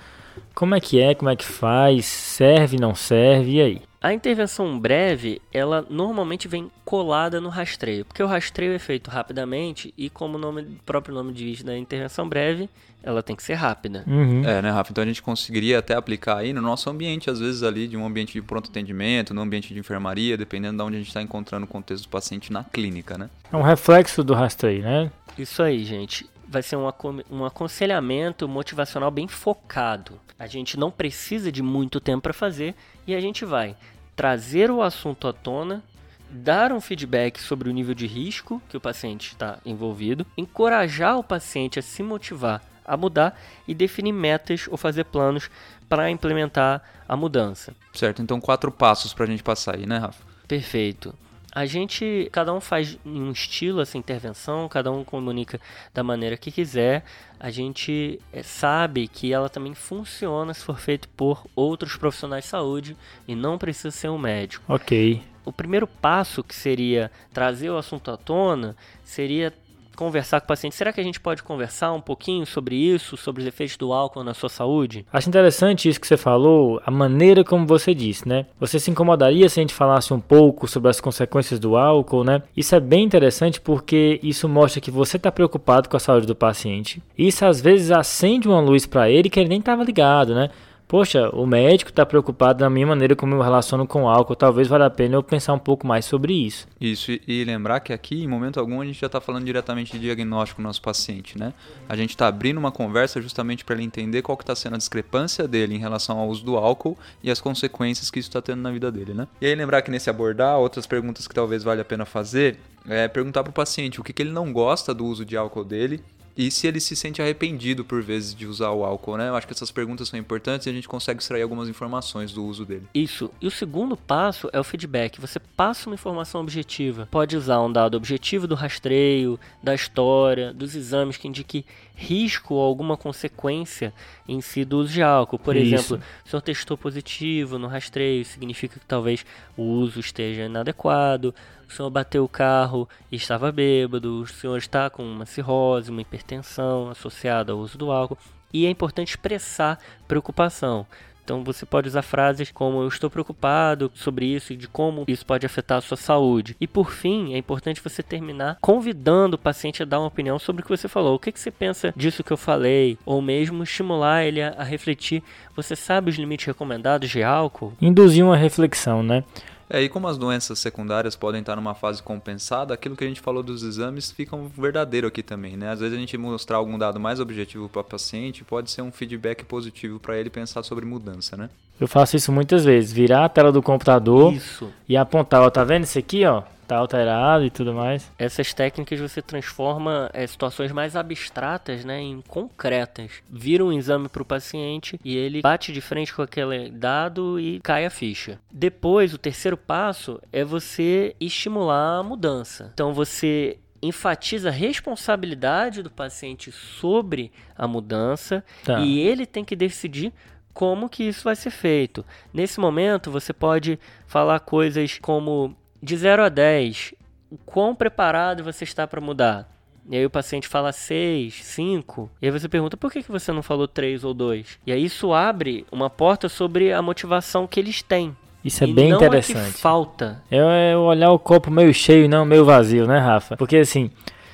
como 0.53 0.75
é 0.75 0.79
que 0.79 0.99
é, 0.99 1.15
como 1.15 1.29
é 1.29 1.35
que 1.35 1.45
faz, 1.45 2.05
serve, 2.05 2.77
não 2.77 2.93
serve, 2.93 3.51
e 3.53 3.61
aí? 3.61 3.81
A 4.01 4.13
intervenção 4.13 4.79
breve, 4.79 5.41
ela 5.53 5.85
normalmente 5.89 6.47
vem 6.47 6.71
colada 6.85 7.41
no 7.41 7.49
rastreio, 7.49 8.05
porque 8.05 8.23
o 8.23 8.27
rastreio 8.27 8.73
é 8.73 8.79
feito 8.79 9.09
rapidamente 9.09 9.93
e 9.97 10.09
como 10.09 10.37
o 10.37 10.39
nome, 10.39 10.61
o 10.61 10.83
próprio 10.85 11.13
nome 11.13 11.33
diz 11.33 11.63
da 11.63 11.77
intervenção 11.77 12.27
breve, 12.27 12.69
ela 13.03 13.21
tem 13.21 13.35
que 13.35 13.43
ser 13.43 13.55
rápida. 13.55 14.05
Uhum. 14.07 14.43
É, 14.45 14.61
né, 14.61 14.69
Rafa? 14.69 14.91
Então 14.91 15.03
a 15.03 15.07
gente 15.07 15.21
conseguiria 15.21 15.79
até 15.79 15.95
aplicar 15.95 16.37
aí 16.37 16.53
no 16.53 16.61
nosso 16.61 16.89
ambiente, 16.89 17.29
às 17.29 17.39
vezes 17.39 17.61
ali 17.61 17.89
de 17.89 17.97
um 17.97 18.05
ambiente 18.05 18.33
de 18.33 18.41
pronto 18.41 18.69
atendimento, 18.69 19.33
no 19.33 19.41
ambiente 19.41 19.73
de 19.73 19.79
enfermaria, 19.79 20.37
dependendo 20.37 20.77
de 20.77 20.83
onde 20.83 20.95
a 20.95 20.99
gente 20.99 21.09
está 21.09 21.21
encontrando 21.21 21.65
o 21.65 21.67
contexto 21.67 22.03
do 22.03 22.09
paciente 22.09 22.53
na 22.53 22.63
clínica, 22.63 23.17
né? 23.17 23.29
É 23.51 23.55
um 23.57 23.61
reflexo 23.61 24.23
do 24.23 24.33
rastreio, 24.33 24.83
né? 24.83 25.11
Isso 25.37 25.61
aí, 25.61 25.83
gente. 25.83 26.25
Vai 26.49 26.63
ser 26.63 26.75
um, 26.75 26.87
acon- 26.87 27.21
um 27.29 27.45
aconselhamento 27.45 28.47
motivacional 28.47 29.11
bem 29.11 29.27
focado. 29.27 30.19
A 30.37 30.47
gente 30.47 30.77
não 30.79 30.89
precisa 30.89 31.51
de 31.51 31.61
muito 31.61 31.99
tempo 31.99 32.23
para 32.23 32.33
fazer 32.33 32.73
e 33.05 33.13
a 33.13 33.21
gente 33.21 33.45
vai 33.45 33.75
trazer 34.15 34.71
o 34.71 34.81
assunto 34.81 35.27
à 35.27 35.33
tona, 35.33 35.83
dar 36.29 36.71
um 36.71 36.81
feedback 36.81 37.39
sobre 37.39 37.69
o 37.69 37.71
nível 37.71 37.93
de 37.93 38.07
risco 38.07 38.61
que 38.67 38.75
o 38.75 38.81
paciente 38.81 39.27
está 39.27 39.59
envolvido, 39.63 40.25
encorajar 40.35 41.17
o 41.19 41.23
paciente 41.23 41.77
a 41.77 41.81
se 41.81 42.01
motivar 42.01 42.61
a 42.83 42.97
mudar 42.97 43.39
e 43.67 43.75
definir 43.75 44.11
metas 44.11 44.67
ou 44.67 44.75
fazer 44.75 45.03
planos 45.05 45.51
para 45.87 46.09
implementar 46.09 46.81
a 47.07 47.15
mudança. 47.15 47.75
Certo? 47.93 48.19
Então 48.19 48.41
quatro 48.41 48.71
passos 48.71 49.13
pra 49.13 49.27
gente 49.27 49.43
passar 49.43 49.75
aí, 49.75 49.85
né, 49.85 49.99
Rafa? 49.99 50.23
Perfeito. 50.47 51.13
A 51.51 51.65
gente, 51.65 52.29
cada 52.31 52.53
um 52.53 52.61
faz 52.61 52.97
em 53.03 53.21
um 53.21 53.31
estilo 53.31 53.81
essa 53.81 53.97
intervenção, 53.97 54.69
cada 54.69 54.91
um 54.91 55.03
comunica 55.03 55.59
da 55.93 56.03
maneira 56.03 56.37
que 56.37 56.51
quiser. 56.51 57.03
A 57.39 57.49
gente 57.49 58.19
eh, 58.31 58.43
sabe 58.43 59.07
que 59.07 59.33
ela 59.33 59.49
também 59.49 59.73
funciona 59.73 60.53
se 60.53 60.63
for 60.63 60.79
feito 60.79 61.09
por 61.09 61.45
outros 61.55 61.95
profissionais 61.95 62.43
de 62.43 62.49
saúde 62.49 62.97
e 63.27 63.33
não 63.33 63.57
precisa 63.57 63.91
ser 63.91 64.09
um 64.09 64.17
médico. 64.17 64.63
Ok. 64.71 65.23
O 65.43 65.51
primeiro 65.51 65.87
passo, 65.87 66.43
que 66.43 66.53
seria 66.53 67.11
trazer 67.33 67.69
o 67.71 67.77
assunto 67.77 68.11
à 68.11 68.17
tona, 68.17 68.75
seria 69.03 69.51
conversar 69.99 70.39
com 70.39 70.45
o 70.45 70.47
paciente. 70.47 70.77
Será 70.77 70.93
que 70.93 71.01
a 71.01 71.03
gente 71.03 71.19
pode 71.19 71.43
conversar 71.43 71.91
um 71.91 71.99
pouquinho 71.99 72.45
sobre 72.45 72.73
isso, 72.73 73.17
sobre 73.17 73.41
os 73.41 73.47
efeitos 73.47 73.75
do 73.75 73.91
álcool 73.91 74.23
na 74.23 74.33
sua 74.33 74.47
saúde? 74.47 75.05
Acho 75.11 75.27
interessante 75.27 75.89
isso 75.89 75.99
que 75.99 76.07
você 76.07 76.15
falou, 76.15 76.81
a 76.85 76.89
maneira 76.89 77.43
como 77.43 77.67
você 77.67 77.93
disse, 77.93 78.25
né? 78.25 78.45
Você 78.61 78.79
se 78.79 78.89
incomodaria 78.89 79.49
se 79.49 79.59
a 79.59 79.63
gente 79.63 79.73
falasse 79.73 80.13
um 80.13 80.19
pouco 80.21 80.69
sobre 80.69 80.89
as 80.89 81.01
consequências 81.01 81.59
do 81.59 81.75
álcool, 81.75 82.23
né? 82.23 82.41
Isso 82.55 82.73
é 82.73 82.79
bem 82.79 83.03
interessante 83.03 83.59
porque 83.59 84.21
isso 84.23 84.47
mostra 84.47 84.79
que 84.79 84.89
você 84.89 85.17
está 85.17 85.29
preocupado 85.29 85.89
com 85.89 85.97
a 85.97 85.99
saúde 85.99 86.25
do 86.25 86.35
paciente. 86.35 87.03
Isso 87.17 87.43
às 87.43 87.59
vezes 87.59 87.91
acende 87.91 88.47
uma 88.47 88.61
luz 88.61 88.85
para 88.85 89.09
ele 89.09 89.29
que 89.29 89.37
ele 89.37 89.49
nem 89.49 89.59
estava 89.59 89.83
ligado, 89.83 90.33
né? 90.33 90.49
Poxa, 90.89 91.29
o 91.35 91.45
médico 91.45 91.91
está 91.91 92.03
preocupado 92.03 92.57
da 92.57 92.67
minha 92.67 92.87
maneira 92.87 93.15
como 93.15 93.35
eu 93.35 93.41
relaciono 93.41 93.85
com 93.85 94.05
o 94.05 94.09
álcool. 94.09 94.35
Talvez 94.35 94.67
valha 94.67 94.87
a 94.87 94.89
pena 94.89 95.17
eu 95.17 95.21
pensar 95.21 95.53
um 95.53 95.59
pouco 95.59 95.85
mais 95.85 96.03
sobre 96.03 96.33
isso. 96.33 96.67
Isso, 96.81 97.11
e, 97.11 97.43
lembrar 97.43 97.79
que 97.81 97.93
aqui, 97.93 98.23
em 98.23 98.27
momento 98.27 98.59
algum, 98.59 98.81
a 98.81 98.85
gente 98.87 98.99
já 98.99 99.05
está 99.05 99.21
falando 99.21 99.45
diretamente 99.45 99.91
de 99.91 99.99
diagnóstico 99.99 100.55
com 100.55 100.63
o 100.63 100.65
nosso 100.65 100.81
paciente, 100.81 101.37
né? 101.37 101.53
A 101.87 101.95
gente 101.95 102.09
está 102.09 102.27
abrindo 102.27 102.57
uma 102.57 102.71
conversa 102.71 103.21
justamente 103.21 103.63
para 103.63 103.75
ele 103.75 103.83
entender 103.83 104.23
qual 104.23 104.35
que 104.35 104.41
está 104.41 104.55
sendo 104.55 104.73
a 104.73 104.77
discrepância 104.79 105.47
dele 105.47 105.75
em 105.75 105.77
relação 105.77 106.17
ao 106.17 106.27
uso 106.27 106.43
do 106.43 106.57
álcool 106.57 106.97
e 107.21 107.29
as 107.29 107.39
consequências 107.39 108.09
que 108.09 108.17
isso 108.17 108.29
está 108.29 108.41
tendo 108.41 108.63
na 108.63 108.71
vida 108.71 108.91
dele, 108.91 109.13
né? 109.13 109.27
E 109.39 109.45
aí 109.45 109.53
lembrar 109.53 109.83
que 109.83 109.91
nesse 109.91 110.09
abordar, 110.09 110.57
outras 110.57 110.87
perguntas 110.87 111.27
que 111.27 111.35
talvez 111.35 111.63
valha 111.63 111.83
a 111.83 111.85
pena 111.85 112.03
fazer, 112.03 112.57
é 112.87 113.07
perguntar 113.07 113.43
para 113.43 113.51
o 113.51 113.53
paciente 113.53 114.01
o 114.01 114.03
que, 114.03 114.11
que 114.11 114.23
ele 114.23 114.31
não 114.31 114.51
gosta 114.51 114.91
do 114.91 115.05
uso 115.05 115.23
de 115.23 115.37
álcool 115.37 115.63
dele 115.63 116.01
e 116.39 116.49
se 116.49 116.65
ele 116.65 116.79
se 116.79 116.95
sente 116.95 117.21
arrependido 117.21 117.83
por 117.83 118.01
vezes 118.01 118.33
de 118.33 118.47
usar 118.47 118.69
o 118.69 118.85
álcool, 118.85 119.17
né? 119.17 119.27
Eu 119.27 119.35
acho 119.35 119.45
que 119.45 119.51
essas 119.51 119.71
perguntas 119.71 120.07
são 120.07 120.17
importantes 120.17 120.65
e 120.65 120.69
a 120.69 120.73
gente 120.73 120.87
consegue 120.87 121.21
extrair 121.21 121.41
algumas 121.41 121.67
informações 121.67 122.31
do 122.31 122.45
uso 122.45 122.65
dele. 122.65 122.87
Isso. 122.95 123.29
E 123.41 123.47
o 123.47 123.51
segundo 123.51 123.97
passo 123.97 124.49
é 124.53 124.57
o 124.57 124.63
feedback. 124.63 125.19
Você 125.19 125.37
passa 125.37 125.89
uma 125.89 125.95
informação 125.95 126.39
objetiva. 126.39 127.09
Pode 127.11 127.35
usar 127.35 127.59
um 127.59 127.69
dado 127.69 127.97
objetivo 127.97 128.47
do 128.47 128.55
rastreio, 128.55 129.37
da 129.61 129.75
história, 129.75 130.53
dos 130.53 130.75
exames 130.75 131.17
que 131.17 131.27
indique 131.27 131.65
risco 131.93 132.53
ou 132.53 132.61
alguma 132.61 132.95
consequência 132.95 133.93
em 134.25 134.39
si 134.39 134.63
do 134.63 134.77
uso 134.77 134.93
de 134.93 135.03
álcool. 135.03 135.37
Por 135.37 135.57
Isso. 135.57 135.75
exemplo, 135.75 136.05
o 136.25 136.29
senhor 136.29 136.41
testou 136.41 136.77
positivo 136.77 137.59
no 137.59 137.67
rastreio, 137.67 138.23
significa 138.23 138.79
que 138.79 138.85
talvez 138.85 139.25
o 139.57 139.63
uso 139.63 139.99
esteja 139.99 140.45
inadequado. 140.45 141.35
O 141.69 141.73
senhor 141.73 141.89
bateu 141.91 142.23
o 142.23 142.29
carro 142.29 142.89
e 143.11 143.15
estava 143.15 143.51
bêbado. 143.51 144.21
O 144.21 144.27
senhor 144.27 144.57
está 144.57 144.89
com 144.89 145.03
uma 145.03 145.25
cirrose, 145.25 145.91
uma 145.91 146.01
hipertensão 146.01 146.89
associada 146.89 147.53
ao 147.53 147.59
uso 147.59 147.77
do 147.77 147.91
álcool. 147.91 148.17
E 148.51 148.65
é 148.65 148.69
importante 148.69 149.09
expressar 149.09 149.77
preocupação. 150.07 150.87
Então 151.23 151.43
você 151.43 151.63
pode 151.63 151.87
usar 151.87 152.01
frases 152.01 152.49
como 152.49 152.81
eu 152.81 152.87
estou 152.87 153.07
preocupado 153.07 153.91
sobre 153.93 154.25
isso 154.25 154.51
e 154.51 154.57
de 154.57 154.67
como 154.67 155.03
isso 155.07 155.23
pode 155.23 155.45
afetar 155.45 155.77
a 155.77 155.81
sua 155.81 155.95
saúde. 155.95 156.57
E 156.59 156.65
por 156.65 156.89
fim, 156.89 157.35
é 157.35 157.37
importante 157.37 157.83
você 157.83 158.01
terminar 158.01 158.57
convidando 158.59 159.35
o 159.35 159.39
paciente 159.39 159.83
a 159.83 159.85
dar 159.85 159.99
uma 159.99 160.07
opinião 160.07 160.39
sobre 160.39 160.63
o 160.63 160.65
que 160.65 160.75
você 160.75 160.87
falou. 160.87 161.13
O 161.13 161.19
que, 161.19 161.31
que 161.31 161.39
você 161.39 161.51
pensa 161.51 161.93
disso 161.95 162.23
que 162.23 162.33
eu 162.33 162.37
falei? 162.37 162.97
Ou 163.05 163.21
mesmo 163.21 163.61
estimular 163.61 164.23
ele 164.23 164.41
a, 164.41 164.55
a 164.57 164.63
refletir. 164.63 165.21
Você 165.55 165.75
sabe 165.75 166.09
os 166.09 166.15
limites 166.15 166.47
recomendados 166.47 167.07
de 167.07 167.21
álcool? 167.21 167.73
Induzir 167.79 168.25
uma 168.25 168.35
reflexão, 168.35 169.03
né? 169.03 169.23
É, 169.69 169.81
e 169.83 169.87
como 169.87 170.07
as 170.07 170.17
doenças 170.17 170.57
secundárias 170.57 171.15
podem 171.15 171.41
estar 171.41 171.55
numa 171.55 171.75
fase 171.75 172.01
compensada, 172.01 172.73
aquilo 172.73 172.95
que 172.95 173.03
a 173.03 173.07
gente 173.07 173.21
falou 173.21 173.43
dos 173.43 173.61
exames 173.61 174.11
fica 174.11 174.35
um 174.35 174.47
verdadeiro 174.47 175.05
aqui 175.05 175.21
também, 175.21 175.55
né? 175.55 175.69
Às 175.69 175.79
vezes 175.79 175.95
a 175.95 175.99
gente 175.99 176.17
mostrar 176.17 176.57
algum 176.57 176.77
dado 176.77 176.99
mais 176.99 177.19
objetivo 177.19 177.69
para 177.69 177.81
o 177.81 177.83
paciente 177.83 178.43
pode 178.43 178.71
ser 178.71 178.81
um 178.81 178.91
feedback 178.91 179.45
positivo 179.45 179.99
para 179.99 180.17
ele 180.17 180.31
pensar 180.31 180.63
sobre 180.63 180.85
mudança, 180.85 181.37
né? 181.37 181.49
Eu 181.79 181.87
faço 181.87 182.15
isso 182.15 182.31
muitas 182.31 182.65
vezes, 182.65 182.91
virar 182.91 183.25
a 183.25 183.29
tela 183.29 183.51
do 183.51 183.61
computador 183.61 184.33
isso. 184.33 184.69
e 184.87 184.97
apontar, 184.97 185.41
ó, 185.41 185.49
tá 185.49 185.63
vendo 185.63 185.83
isso 185.83 185.99
aqui, 185.99 186.25
ó? 186.25 186.41
Tá 186.69 186.77
alterado 186.77 187.43
e 187.43 187.49
tudo 187.49 187.73
mais. 187.73 188.11
Essas 188.19 188.53
técnicas 188.53 188.99
você 188.99 189.23
transforma 189.23 190.07
é, 190.13 190.25
situações 190.27 190.71
mais 190.71 190.95
abstratas 190.95 191.83
né, 191.83 191.99
em 191.99 192.21
concretas. 192.21 193.23
Vira 193.27 193.65
um 193.65 193.73
exame 193.73 194.07
para 194.07 194.21
o 194.21 194.25
paciente 194.25 194.99
e 195.03 195.17
ele 195.17 195.41
bate 195.41 195.73
de 195.73 195.81
frente 195.81 196.13
com 196.13 196.21
aquele 196.21 196.69
dado 196.69 197.39
e 197.39 197.59
cai 197.61 197.85
a 197.85 197.89
ficha. 197.89 198.39
Depois, 198.51 199.15
o 199.15 199.17
terceiro 199.17 199.57
passo 199.57 200.21
é 200.31 200.43
você 200.43 201.15
estimular 201.19 201.97
a 201.97 202.03
mudança. 202.03 202.69
Então 202.71 202.93
você 202.93 203.57
enfatiza 203.81 204.49
a 204.49 204.51
responsabilidade 204.51 205.81
do 205.81 205.89
paciente 205.89 206.51
sobre 206.51 207.31
a 207.57 207.67
mudança 207.67 208.43
tá. 208.63 208.79
e 208.81 208.99
ele 208.99 209.25
tem 209.25 209.43
que 209.43 209.55
decidir 209.55 210.13
como 210.53 210.89
que 210.89 211.03
isso 211.03 211.23
vai 211.23 211.35
ser 211.35 211.49
feito. 211.49 212.05
Nesse 212.31 212.59
momento, 212.59 213.09
você 213.09 213.33
pode 213.33 213.79
falar 214.05 214.39
coisas 214.41 214.99
como 214.99 215.55
de 215.81 215.95
0 215.97 216.23
a 216.23 216.29
10, 216.29 216.93
o 217.31 217.37
quão 217.37 217.75
preparado 217.75 218.43
você 218.43 218.63
está 218.63 218.87
para 218.87 219.01
mudar? 219.01 219.49
E 219.89 219.97
aí 219.97 220.05
o 220.05 220.09
paciente 220.09 220.47
fala 220.47 220.71
6, 220.71 221.33
5. 221.43 222.11
E 222.21 222.27
aí 222.27 222.31
você 222.31 222.47
pergunta 222.47 222.77
por 222.77 222.91
que, 222.91 223.01
que 223.01 223.11
você 223.11 223.31
não 223.31 223.41
falou 223.41 223.67
3 223.67 224.03
ou 224.03 224.13
2? 224.13 224.59
E 224.67 224.71
aí 224.71 224.85
isso 224.85 225.13
abre 225.13 225.65
uma 225.71 225.89
porta 225.89 226.29
sobre 226.29 226.71
a 226.71 226.81
motivação 226.81 227.47
que 227.47 227.59
eles 227.59 227.81
têm. 227.81 228.15
Isso 228.45 228.63
é 228.63 228.67
e 228.67 228.73
bem 228.73 228.91
interessante. 228.91 229.49
É 229.49 229.51
falta. 229.51 230.23
É, 230.29 230.71
é 230.71 230.77
olhar 230.77 231.11
o 231.11 231.17
copo 231.19 231.49
meio 231.49 231.73
cheio 231.73 232.05
e 232.05 232.07
não 232.07 232.23
meio 232.23 232.45
vazio, 232.45 232.85
né, 232.85 232.99
Rafa? 232.99 233.35
Porque 233.35 233.57
assim, 233.57 233.89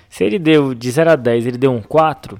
se 0.09 0.23
ele 0.23 0.37
deu 0.37 0.75
de 0.75 0.91
0 0.91 1.11
a 1.11 1.15
10, 1.15 1.47
ele 1.47 1.57
deu 1.57 1.71
um 1.71 1.81
4, 1.81 2.39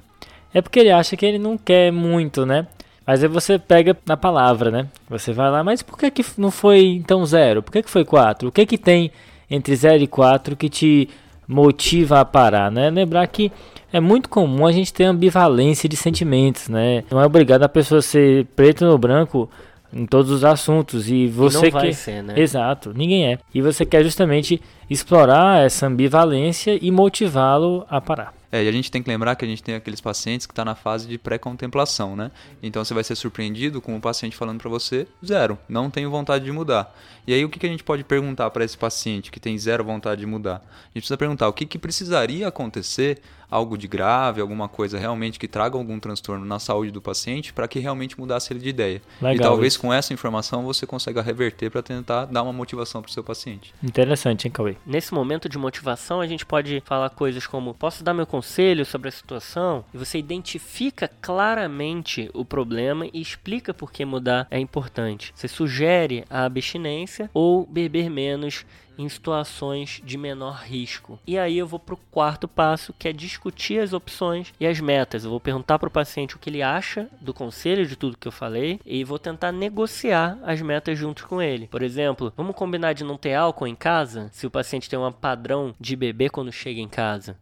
é 0.54 0.62
porque 0.62 0.80
ele 0.80 0.92
acha 0.92 1.16
que 1.16 1.26
ele 1.26 1.40
não 1.40 1.58
quer 1.58 1.92
muito, 1.92 2.46
né? 2.46 2.68
Mas 3.06 3.24
aí 3.24 3.30
você 3.30 3.60
pega 3.60 3.96
na 4.06 4.18
palavra, 4.18 4.72
né? 4.72 4.88
Você 5.10 5.32
vai 5.32 5.50
lá, 5.52 5.64
mas 5.64 5.84
por 5.84 5.98
que, 5.98 6.10
que 6.10 6.26
não 6.38 6.50
foi 6.50 6.86
então 6.86 7.26
zero? 7.26 7.62
Por 7.62 7.72
que, 7.72 7.84
que 7.84 7.90
foi 7.90 8.04
quatro? 8.04 8.50
O 8.50 8.52
que 8.52 8.66
que 8.66 8.78
tem 8.78 9.12
entre 9.50 9.76
0 9.76 10.04
e 10.04 10.08
4 10.08 10.56
que 10.56 10.70
te 10.70 11.10
motiva 11.48 12.20
a 12.20 12.26
parar, 12.26 12.72
né? 12.72 12.90
Lembrar 12.90 13.28
que 13.28 13.52
é 13.94 14.00
muito 14.00 14.28
comum 14.28 14.66
a 14.66 14.72
gente 14.72 14.94
ter 14.94 15.04
ambivalência 15.04 15.88
de 15.88 15.96
sentimentos, 15.96 16.68
né? 16.68 17.04
Não 17.10 17.22
é 17.22 17.26
obrigado 17.26 17.64
a 17.64 17.70
pessoa 17.70 18.02
ser 18.02 18.46
preto 18.56 18.86
no 18.86 18.98
branco 18.98 19.50
em 19.94 20.06
todos 20.06 20.32
os 20.32 20.44
assuntos 20.44 21.10
e 21.10 21.28
você 21.28 21.68
e 21.68 21.72
quer 21.72 21.94
ser, 21.94 22.24
né? 22.24 22.34
Exato, 22.36 22.92
ninguém 22.94 23.34
é. 23.34 23.40
E 23.54 23.62
você 23.62 23.86
quer 23.86 24.04
justamente 24.04 24.62
explorar 24.90 25.64
essa 25.64 25.88
ambivalência 25.88 26.78
e 26.82 26.92
motivá-lo 26.92 27.86
a 27.90 28.02
parar. 28.02 28.34
É, 28.56 28.64
e 28.64 28.70
a 28.70 28.72
gente 28.72 28.90
tem 28.90 29.04
que 29.04 29.10
lembrar 29.10 29.36
que 29.36 29.44
a 29.44 29.48
gente 29.50 29.62
tem 29.62 29.76
aqueles 29.76 30.00
pacientes 30.00 30.48
que 30.48 30.54
estão 30.54 30.64
tá 30.64 30.72
na 30.72 30.76
fase 30.76 31.10
de 31.10 31.18
pré-contemplação, 31.18 32.16
né? 32.16 32.32
Então 32.64 32.86
você 32.86 32.94
vai 32.94 33.04
ser 33.04 33.14
surpreendido 33.16 33.82
com 33.82 33.98
o 33.98 34.00
paciente 34.00 34.34
falando 34.34 34.62
para 34.62 34.70
você 34.70 35.06
zero, 35.26 35.60
não 35.68 35.90
tenho 35.90 36.10
vontade 36.10 36.46
de 36.46 36.54
mudar. 36.54 36.98
E 37.28 37.34
aí 37.34 37.44
o 37.44 37.50
que, 37.50 37.60
que 37.60 37.66
a 37.66 37.70
gente 37.70 37.84
pode 37.84 38.06
perguntar 38.06 38.50
para 38.52 38.64
esse 38.64 38.78
paciente 38.78 39.30
que 39.30 39.42
tem 39.42 39.58
zero 39.58 39.84
vontade 39.84 40.22
de 40.22 40.26
mudar? 40.26 40.56
A 40.56 40.88
gente 40.88 41.02
precisa 41.02 41.18
perguntar 41.18 41.50
o 41.50 41.52
que, 41.52 41.66
que 41.66 41.78
precisaria 41.78 42.48
acontecer, 42.48 43.22
algo 43.50 43.78
de 43.78 43.88
grave, 43.88 44.42
alguma 44.42 44.68
coisa 44.68 44.98
realmente 44.98 45.40
que 45.40 45.48
traga 45.48 45.78
algum 45.78 46.00
transtorno 46.00 46.46
na 46.46 46.60
saúde 46.60 46.92
do 46.92 47.02
paciente 47.02 47.54
para 47.54 47.68
que 47.68 47.80
realmente 47.80 48.20
mudasse 48.20 48.52
ele 48.54 48.60
de 48.60 48.70
ideia. 48.70 49.02
Legal, 49.22 49.36
e 49.36 49.40
talvez 49.40 49.74
isso. 49.74 49.82
com 49.82 49.94
essa 49.94 50.14
informação 50.14 50.64
você 50.64 50.86
consiga 50.86 51.22
reverter 51.22 51.70
para 51.70 51.82
tentar 51.82 52.26
dar 52.26 52.44
uma 52.44 52.54
motivação 52.54 53.02
para 53.02 53.10
o 53.10 53.12
seu 53.12 53.24
paciente. 53.24 53.74
Interessante, 53.84 54.48
hein, 54.48 54.52
Cauê? 54.52 54.76
Nesse 54.86 55.14
momento 55.14 55.48
de 55.48 55.58
motivação, 55.58 56.22
a 56.22 56.28
gente 56.28 56.46
pode 56.46 56.82
falar 56.86 57.10
coisas 57.10 57.46
como: 57.48 57.74
posso 57.74 58.04
dar 58.04 58.14
meu 58.14 58.26
conselho 58.26 58.86
sobre 58.86 59.10
a 59.10 59.12
situação? 59.12 59.86
E 59.94 59.98
você 59.98 60.18
identifica 60.18 61.10
claramente 61.22 62.30
o 62.34 62.46
problema 62.46 63.08
e 63.14 63.22
explica 63.22 63.74
por 63.74 63.92
que 63.92 64.06
mudar 64.06 64.48
é 64.50 64.60
importante. 64.60 65.32
Você 65.36 65.48
sugere 65.48 66.26
a 66.30 66.46
abstinência 66.46 67.30
ou 67.34 67.66
beber 67.66 68.10
menos 68.10 68.66
em 68.98 69.08
situações 69.10 70.02
de 70.04 70.18
menor 70.18 70.64
risco. 70.64 71.20
E 71.26 71.38
aí 71.38 71.58
eu 71.58 71.68
vou 71.68 71.80
para 71.80 71.96
o 71.96 72.00
quarto 72.12 72.48
passo, 72.48 72.94
que 72.98 73.08
é 73.08 73.14
discutir 73.14 73.80
as 73.80 73.94
opções 73.94 74.54
e 74.60 74.66
as 74.66 74.80
metas. 74.80 75.24
Eu 75.24 75.30
vou 75.30 75.40
perguntar 75.40 75.80
para 75.80 75.88
o 75.88 75.92
paciente 75.92 76.36
o 76.36 76.40
que 76.40 76.50
ele 76.50 76.62
acha 76.62 77.08
do 77.20 77.34
conselho 77.34 77.86
de 77.86 77.96
tudo 77.96 78.18
que 78.18 78.28
eu 78.28 78.32
falei 78.32 78.80
e 78.86 79.04
vou 79.04 79.20
tentar 79.20 79.52
negociar 79.52 80.38
as 80.44 80.62
metas 80.62 80.98
junto 80.98 81.28
com 81.28 81.42
ele. 81.42 81.68
Por 81.68 81.82
exemplo, 81.82 82.34
vamos 82.36 82.56
combinar 82.56 82.94
de 82.94 83.04
não 83.04 83.18
ter 83.18 83.34
álcool 83.34 83.68
em 83.68 83.76
casa, 83.76 84.30
se 84.32 84.48
o 84.48 84.52
paciente 84.52 84.90
tem 84.90 84.98
um 84.98 85.12
padrão 85.12 85.74
de 85.80 85.96
beber 85.96 86.30
quando 86.30 86.52
chega 86.52 86.80
em 86.80 86.88
casa. 86.88 87.38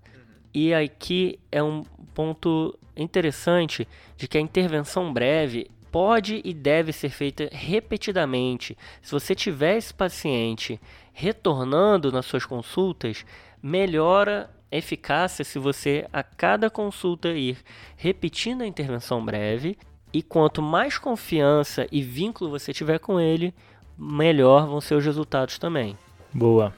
E 0.53 0.73
aqui 0.73 1.39
é 1.51 1.63
um 1.63 1.83
ponto 2.13 2.77
interessante 2.95 3.87
de 4.15 4.27
que 4.27 4.37
a 4.37 4.41
intervenção 4.41 5.11
breve 5.11 5.69
pode 5.93 6.41
e 6.43 6.55
deve 6.55 6.91
ser 6.91 7.09
feita 7.09 7.47
repetidamente. 7.51 8.75
Se 8.99 9.11
você 9.11 9.35
tiver 9.35 9.77
esse 9.77 9.93
paciente 9.93 10.81
retornando 11.13 12.11
nas 12.11 12.25
suas 12.25 12.47
consultas, 12.47 13.23
melhora 13.61 14.49
a 14.71 14.75
eficácia 14.75 15.45
se 15.45 15.59
você 15.59 16.07
a 16.11 16.23
cada 16.23 16.67
consulta 16.67 17.29
ir 17.29 17.59
repetindo 17.95 18.63
a 18.63 18.67
intervenção 18.67 19.23
breve 19.23 19.77
e 20.11 20.23
quanto 20.23 20.63
mais 20.63 20.97
confiança 20.97 21.85
e 21.91 22.01
vínculo 22.01 22.49
você 22.49 22.73
tiver 22.73 22.97
com 22.97 23.19
ele, 23.19 23.53
melhor 23.95 24.65
vão 24.65 24.81
ser 24.81 24.95
os 24.95 25.05
resultados 25.05 25.59
também. 25.59 25.95
Boa. 26.33 26.73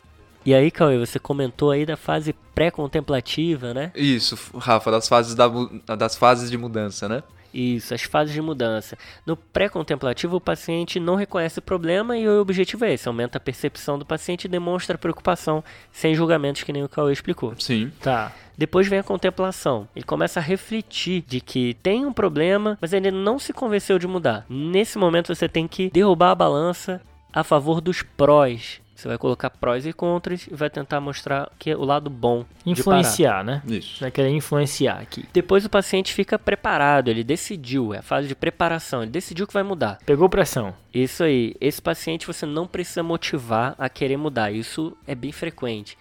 E 0.45 0.53
aí, 0.53 0.69
Cauê, 0.69 0.99
você 0.99 1.19
comentou 1.19 1.71
aí 1.71 1.85
da 1.85 1.95
fase 1.95 2.33
pré-contemplativa, 2.53 3.73
né? 3.73 3.93
Isso, 3.95 4.37
Rafa, 4.57 4.91
das 4.91 5.07
fases, 5.07 5.33
da, 5.33 5.47
das 5.95 6.17
fases 6.17 6.51
de 6.51 6.57
mudança, 6.57 7.07
né? 7.07 7.23
Isso, 7.55 7.93
as 7.93 8.01
fases 8.01 8.33
de 8.33 8.41
mudança. 8.41 8.97
No 9.25 9.37
pré-contemplativo, 9.37 10.35
o 10.35 10.41
paciente 10.41 10.99
não 10.99 11.15
reconhece 11.15 11.59
o 11.59 11.61
problema 11.61 12.17
e 12.17 12.27
o 12.27 12.41
objetivo 12.41 12.83
é 12.83 12.93
esse: 12.93 13.07
aumenta 13.07 13.37
a 13.37 13.41
percepção 13.41 13.97
do 13.97 14.05
paciente 14.05 14.43
e 14.43 14.49
demonstra 14.49 14.97
preocupação, 14.97 15.63
sem 15.89 16.13
julgamentos, 16.13 16.63
que 16.63 16.73
nem 16.73 16.83
o 16.83 16.89
Cauê 16.89 17.13
explicou. 17.13 17.53
Sim. 17.57 17.93
Tá. 18.01 18.33
Depois 18.57 18.87
vem 18.87 18.99
a 18.99 19.03
contemplação. 19.03 19.87
Ele 19.95 20.03
começa 20.03 20.41
a 20.41 20.43
refletir 20.43 21.23
de 21.25 21.39
que 21.39 21.75
tem 21.81 22.05
um 22.05 22.11
problema, 22.11 22.77
mas 22.81 22.91
ele 22.91 23.09
não 23.09 23.39
se 23.39 23.53
convenceu 23.53 23.97
de 23.97 24.07
mudar. 24.07 24.45
Nesse 24.49 24.97
momento, 24.97 25.33
você 25.33 25.47
tem 25.47 25.65
que 25.65 25.89
derrubar 25.89 26.31
a 26.31 26.35
balança 26.35 27.01
a 27.31 27.43
favor 27.43 27.79
dos 27.79 28.01
prós 28.01 28.81
você 28.95 29.09
vai 29.09 29.17
colocar 29.17 29.49
prós 29.49 29.85
e 29.85 29.91
contras 29.91 30.47
e 30.49 30.55
vai 30.55 30.69
tentar 30.69 31.01
mostrar 31.01 31.51
que 31.59 31.69
é 31.69 31.75
o 31.75 31.83
lado 31.83 32.09
bom. 32.09 32.45
Influenciar, 32.65 33.43
né? 33.43 33.61
Isso. 33.67 33.99
Vai 33.99 34.09
querer 34.09 34.29
influenciar 34.29 34.99
aqui. 34.99 35.25
Depois 35.33 35.65
o 35.65 35.69
paciente 35.69 36.13
fica 36.13 36.39
preparado, 36.39 37.09
ele 37.09 37.23
decidiu, 37.23 37.93
é 37.93 37.97
a 37.97 38.01
fase 38.01 38.27
de 38.27 38.35
preparação, 38.35 39.03
ele 39.03 39.11
decidiu 39.11 39.45
que 39.45 39.53
vai 39.53 39.63
mudar. 39.63 39.99
Pegou 40.05 40.29
pressão. 40.29 40.73
Isso 40.93 41.23
aí. 41.23 41.55
Esse 41.59 41.81
paciente 41.81 42.25
você 42.25 42.45
não 42.45 42.65
precisa 42.65 43.03
motivar 43.03 43.75
a 43.77 43.89
querer 43.89 44.17
mudar, 44.17 44.51
isso 44.51 44.95
é 45.05 45.13
bem 45.13 45.31
frequente. 45.31 45.97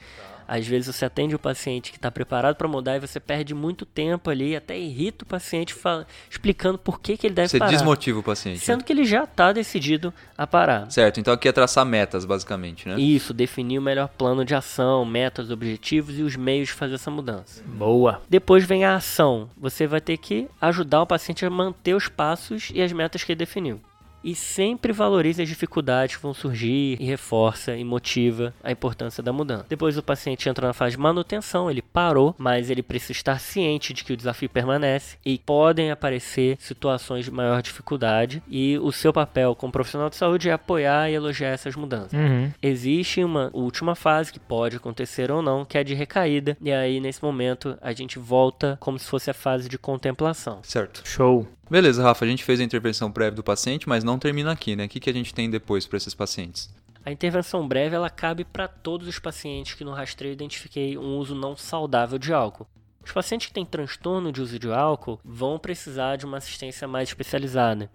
Às 0.47 0.67
vezes 0.67 0.95
você 0.95 1.05
atende 1.05 1.35
o 1.35 1.39
paciente 1.39 1.91
que 1.91 1.99
está 1.99 2.11
preparado 2.11 2.57
para 2.57 2.69
mudar 2.69 2.97
e 2.97 3.01
você 3.01 3.19
perde 3.19 3.55
muito 3.55 3.85
tempo 3.85 4.31
ali, 4.31 4.55
até 4.57 4.79
irrita 4.79 5.25
o 5.25 5.27
paciente 5.27 5.75
fala, 5.75 6.07
explicando 6.31 6.79
por 6.79 7.01
que, 7.01 7.17
que 7.17 7.27
ele 7.27 7.35
deve 7.35 7.49
Você 7.49 7.59
parar. 7.59 7.71
desmotiva 7.71 8.19
o 8.19 8.23
paciente. 8.23 8.61
Sendo 8.61 8.79
né? 8.79 8.85
que 8.85 8.93
ele 8.93 9.05
já 9.05 9.25
está 9.25 9.53
decidido 9.53 10.13
a 10.37 10.47
parar. 10.47 10.91
Certo, 10.91 11.21
então 11.21 11.33
aqui 11.33 11.49
é 11.49 11.53
traçar 11.53 11.85
metas, 11.85 12.25
basicamente, 12.25 12.89
né? 12.89 12.99
Isso, 12.99 13.33
definir 13.33 13.79
o 13.79 13.83
melhor 13.83 14.09
plano 14.09 14.45
de 14.45 14.55
ação, 14.55 15.05
metas, 15.05 15.51
objetivos 15.51 16.19
e 16.19 16.23
os 16.23 16.37
meios 16.37 16.69
de 16.69 16.75
fazer 16.75 16.95
essa 16.95 17.11
mudança. 17.11 17.63
Boa. 17.65 18.23
Depois 18.29 18.65
vem 18.65 18.85
a 18.85 18.97
ação. 18.97 19.49
Você 19.57 19.87
vai 19.87 20.01
ter 20.01 20.17
que 20.17 20.49
ajudar 20.61 21.03
o 21.03 21.07
paciente 21.07 21.45
a 21.45 21.51
manter 21.51 21.95
os 21.95 22.09
passos 22.09 22.71
e 22.75 22.83
as 22.83 22.93
metas 22.93 23.23
que 23.23 23.33
ele 23.33 23.39
definiu. 23.39 23.81
E 24.25 24.35
sempre 24.35 24.93
valorize 24.93 25.43
as 25.43 25.49
dificuldades 25.49 26.17
que 26.17 26.23
vão 26.23 26.33
surgir 26.33 26.97
e 26.99 27.05
reforça 27.05 27.77
e 27.77 27.85
motiva 27.85 28.55
a 28.63 28.73
importância 28.73 29.23
da 29.23 29.33
mudança. 29.33 29.67
Depois 29.69 29.99
o 29.99 30.03
paciente 30.03 30.49
entra 30.49 30.67
na 30.67 30.73
fase 30.73 30.97
de 30.97 31.03
manutenção, 31.03 31.71
ele 31.71 31.83
parou, 31.83 32.35
mas 32.39 32.71
ele 32.71 32.83
precisa 32.83 33.13
estar 33.13 33.39
ciente 33.39 33.93
de 33.93 34.03
que 34.03 34.13
o 34.13 34.17
desafio 34.17 34.49
permanece 34.49 35.19
e 35.25 35.39
podem 35.39 35.91
aparecer 35.91 36.57
situações 36.59 37.27
de 37.27 37.31
maior 37.31 37.61
dificuldade 37.61 38.43
e 38.49 38.79
o 38.79 38.91
seu 38.91 39.13
papel 39.13 39.55
como 39.55 39.73
profissional 39.73 40.09
de 40.09 40.17
saúde 40.17 40.49
é 40.49 40.53
apoiar 40.53 41.11
e 41.11 41.15
elogiar 41.15 41.51
essas 41.51 41.77
mudanças. 41.77 42.13
Uhum. 42.13 42.51
Existe 42.63 43.23
uma 43.23 43.51
última 43.53 43.95
fase 43.95 44.33
que 44.33 44.41
pode 44.41 44.77
acontecer 44.77 45.31
ou 45.31 45.43
não, 45.43 45.65
que 45.65 45.77
é 45.77 45.81
a 45.81 45.85
de 45.85 45.95
recaída, 45.95 46.57
e 46.61 46.73
aí 46.73 46.99
nesse 47.01 47.23
momento 47.23 47.77
a 47.83 47.93
gente 47.93 48.19
volta 48.19 48.79
como 48.81 48.99
se 48.99 49.09
fosse 49.09 49.31
a 49.31 49.35
fase 49.35 49.69
de 49.69 49.79
contemplação. 49.79 50.61
Certo. 50.63 51.03
Show. 51.05 51.47
Beleza, 51.71 52.03
Rafa, 52.03 52.25
a 52.25 52.29
gente 52.29 52.45
fez 52.45 52.61
a 52.61 52.65
intervenção 52.65 53.11
prévia 53.11 53.37
do 53.37 53.43
paciente, 53.43 53.89
mas 53.89 54.05
não 54.05 54.19
termina 54.19 54.53
aqui, 54.53 54.77
né? 54.77 54.85
O 54.85 54.89
que, 54.89 55.01
que 55.01 55.11
a 55.11 55.13
gente 55.13 55.33
tem 55.33 55.49
depois 55.49 55.87
para 55.87 55.97
esses 55.97 56.15
pacientes? 56.15 56.69
A 57.05 57.11
intervenção 57.11 57.67
breve 57.67 57.95
ela 57.95 58.09
cabe 58.09 58.45
para 58.45 58.67
todos 58.67 59.07
os 59.07 59.19
pacientes 59.19 59.75
que 59.75 59.85
no 59.85 59.93
rastreio 59.93 60.33
identifiquei 60.33 60.97
um 60.97 61.17
uso 61.17 61.35
não 61.35 61.57
saudável 61.57 62.19
de 62.19 62.33
álcool. 62.33 62.67
Os 63.05 63.13
pacientes 63.13 63.49
que 63.49 63.53
têm 63.53 63.67
transtorno 63.67 64.33
de 64.33 64.41
uso 64.41 64.59
de 64.59 64.73
álcool 64.73 65.21
vão 65.25 65.59
precisar 65.59 66.17
de 66.17 66.25
uma 66.25 66.39
assistência 66.39 66.89
mais 66.89 67.11
especializada. 67.11 67.91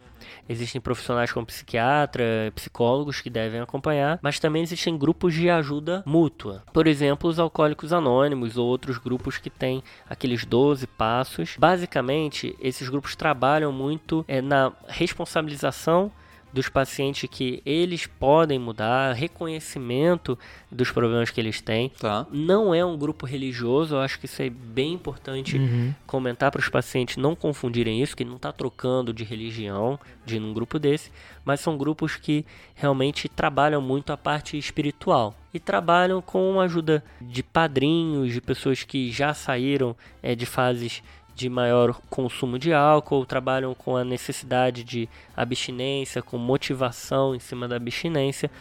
Existem 0.47 0.79
profissionais 0.79 1.31
como 1.31 1.45
psiquiatra, 1.45 2.51
psicólogos 2.53 3.19
que 3.19 3.29
devem 3.29 3.59
acompanhar, 3.59 4.19
mas 4.21 4.39
também 4.39 4.61
existem 4.61 4.97
grupos 4.97 5.33
de 5.33 5.49
ajuda 5.49 6.03
mútua. 6.05 6.63
Por 6.71 6.87
exemplo, 6.87 7.29
os 7.29 7.39
alcoólicos 7.39 7.91
anônimos 7.91 8.57
ou 8.57 8.67
outros 8.67 8.97
grupos 8.97 9.37
que 9.37 9.49
têm 9.49 9.83
aqueles 10.07 10.45
12 10.45 10.85
passos. 10.87 11.55
Basicamente, 11.57 12.55
esses 12.59 12.87
grupos 12.87 13.15
trabalham 13.15 13.71
muito 13.71 14.23
é, 14.27 14.41
na 14.41 14.71
responsabilização 14.87 16.11
dos 16.51 16.69
pacientes 16.69 17.29
que 17.29 17.61
eles 17.65 18.05
podem 18.07 18.57
mudar, 18.57 19.13
reconhecimento 19.13 20.37
dos 20.71 20.91
problemas 20.91 21.29
que 21.29 21.39
eles 21.39 21.61
têm. 21.61 21.89
Tá. 21.89 22.25
Não 22.31 22.73
é 22.73 22.83
um 22.83 22.97
grupo 22.97 23.25
religioso, 23.25 23.95
eu 23.95 23.99
acho 23.99 24.19
que 24.19 24.25
isso 24.25 24.41
é 24.41 24.49
bem 24.49 24.93
importante 24.93 25.57
Uhum. 25.57 25.93
comentar 26.07 26.51
para 26.51 26.59
os 26.59 26.69
pacientes 26.69 27.17
não 27.17 27.35
confundirem 27.35 28.01
isso, 28.01 28.15
que 28.15 28.25
não 28.25 28.35
está 28.37 28.51
trocando 28.51 29.13
de 29.13 29.23
religião 29.23 29.99
de 30.25 30.35
ir 30.37 30.39
num 30.39 30.53
grupo 30.53 30.79
desse, 30.79 31.11
mas 31.43 31.59
são 31.59 31.77
grupos 31.77 32.15
que 32.15 32.45
realmente 32.75 33.27
trabalham 33.27 33.81
muito 33.81 34.11
a 34.13 34.17
parte 34.17 34.57
espiritual 34.57 35.35
e 35.53 35.59
trabalham 35.59 36.21
com 36.21 36.59
a 36.59 36.65
ajuda 36.65 37.03
de 37.19 37.41
padrinhos, 37.41 38.31
de 38.33 38.39
pessoas 38.41 38.83
que 38.83 39.11
já 39.11 39.33
saíram 39.33 39.95
eh, 40.21 40.35
de 40.35 40.45
fases 40.45 41.01
de 41.39 41.47
maior 41.47 42.01
consumo 42.09 42.59
de 42.59 42.73
álcool, 42.73 43.25
trabalham 43.25 43.73
com 43.73 43.95
a 43.95 44.03
necessidade 44.03 44.83
de 44.83 45.07
abstinência, 45.37 46.21
com 46.21 46.37
motivação 46.37 47.33
em 47.33 47.39
cima 47.39 47.65
da 47.65 47.77
abstinência. 47.77 48.51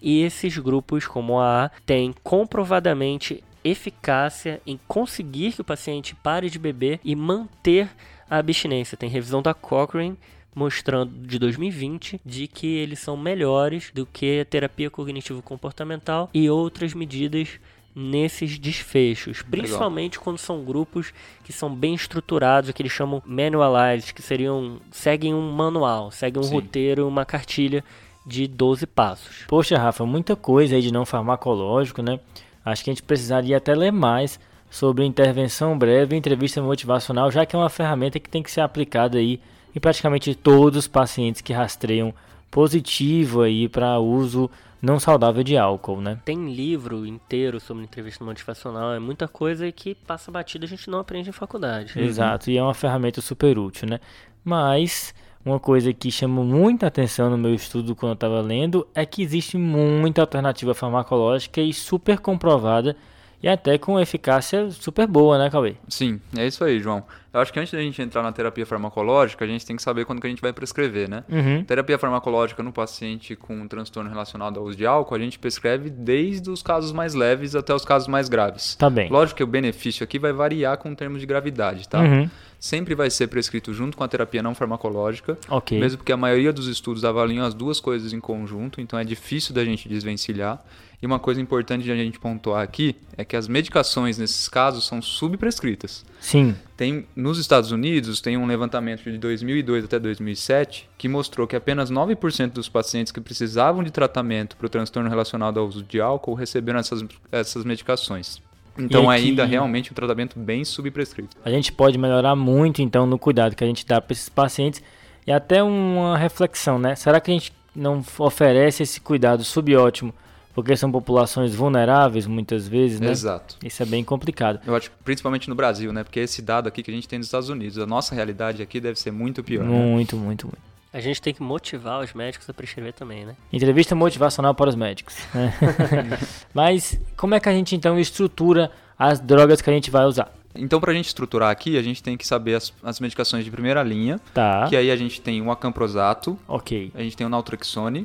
E 0.00 0.22
esses 0.22 0.56
grupos, 0.56 1.04
como 1.04 1.40
a 1.40 1.64
A, 1.64 1.68
têm 1.84 2.14
comprovadamente 2.22 3.42
eficácia 3.64 4.62
em 4.64 4.78
conseguir 4.86 5.52
que 5.52 5.62
o 5.62 5.64
paciente 5.64 6.14
pare 6.14 6.48
de 6.48 6.60
beber 6.60 7.00
e 7.04 7.16
manter 7.16 7.90
a 8.30 8.36
abstinência. 8.36 8.96
Tem 8.96 9.10
revisão 9.10 9.42
da 9.42 9.52
Cochrane 9.52 10.16
mostrando 10.54 11.26
de 11.26 11.40
2020 11.40 12.20
de 12.24 12.46
que 12.46 12.66
eles 12.66 13.00
são 13.00 13.16
melhores 13.16 13.90
do 13.92 14.06
que 14.06 14.40
a 14.40 14.44
terapia 14.44 14.90
cognitivo-comportamental 14.90 16.30
e 16.32 16.48
outras 16.48 16.94
medidas 16.94 17.58
nesses 18.00 18.60
desfechos, 18.60 19.42
principalmente 19.42 20.20
quando 20.20 20.38
são 20.38 20.62
grupos 20.62 21.12
que 21.42 21.52
são 21.52 21.74
bem 21.74 21.94
estruturados, 21.94 22.70
que 22.70 22.80
eles 22.80 22.92
chamam 22.92 23.20
manualized, 23.26 24.14
que 24.14 24.22
seriam 24.22 24.78
seguem 24.92 25.34
um 25.34 25.50
manual, 25.50 26.12
seguem 26.12 26.40
um 26.40 26.44
Sim. 26.44 26.54
roteiro, 26.54 27.08
uma 27.08 27.24
cartilha 27.24 27.82
de 28.24 28.46
12 28.46 28.86
passos. 28.86 29.44
Poxa, 29.48 29.76
Rafa, 29.76 30.06
muita 30.06 30.36
coisa 30.36 30.76
aí 30.76 30.82
de 30.82 30.92
não 30.92 31.04
farmacológico, 31.04 32.00
né? 32.00 32.20
Acho 32.64 32.84
que 32.84 32.90
a 32.90 32.92
gente 32.92 33.02
precisaria 33.02 33.56
até 33.56 33.74
ler 33.74 33.90
mais 33.90 34.38
sobre 34.70 35.04
intervenção 35.04 35.76
breve 35.76 36.14
e 36.14 36.18
entrevista 36.18 36.62
motivacional, 36.62 37.32
já 37.32 37.44
que 37.44 37.56
é 37.56 37.58
uma 37.58 37.70
ferramenta 37.70 38.20
que 38.20 38.28
tem 38.28 38.44
que 38.44 38.50
ser 38.50 38.60
aplicada 38.60 39.18
aí 39.18 39.40
em 39.74 39.80
praticamente 39.80 40.36
todos 40.36 40.78
os 40.78 40.86
pacientes 40.86 41.40
que 41.40 41.52
rastreiam 41.52 42.14
positivo 42.48 43.42
aí 43.42 43.68
para 43.68 43.98
uso 43.98 44.48
não 44.80 45.00
saudável 45.00 45.42
de 45.42 45.56
álcool, 45.56 46.00
né? 46.00 46.20
Tem 46.24 46.52
livro 46.52 47.06
inteiro 47.06 47.60
sobre 47.60 47.82
entrevista 47.82 48.24
motivacional, 48.24 48.94
é 48.94 48.98
muita 48.98 49.26
coisa 49.26 49.70
que 49.72 49.94
passa 49.94 50.30
batida 50.30 50.64
a 50.64 50.68
gente 50.68 50.88
não 50.88 51.00
aprende 51.00 51.28
em 51.28 51.32
faculdade. 51.32 51.98
Exato, 51.98 52.50
e 52.50 52.56
é 52.56 52.62
uma 52.62 52.74
ferramenta 52.74 53.20
super 53.20 53.58
útil, 53.58 53.88
né? 53.88 54.00
Mas 54.44 55.14
uma 55.44 55.58
coisa 55.58 55.92
que 55.92 56.10
chamou 56.10 56.44
muita 56.44 56.86
atenção 56.86 57.30
no 57.30 57.38
meu 57.38 57.54
estudo 57.54 57.94
quando 57.96 58.10
eu 58.10 58.14
estava 58.14 58.40
lendo 58.40 58.86
é 58.94 59.04
que 59.06 59.22
existe 59.22 59.56
muita 59.56 60.20
alternativa 60.20 60.74
farmacológica 60.74 61.60
e 61.60 61.72
super 61.72 62.18
comprovada 62.18 62.96
e 63.42 63.48
até 63.48 63.78
com 63.78 63.98
eficácia 64.00 64.70
super 64.70 65.06
boa, 65.06 65.38
né, 65.38 65.48
Cauê? 65.50 65.74
Sim, 65.88 66.20
é 66.36 66.46
isso 66.46 66.64
aí, 66.64 66.80
João. 66.80 67.04
Eu 67.32 67.40
acho 67.40 67.52
que 67.52 67.60
antes 67.60 67.72
da 67.72 67.78
gente 67.78 68.00
entrar 68.00 68.22
na 68.22 68.32
terapia 68.32 68.64
farmacológica, 68.64 69.44
a 69.44 69.48
gente 69.48 69.64
tem 69.64 69.76
que 69.76 69.82
saber 69.82 70.04
quando 70.06 70.20
que 70.20 70.26
a 70.26 70.30
gente 70.30 70.40
vai 70.40 70.52
prescrever, 70.52 71.08
né? 71.08 71.24
Uhum. 71.28 71.62
Terapia 71.62 71.98
farmacológica 71.98 72.62
no 72.62 72.72
paciente 72.72 73.36
com 73.36 73.54
um 73.54 73.68
transtorno 73.68 74.08
relacionado 74.08 74.58
ao 74.58 74.64
uso 74.64 74.76
de 74.76 74.86
álcool, 74.86 75.14
a 75.14 75.18
gente 75.18 75.38
prescreve 75.38 75.90
desde 75.90 76.50
os 76.50 76.62
casos 76.62 76.90
mais 76.90 77.14
leves 77.14 77.54
até 77.54 77.74
os 77.74 77.84
casos 77.84 78.08
mais 78.08 78.28
graves. 78.28 78.74
Tá 78.76 78.88
bem. 78.88 79.10
Lógico 79.10 79.36
que 79.36 79.44
o 79.44 79.46
benefício 79.46 80.02
aqui 80.02 80.18
vai 80.18 80.32
variar 80.32 80.78
com 80.78 80.94
termos 80.94 81.20
de 81.20 81.26
gravidade, 81.26 81.88
tá? 81.88 82.00
Uhum. 82.00 82.28
Sempre 82.58 82.94
vai 82.94 83.08
ser 83.08 83.28
prescrito 83.28 83.72
junto 83.72 83.96
com 83.96 84.02
a 84.02 84.08
terapia 84.08 84.42
não 84.42 84.52
farmacológica, 84.54 85.38
Ok. 85.48 85.78
mesmo 85.78 85.98
porque 85.98 86.10
a 86.10 86.16
maioria 86.16 86.52
dos 86.52 86.66
estudos 86.66 87.04
avaliam 87.04 87.46
as 87.46 87.54
duas 87.54 87.78
coisas 87.78 88.12
em 88.12 88.18
conjunto, 88.18 88.80
então 88.80 88.98
é 88.98 89.04
difícil 89.04 89.54
da 89.54 89.64
gente 89.64 89.88
desvencilhar. 89.88 90.60
E 91.00 91.06
uma 91.06 91.20
coisa 91.20 91.40
importante 91.40 91.84
de 91.84 91.92
a 91.92 91.96
gente 91.96 92.18
pontuar 92.18 92.60
aqui 92.60 92.96
é 93.16 93.24
que 93.24 93.36
as 93.36 93.46
medicações 93.46 94.18
nesses 94.18 94.48
casos 94.48 94.84
são 94.84 95.00
subprescritas. 95.00 96.04
Sim. 96.20 96.56
Tem 96.76 97.06
nos 97.14 97.38
Estados 97.38 97.70
Unidos 97.70 98.20
tem 98.20 98.36
um 98.36 98.46
levantamento 98.46 99.04
de 99.04 99.16
2002 99.16 99.84
até 99.84 99.98
2007 99.98 100.88
que 100.98 101.08
mostrou 101.08 101.46
que 101.46 101.54
apenas 101.54 101.88
9% 101.90 102.50
dos 102.52 102.68
pacientes 102.68 103.12
que 103.12 103.20
precisavam 103.20 103.84
de 103.84 103.92
tratamento 103.92 104.56
para 104.56 104.66
o 104.66 104.68
transtorno 104.68 105.08
relacionado 105.08 105.60
ao 105.60 105.66
uso 105.68 105.84
de 105.84 106.00
álcool 106.00 106.34
receberam 106.34 106.80
essas, 106.80 107.04
essas 107.30 107.64
medicações. 107.64 108.42
Então 108.76 109.08
aqui- 109.08 109.22
ainda 109.28 109.44
realmente 109.44 109.92
um 109.92 109.94
tratamento 109.94 110.36
bem 110.38 110.64
subprescrito. 110.64 111.36
A 111.44 111.50
gente 111.50 111.70
pode 111.72 111.96
melhorar 111.96 112.34
muito 112.34 112.82
então 112.82 113.06
no 113.06 113.18
cuidado 113.18 113.54
que 113.54 113.62
a 113.62 113.66
gente 113.66 113.86
dá 113.86 114.00
para 114.00 114.12
esses 114.12 114.28
pacientes 114.28 114.82
e 115.24 115.30
até 115.32 115.62
uma 115.62 116.16
reflexão, 116.18 116.76
né? 116.78 116.94
Será 116.96 117.20
que 117.20 117.30
a 117.30 117.34
gente 117.34 117.52
não 117.74 118.02
oferece 118.18 118.82
esse 118.82 119.00
cuidado 119.00 119.44
subótimo 119.44 120.12
porque 120.58 120.76
são 120.76 120.90
populações 120.90 121.54
vulneráveis 121.54 122.26
muitas 122.26 122.66
vezes, 122.66 122.98
né? 122.98 123.12
Exato. 123.12 123.54
Isso 123.64 123.80
é 123.80 123.86
bem 123.86 124.02
complicado. 124.02 124.58
Eu 124.66 124.74
acho 124.74 124.90
que 124.90 124.96
principalmente 125.04 125.48
no 125.48 125.54
Brasil, 125.54 125.92
né? 125.92 126.02
Porque 126.02 126.18
esse 126.18 126.42
dado 126.42 126.66
aqui 126.66 126.82
que 126.82 126.90
a 126.90 126.94
gente 126.94 127.06
tem 127.06 127.16
nos 127.16 127.28
Estados 127.28 127.48
Unidos, 127.48 127.78
a 127.78 127.86
nossa 127.86 128.12
realidade 128.12 128.60
aqui 128.60 128.80
deve 128.80 128.98
ser 128.98 129.12
muito 129.12 129.40
pior. 129.44 129.62
né? 129.64 129.70
Muito, 129.70 130.16
muito, 130.16 130.46
muito. 130.48 130.58
A 130.92 130.98
gente 130.98 131.22
tem 131.22 131.32
que 131.32 131.40
motivar 131.40 132.00
os 132.02 132.12
médicos 132.12 132.50
a 132.50 132.52
prescrever 132.52 132.92
também, 132.92 133.24
né? 133.24 133.36
Entrevista 133.52 133.94
motivacional 133.94 134.52
para 134.52 134.68
os 134.68 134.74
médicos. 134.74 135.14
né? 135.32 135.54
Mas 136.52 136.98
como 137.16 137.36
é 137.36 137.40
que 137.40 137.48
a 137.48 137.52
gente 137.52 137.76
então 137.76 137.96
estrutura 137.96 138.68
as 138.98 139.20
drogas 139.20 139.60
que 139.60 139.70
a 139.70 139.72
gente 139.72 139.92
vai 139.92 140.06
usar? 140.06 140.32
Então, 140.56 140.80
para 140.80 140.90
a 140.90 140.94
gente 140.94 141.06
estruturar 141.06 141.50
aqui, 141.50 141.78
a 141.78 141.82
gente 141.82 142.02
tem 142.02 142.16
que 142.16 142.26
saber 142.26 142.54
as, 142.56 142.72
as 142.82 142.98
medicações 142.98 143.44
de 143.44 143.50
primeira 143.52 143.80
linha, 143.84 144.18
Tá. 144.34 144.66
que 144.68 144.74
aí 144.76 144.90
a 144.90 144.96
gente 144.96 145.20
tem 145.20 145.40
o 145.40 145.52
acamprosato, 145.52 146.36
Ok. 146.48 146.90
a 146.96 147.00
gente 147.02 147.16
tem 147.16 147.24
o 147.24 147.30
naltrexone. 147.30 148.04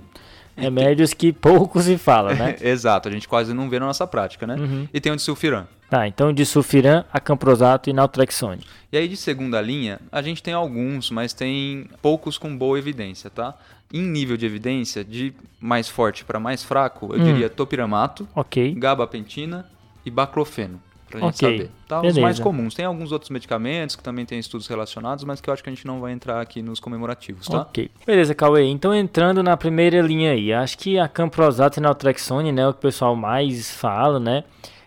Remédios 0.56 1.14
que 1.14 1.34
pouco 1.34 1.82
se 1.82 1.98
fala, 1.98 2.34
né? 2.34 2.56
Exato, 2.62 3.10
a 3.10 3.12
gente 3.12 3.28
quase 3.28 3.54
não 3.54 3.70
vê 3.70 3.80
na 3.80 3.88
nossa 3.88 4.06
prática, 4.06 4.46
né? 4.46 4.56
Uhum. 4.56 4.88
E 4.94 5.00
tem 5.02 5.12
o 5.12 5.16
de 5.16 5.22
sulfiram. 5.22 5.68
Tá, 5.90 6.08
então 6.08 6.34
de 6.34 6.46
sulfiram, 6.46 7.04
acamprosato 7.14 7.90
e 7.90 7.94
naltrexone. 7.94 8.62
E 8.92 8.98
aí 8.98 9.08
de 9.08 9.16
segunda 9.18 9.62
linha, 9.62 10.00
a 10.12 10.22
gente 10.22 10.42
tem 10.42 10.54
alguns, 10.54 11.12
mas 11.12 11.34
tem 11.34 11.88
poucos 12.02 12.38
com 12.38 12.56
boa 12.56 12.78
evidência, 12.80 13.30
tá? 13.30 13.54
Em 13.92 14.02
nível 14.02 14.36
de 14.38 14.46
evidência, 14.46 15.04
de 15.04 15.34
mais 15.60 15.88
forte 15.88 16.26
para 16.26 16.40
mais 16.40 16.64
fraco, 16.64 17.14
eu 17.14 17.20
Hum. 17.22 17.24
diria 17.26 17.50
topiramato, 17.50 18.28
Ok. 18.36 18.74
gabapentina 18.76 19.66
e 20.06 20.10
baclofeno, 20.10 20.82
pra 21.14 21.28
gente 21.28 21.46
Ok, 21.46 21.58
saber. 21.58 21.72
Tá? 21.88 22.02
Os 22.02 22.18
mais 22.18 22.40
comuns. 22.40 22.74
Tem 22.74 22.86
alguns 22.86 23.12
outros 23.12 23.30
medicamentos 23.30 23.96
que 23.96 24.04
também 24.04 24.26
tem 24.26 24.40
estudos 24.40 24.68
relacionados, 24.68 25.24
mas 25.24 25.40
que 25.40 25.50
eu 25.50 25.54
acho 25.54 25.64
que 25.64 25.70
a 25.70 25.74
gente 25.74 25.86
não 25.86 26.00
vai 26.00 26.12
entrar 26.12 26.42
aqui 26.42 26.62
nos 26.62 26.80
comemorativos, 26.80 27.48
tá? 27.48 27.62
Ok. 27.62 27.90
Beleza, 28.06 28.34
Cauê. 28.34 28.66
Então 28.66 28.94
entrando 28.94 29.44
na 29.44 29.56
primeira 29.56 30.02
linha 30.02 30.32
aí, 30.32 30.52
acho 30.52 30.78
que 30.78 30.98
a 30.98 31.08
camprosato 31.08 31.80
e 31.80 31.82
naltrexone, 31.82 32.52
né, 32.52 32.64
é 32.64 32.68
o 32.68 32.74
que 32.74 32.80
o 32.80 32.82
pessoal 32.82 33.16
mais 33.16 33.72
fala, 33.72 34.20
né? 34.20 34.44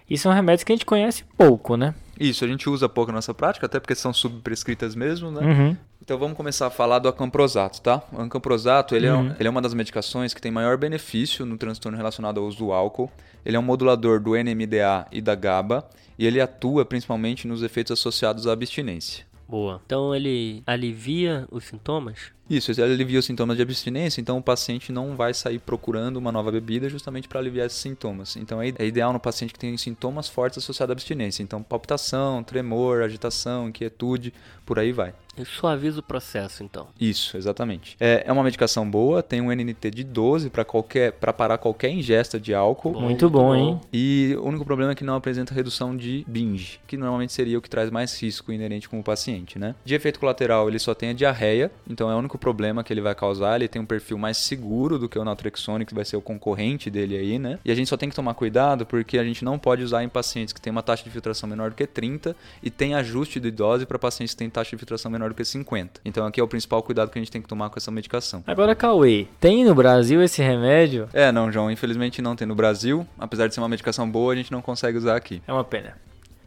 E 0.08 0.16
são 0.16 0.32
remédios 0.32 0.64
que 0.64 0.72
a 0.72 0.76
gente 0.76 0.86
conhece 0.86 1.24
pouco, 1.36 1.76
né? 1.76 1.94
Isso, 2.18 2.44
a 2.44 2.48
gente 2.48 2.68
usa 2.68 2.88
pouco 2.88 3.10
na 3.12 3.16
nossa 3.16 3.34
prática, 3.34 3.66
até 3.66 3.78
porque 3.78 3.94
são 3.94 4.12
subprescritas 4.12 4.94
mesmo, 4.94 5.30
né? 5.30 5.40
Uhum. 5.46 5.76
Então 6.02 6.18
vamos 6.18 6.36
começar 6.36 6.66
a 6.66 6.70
falar 6.70 6.98
do 6.98 7.08
acamprosato, 7.08 7.80
tá? 7.80 8.02
O 8.12 8.20
acamprosato, 8.20 8.94
ele, 8.94 9.08
Uhum. 9.10 9.30
é, 9.32 9.36
ele 9.38 9.48
é 9.48 9.50
uma 9.50 9.60
das 9.62 9.74
medicações 9.74 10.32
que 10.32 10.40
tem 10.40 10.50
maior 10.52 10.76
benefício 10.76 11.44
no 11.44 11.56
transtorno 11.58 11.96
relacionado 11.96 12.38
ao 12.38 12.46
uso 12.46 12.58
do 12.58 12.72
álcool. 12.72 13.10
Ele 13.44 13.56
é 13.56 13.60
um 13.60 13.62
modulador 13.62 14.20
do 14.20 14.34
NMDA 14.36 15.06
e 15.12 15.20
da 15.20 15.34
GABA 15.34 15.84
e 16.18 16.26
ele 16.26 16.40
atua 16.40 16.84
principalmente 16.84 17.46
nos 17.46 17.62
efeitos 17.62 17.92
associados 17.92 18.46
à 18.46 18.52
abstinência. 18.52 19.24
Boa. 19.48 19.80
Então 19.86 20.14
ele 20.14 20.62
alivia 20.66 21.46
os 21.50 21.64
sintomas? 21.64 22.32
Isso, 22.48 22.70
ele 22.70 22.82
alivia 22.82 23.18
os 23.18 23.24
sintomas 23.24 23.56
de 23.56 23.62
abstinência, 23.62 24.20
então 24.20 24.38
o 24.38 24.42
paciente 24.42 24.92
não 24.92 25.16
vai 25.16 25.34
sair 25.34 25.58
procurando 25.58 26.16
uma 26.16 26.30
nova 26.30 26.52
bebida 26.52 26.88
justamente 26.88 27.26
para 27.26 27.40
aliviar 27.40 27.66
esses 27.66 27.78
sintomas. 27.78 28.36
Então 28.36 28.62
é 28.62 28.66
é 28.78 28.86
ideal 28.86 29.12
no 29.12 29.20
paciente 29.20 29.52
que 29.52 29.58
tem 29.58 29.76
sintomas 29.76 30.28
fortes 30.28 30.58
associados 30.58 30.90
à 30.90 30.94
abstinência. 30.94 31.42
Então 31.42 31.62
palpitação, 31.62 32.42
tremor, 32.42 33.02
agitação, 33.02 33.68
inquietude, 33.68 34.32
por 34.64 34.78
aí 34.78 34.92
vai. 34.92 35.14
Ele 35.36 35.44
suaviza 35.44 36.00
o 36.00 36.02
processo, 36.02 36.64
então. 36.64 36.88
Isso, 36.98 37.36
exatamente. 37.36 37.94
É, 38.00 38.24
é 38.26 38.32
uma 38.32 38.42
medicação 38.42 38.90
boa, 38.90 39.22
tem 39.22 39.40
um 39.42 39.52
NNT 39.52 39.90
de 39.90 40.02
12 40.02 40.48
para 40.48 40.64
qualquer 40.64 41.12
para 41.12 41.32
parar 41.32 41.58
qualquer 41.58 41.90
ingesta 41.90 42.40
de 42.40 42.54
álcool. 42.54 42.92
Bom, 42.92 43.02
Muito 43.02 43.28
bom, 43.28 43.54
hein? 43.54 43.80
E 43.92 44.34
o 44.38 44.46
único 44.46 44.64
problema 44.64 44.92
é 44.92 44.94
que 44.94 45.04
não 45.04 45.14
apresenta 45.14 45.52
redução 45.52 45.94
de 45.94 46.24
binge, 46.26 46.80
que 46.86 46.96
normalmente 46.96 47.34
seria 47.34 47.58
o 47.58 47.62
que 47.62 47.68
traz 47.68 47.90
mais 47.90 48.18
risco 48.20 48.50
inerente 48.50 48.88
com 48.88 48.98
o 48.98 49.04
paciente, 49.04 49.58
né? 49.58 49.74
De 49.84 49.94
efeito 49.94 50.18
colateral, 50.18 50.68
ele 50.68 50.78
só 50.78 50.94
tem 50.94 51.10
a 51.10 51.12
diarreia, 51.12 51.70
então 51.88 52.10
é 52.10 52.14
o 52.14 52.18
único 52.18 52.35
problema 52.38 52.82
que 52.82 52.92
ele 52.92 53.00
vai 53.00 53.14
causar. 53.14 53.56
Ele 53.56 53.68
tem 53.68 53.80
um 53.80 53.86
perfil 53.86 54.18
mais 54.18 54.36
seguro 54.36 54.98
do 54.98 55.08
que 55.08 55.18
o 55.18 55.24
naltrexone, 55.24 55.84
que 55.84 55.94
vai 55.94 56.04
ser 56.04 56.16
o 56.16 56.20
concorrente 56.20 56.90
dele 56.90 57.16
aí, 57.16 57.38
né? 57.38 57.58
E 57.64 57.70
a 57.70 57.74
gente 57.74 57.88
só 57.88 57.96
tem 57.96 58.08
que 58.08 58.14
tomar 58.14 58.34
cuidado 58.34 58.86
porque 58.86 59.18
a 59.18 59.24
gente 59.24 59.44
não 59.44 59.58
pode 59.58 59.82
usar 59.82 60.02
em 60.02 60.08
pacientes 60.08 60.52
que 60.52 60.60
têm 60.60 60.70
uma 60.70 60.82
taxa 60.82 61.04
de 61.04 61.10
filtração 61.10 61.48
menor 61.48 61.70
do 61.70 61.76
que 61.76 61.86
30 61.86 62.36
e 62.62 62.70
tem 62.70 62.94
ajuste 62.94 63.40
de 63.40 63.50
dose 63.50 63.86
para 63.86 63.98
pacientes 63.98 64.34
que 64.34 64.38
têm 64.38 64.50
taxa 64.50 64.70
de 64.70 64.76
filtração 64.76 65.10
menor 65.10 65.30
do 65.30 65.34
que 65.34 65.44
50. 65.44 66.00
Então 66.04 66.26
aqui 66.26 66.40
é 66.40 66.42
o 66.42 66.48
principal 66.48 66.82
cuidado 66.82 67.10
que 67.10 67.18
a 67.18 67.22
gente 67.22 67.30
tem 67.30 67.42
que 67.42 67.48
tomar 67.48 67.70
com 67.70 67.78
essa 67.78 67.90
medicação. 67.90 68.42
Agora, 68.46 68.74
Cauê, 68.74 69.26
tem 69.40 69.64
no 69.64 69.74
Brasil 69.74 70.22
esse 70.22 70.42
remédio? 70.42 71.08
É, 71.12 71.30
não, 71.32 71.50
João, 71.50 71.70
infelizmente 71.70 72.22
não 72.22 72.36
tem 72.36 72.46
no 72.46 72.54
Brasil. 72.54 73.06
Apesar 73.18 73.46
de 73.48 73.54
ser 73.54 73.60
uma 73.60 73.68
medicação 73.68 74.08
boa, 74.08 74.32
a 74.32 74.36
gente 74.36 74.52
não 74.52 74.62
consegue 74.62 74.98
usar 74.98 75.16
aqui. 75.16 75.42
É 75.46 75.52
uma 75.52 75.64
pena. 75.64 75.94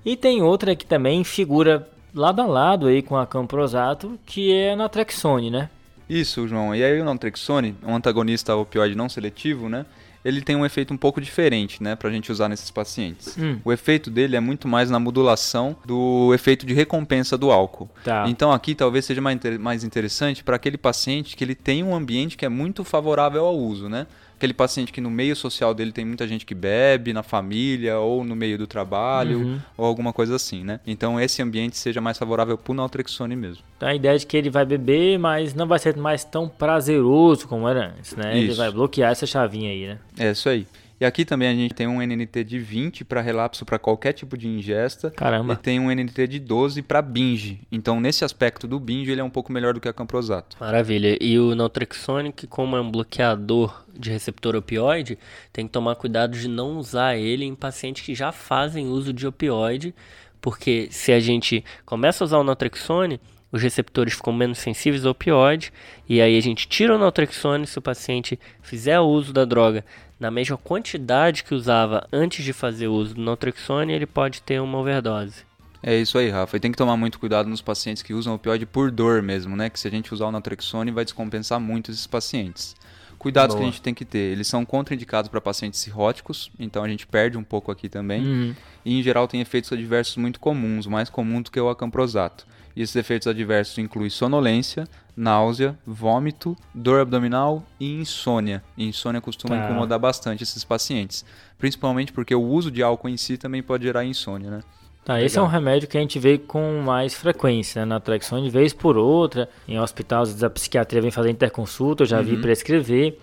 E 0.06 0.16
tem 0.16 0.42
outra 0.42 0.76
que 0.76 0.86
também 0.86 1.24
figura 1.24 1.88
lado 2.14 2.42
a 2.42 2.46
lado 2.46 2.88
aí 2.88 3.02
com 3.02 3.18
a 3.18 3.28
Camprosato, 3.28 4.20
que 4.26 4.54
é 4.54 4.74
a 4.74 4.76
Natrexone, 4.76 5.52
né? 5.52 5.70
Isso, 6.10 6.47
João. 6.47 6.74
E 6.74 6.84
aí 6.84 6.99
o 6.99 7.05
naltrexone, 7.05 7.76
um 7.86 7.95
antagonista 7.95 8.55
opioide 8.55 8.95
não 8.95 9.07
seletivo, 9.07 9.70
né? 9.70 9.86
Ele 10.26 10.41
tem 10.41 10.55
um 10.55 10.66
efeito 10.66 10.93
um 10.93 10.97
pouco 10.97 11.22
diferente, 11.22 11.82
né, 11.82 11.95
pra 11.95 12.10
gente 12.10 12.30
usar 12.30 12.49
nesses 12.49 12.70
pacientes. 12.70 13.38
Hum. 13.38 13.57
O 13.64 13.72
efeito 13.72 14.10
dele 14.10 14.36
é 14.36 14.39
muito 14.41 14.68
mais 14.68 14.89
na 14.89 14.99
modulação 14.99 15.78
do 15.86 16.34
efeito 16.34 16.66
de 16.66 16.74
recompensa 16.74 17.38
do 17.38 17.51
álcool. 17.51 17.89
Tá. 18.03 18.26
Então 18.28 18.51
aqui 18.51 18.76
talvez 18.76 19.05
seja 19.05 19.22
mais 19.22 19.84
interessante 19.84 20.43
para 20.43 20.57
aquele 20.57 20.78
paciente 20.78 21.38
que 21.38 21.43
ele 21.43 21.55
tem 21.55 21.84
um 21.84 21.95
ambiente 21.95 22.36
que 22.36 22.45
é 22.45 22.49
muito 22.49 22.84
favorável 22.84 23.45
ao 23.45 23.57
uso, 23.57 23.88
né? 23.88 24.07
Aquele 24.40 24.54
paciente 24.54 24.94
que 24.94 25.02
no 25.02 25.10
meio 25.10 25.36
social 25.36 25.74
dele 25.74 25.92
tem 25.92 26.06
muita 26.06 26.26
gente 26.26 26.46
que 26.46 26.56
bebe, 26.56 27.12
na 27.12 27.22
família 27.22 28.00
ou 28.00 28.24
no 28.24 28.38
meio 28.38 28.58
do 28.58 28.66
trabalho 28.66 29.40
Uhum. 29.40 29.60
ou 29.76 29.86
alguma 29.86 30.14
coisa 30.14 30.38
assim, 30.38 30.64
né? 30.64 30.80
Então 30.88 31.20
esse 31.20 31.42
ambiente 31.42 31.78
seja 31.78 32.00
mais 32.00 32.18
favorável 32.18 32.58
pro 32.58 32.74
naltrexone 32.74 33.36
mesmo. 33.36 33.62
Então 33.76 33.90
a 33.90 33.94
ideia 33.94 34.18
de 34.18 34.26
que 34.26 34.38
ele 34.38 34.50
vai 34.50 34.66
beber, 34.66 35.20
mas 35.20 35.54
não 35.54 35.68
vai 35.68 35.78
ser 35.78 35.98
mais 35.98 36.24
tão 36.24 36.48
prazeroso 36.48 37.50
como 37.50 37.68
era 37.68 37.88
antes, 37.98 38.16
né? 38.16 38.38
Ele 38.38 38.48
Isso. 38.48 38.58
vai 38.58 38.72
bloquear 38.72 39.12
essa 39.12 39.26
chavinha 39.26 39.72
aí, 39.72 39.88
né? 39.88 39.98
É 40.18 40.32
isso 40.32 40.48
aí. 40.48 40.66
E 41.00 41.06
aqui 41.06 41.24
também 41.24 41.47
a 41.47 41.54
gente 41.54 41.74
tem 41.74 41.88
um 41.88 42.02
NNT 42.02 42.43
de 42.43 42.60
20 42.60 43.06
para 43.06 43.22
relapso 43.22 43.66
para 43.66 43.80
qualquer 43.80 44.12
tipo 44.12 44.38
de 44.38 44.47
ingesta. 44.47 45.10
Caramba. 45.12 45.54
E 45.54 45.58
tem 45.58 45.80
um 45.80 45.89
NNT 45.89 46.28
de 46.28 46.39
12 46.39 46.82
para 46.82 47.02
binge. 47.02 47.62
Então, 47.72 48.02
nesse 48.02 48.26
aspecto 48.26 48.68
do 48.68 48.80
binge, 48.80 49.10
ele 49.10 49.22
é 49.22 49.24
um 49.24 49.30
pouco 49.30 49.52
melhor 49.52 49.74
do 49.74 49.80
que 49.80 49.88
a 49.88 49.93
camprosato. 49.93 50.58
Maravilha. 50.60 51.18
E 51.22 51.39
o 51.39 51.56
naltrexone, 51.56 52.34
que 52.34 52.45
como 52.45 52.76
é 52.76 52.82
um 52.82 52.91
bloqueador 52.91 53.86
de 53.97 54.12
receptor 54.12 54.56
opioide, 54.56 55.18
tem 55.54 55.66
que 55.66 55.72
tomar 55.72 55.95
cuidado 55.95 56.38
de 56.38 56.50
não 56.50 56.78
usar 56.78 57.16
ele 57.16 57.45
em 57.45 57.56
pacientes 57.56 58.06
que 58.06 58.14
já 58.14 58.34
fazem 58.34 58.88
uso 58.88 59.14
de 59.14 59.26
opioide, 59.26 59.95
porque 60.41 60.89
se 60.91 61.14
a 61.14 61.20
gente 61.20 61.64
começa 61.86 62.24
a 62.24 62.26
usar 62.26 62.39
o 62.39 62.43
naltrexone, 62.43 63.22
os 63.52 63.62
receptores 63.62 64.14
ficam 64.14 64.34
menos 64.34 64.60
sensíveis 64.60 65.06
ao 65.06 65.12
opioide, 65.12 65.74
e 66.08 66.22
aí 66.22 66.38
a 66.38 66.41
gente 66.41 66.68
tira 66.68 66.95
o 66.95 66.97
naltrexone 66.97 67.66
se 67.66 67.78
o 67.78 67.82
paciente 67.82 68.39
fizer 68.62 69.00
o 69.00 69.08
uso 69.08 69.34
da 69.34 69.45
droga 69.45 69.84
na 70.20 70.30
mesma 70.30 70.58
quantidade 70.58 71.43
que 71.43 71.56
usava 71.56 72.06
antes 72.12 72.43
de 72.43 72.52
fazer 72.52 72.88
o 72.88 72.93
uso 72.93 73.16
do 73.16 73.22
naltrexone, 73.22 73.93
ele 73.93 74.06
pode 74.06 74.41
ter 74.41 74.60
uma 74.60 74.78
overdose. 74.78 75.47
É 75.82 75.95
isso 75.95 76.18
aí, 76.18 76.30
Rafa. 76.30 76.58
E 76.58 76.60
tem 76.60 76.72
que 76.72 76.78
tomar 76.78 76.97
muito 76.97 77.18
cuidado 77.18 77.47
nos 77.47 77.62
pacientes 77.62 78.04
que 78.04 78.14
usam 78.14 78.36
opioide 78.36 78.66
por 78.66 78.91
dor 78.91 79.22
mesmo, 79.22 79.56
né? 79.56 79.70
Que 79.70 79.80
se 79.80 79.88
a 79.88 79.91
gente 79.91 80.14
usar 80.14 80.26
o 80.26 80.32
naltrexone, 80.32 80.91
vai 80.91 81.06
descompensar 81.06 81.58
muito 81.58 81.89
esses 81.89 82.06
pacientes. 82.06 82.76
Cuidados 83.18 83.56
que 83.56 83.60
Boa. 83.60 83.70
a 83.70 83.72
gente 83.72 83.82
tem 83.82 83.93
que 83.93 84.04
ter. 84.04 84.32
Eles 84.32 84.47
são 84.47 84.66
contraindicados 84.66 85.30
para 85.30 85.39
pacientes 85.39 85.80
cirróticos, 85.80 86.52
então 86.60 86.84
a 86.84 86.88
gente 86.88 87.08
perde 87.08 87.38
um 87.38 87.43
pouco 87.43 87.72
aqui 87.72 87.88
também. 87.88 88.26
Uhum. 88.26 88.56
E 88.84 89.00
em 89.00 89.02
geral 89.02 89.26
tem 89.28 89.39
efeitos 89.39 89.72
adversos 89.72 90.18
muito 90.18 90.39
comuns, 90.39 90.86
mais 90.86 91.10
comum 91.10 91.41
do 91.41 91.50
que 91.50 91.60
o 91.60 91.70
acamprosato. 91.70 92.45
E 92.80 92.82
esses 92.82 92.96
efeitos 92.96 93.28
adversos 93.28 93.78
incluem 93.78 94.10
sonolência, 94.10 94.88
náusea, 95.14 95.78
vômito, 95.86 96.56
dor 96.74 97.02
abdominal 97.02 97.62
e 97.78 98.00
insônia. 98.00 98.64
E 98.78 98.88
insônia 98.88 99.20
costuma 99.20 99.58
Tá. 99.58 99.62
incomodar 99.66 100.00
bastante 100.00 100.44
esses 100.44 100.64
pacientes, 100.64 101.26
principalmente 101.58 102.14
porque 102.14 102.34
o 102.34 102.42
uso 102.42 102.72
de 102.72 102.82
álcool 102.82 103.10
em 103.10 103.18
si 103.18 103.38
também 103.38 103.62
pode 103.62 103.84
gerar 103.84 104.06
insônia, 104.06 104.50
né? 104.50 104.60
Tá, 105.04 105.22
esse 105.22 105.38
é 105.38 105.42
um 105.42 105.46
remédio 105.48 105.90
que 105.90 105.98
a 105.98 106.02
gente 106.02 106.18
vê 106.20 106.38
com 106.38 106.80
mais 106.82 107.14
frequência, 107.14 107.82
né? 107.82 107.86
Natrexone, 107.86 108.44
de 108.44 108.50
vez 108.50 108.72
por 108.72 108.96
outra. 108.96 109.50
Em 109.68 109.78
vezes 109.78 110.42
a 110.42 110.50
psiquiatria 110.50 111.02
vem 111.02 111.12
fazer 111.12 111.32
interconsulta, 111.32 112.04
eu 112.04 112.08
já 112.08 112.22
vi 112.22 112.36
Uhum. 112.36 112.42
prescrever. 112.42 113.20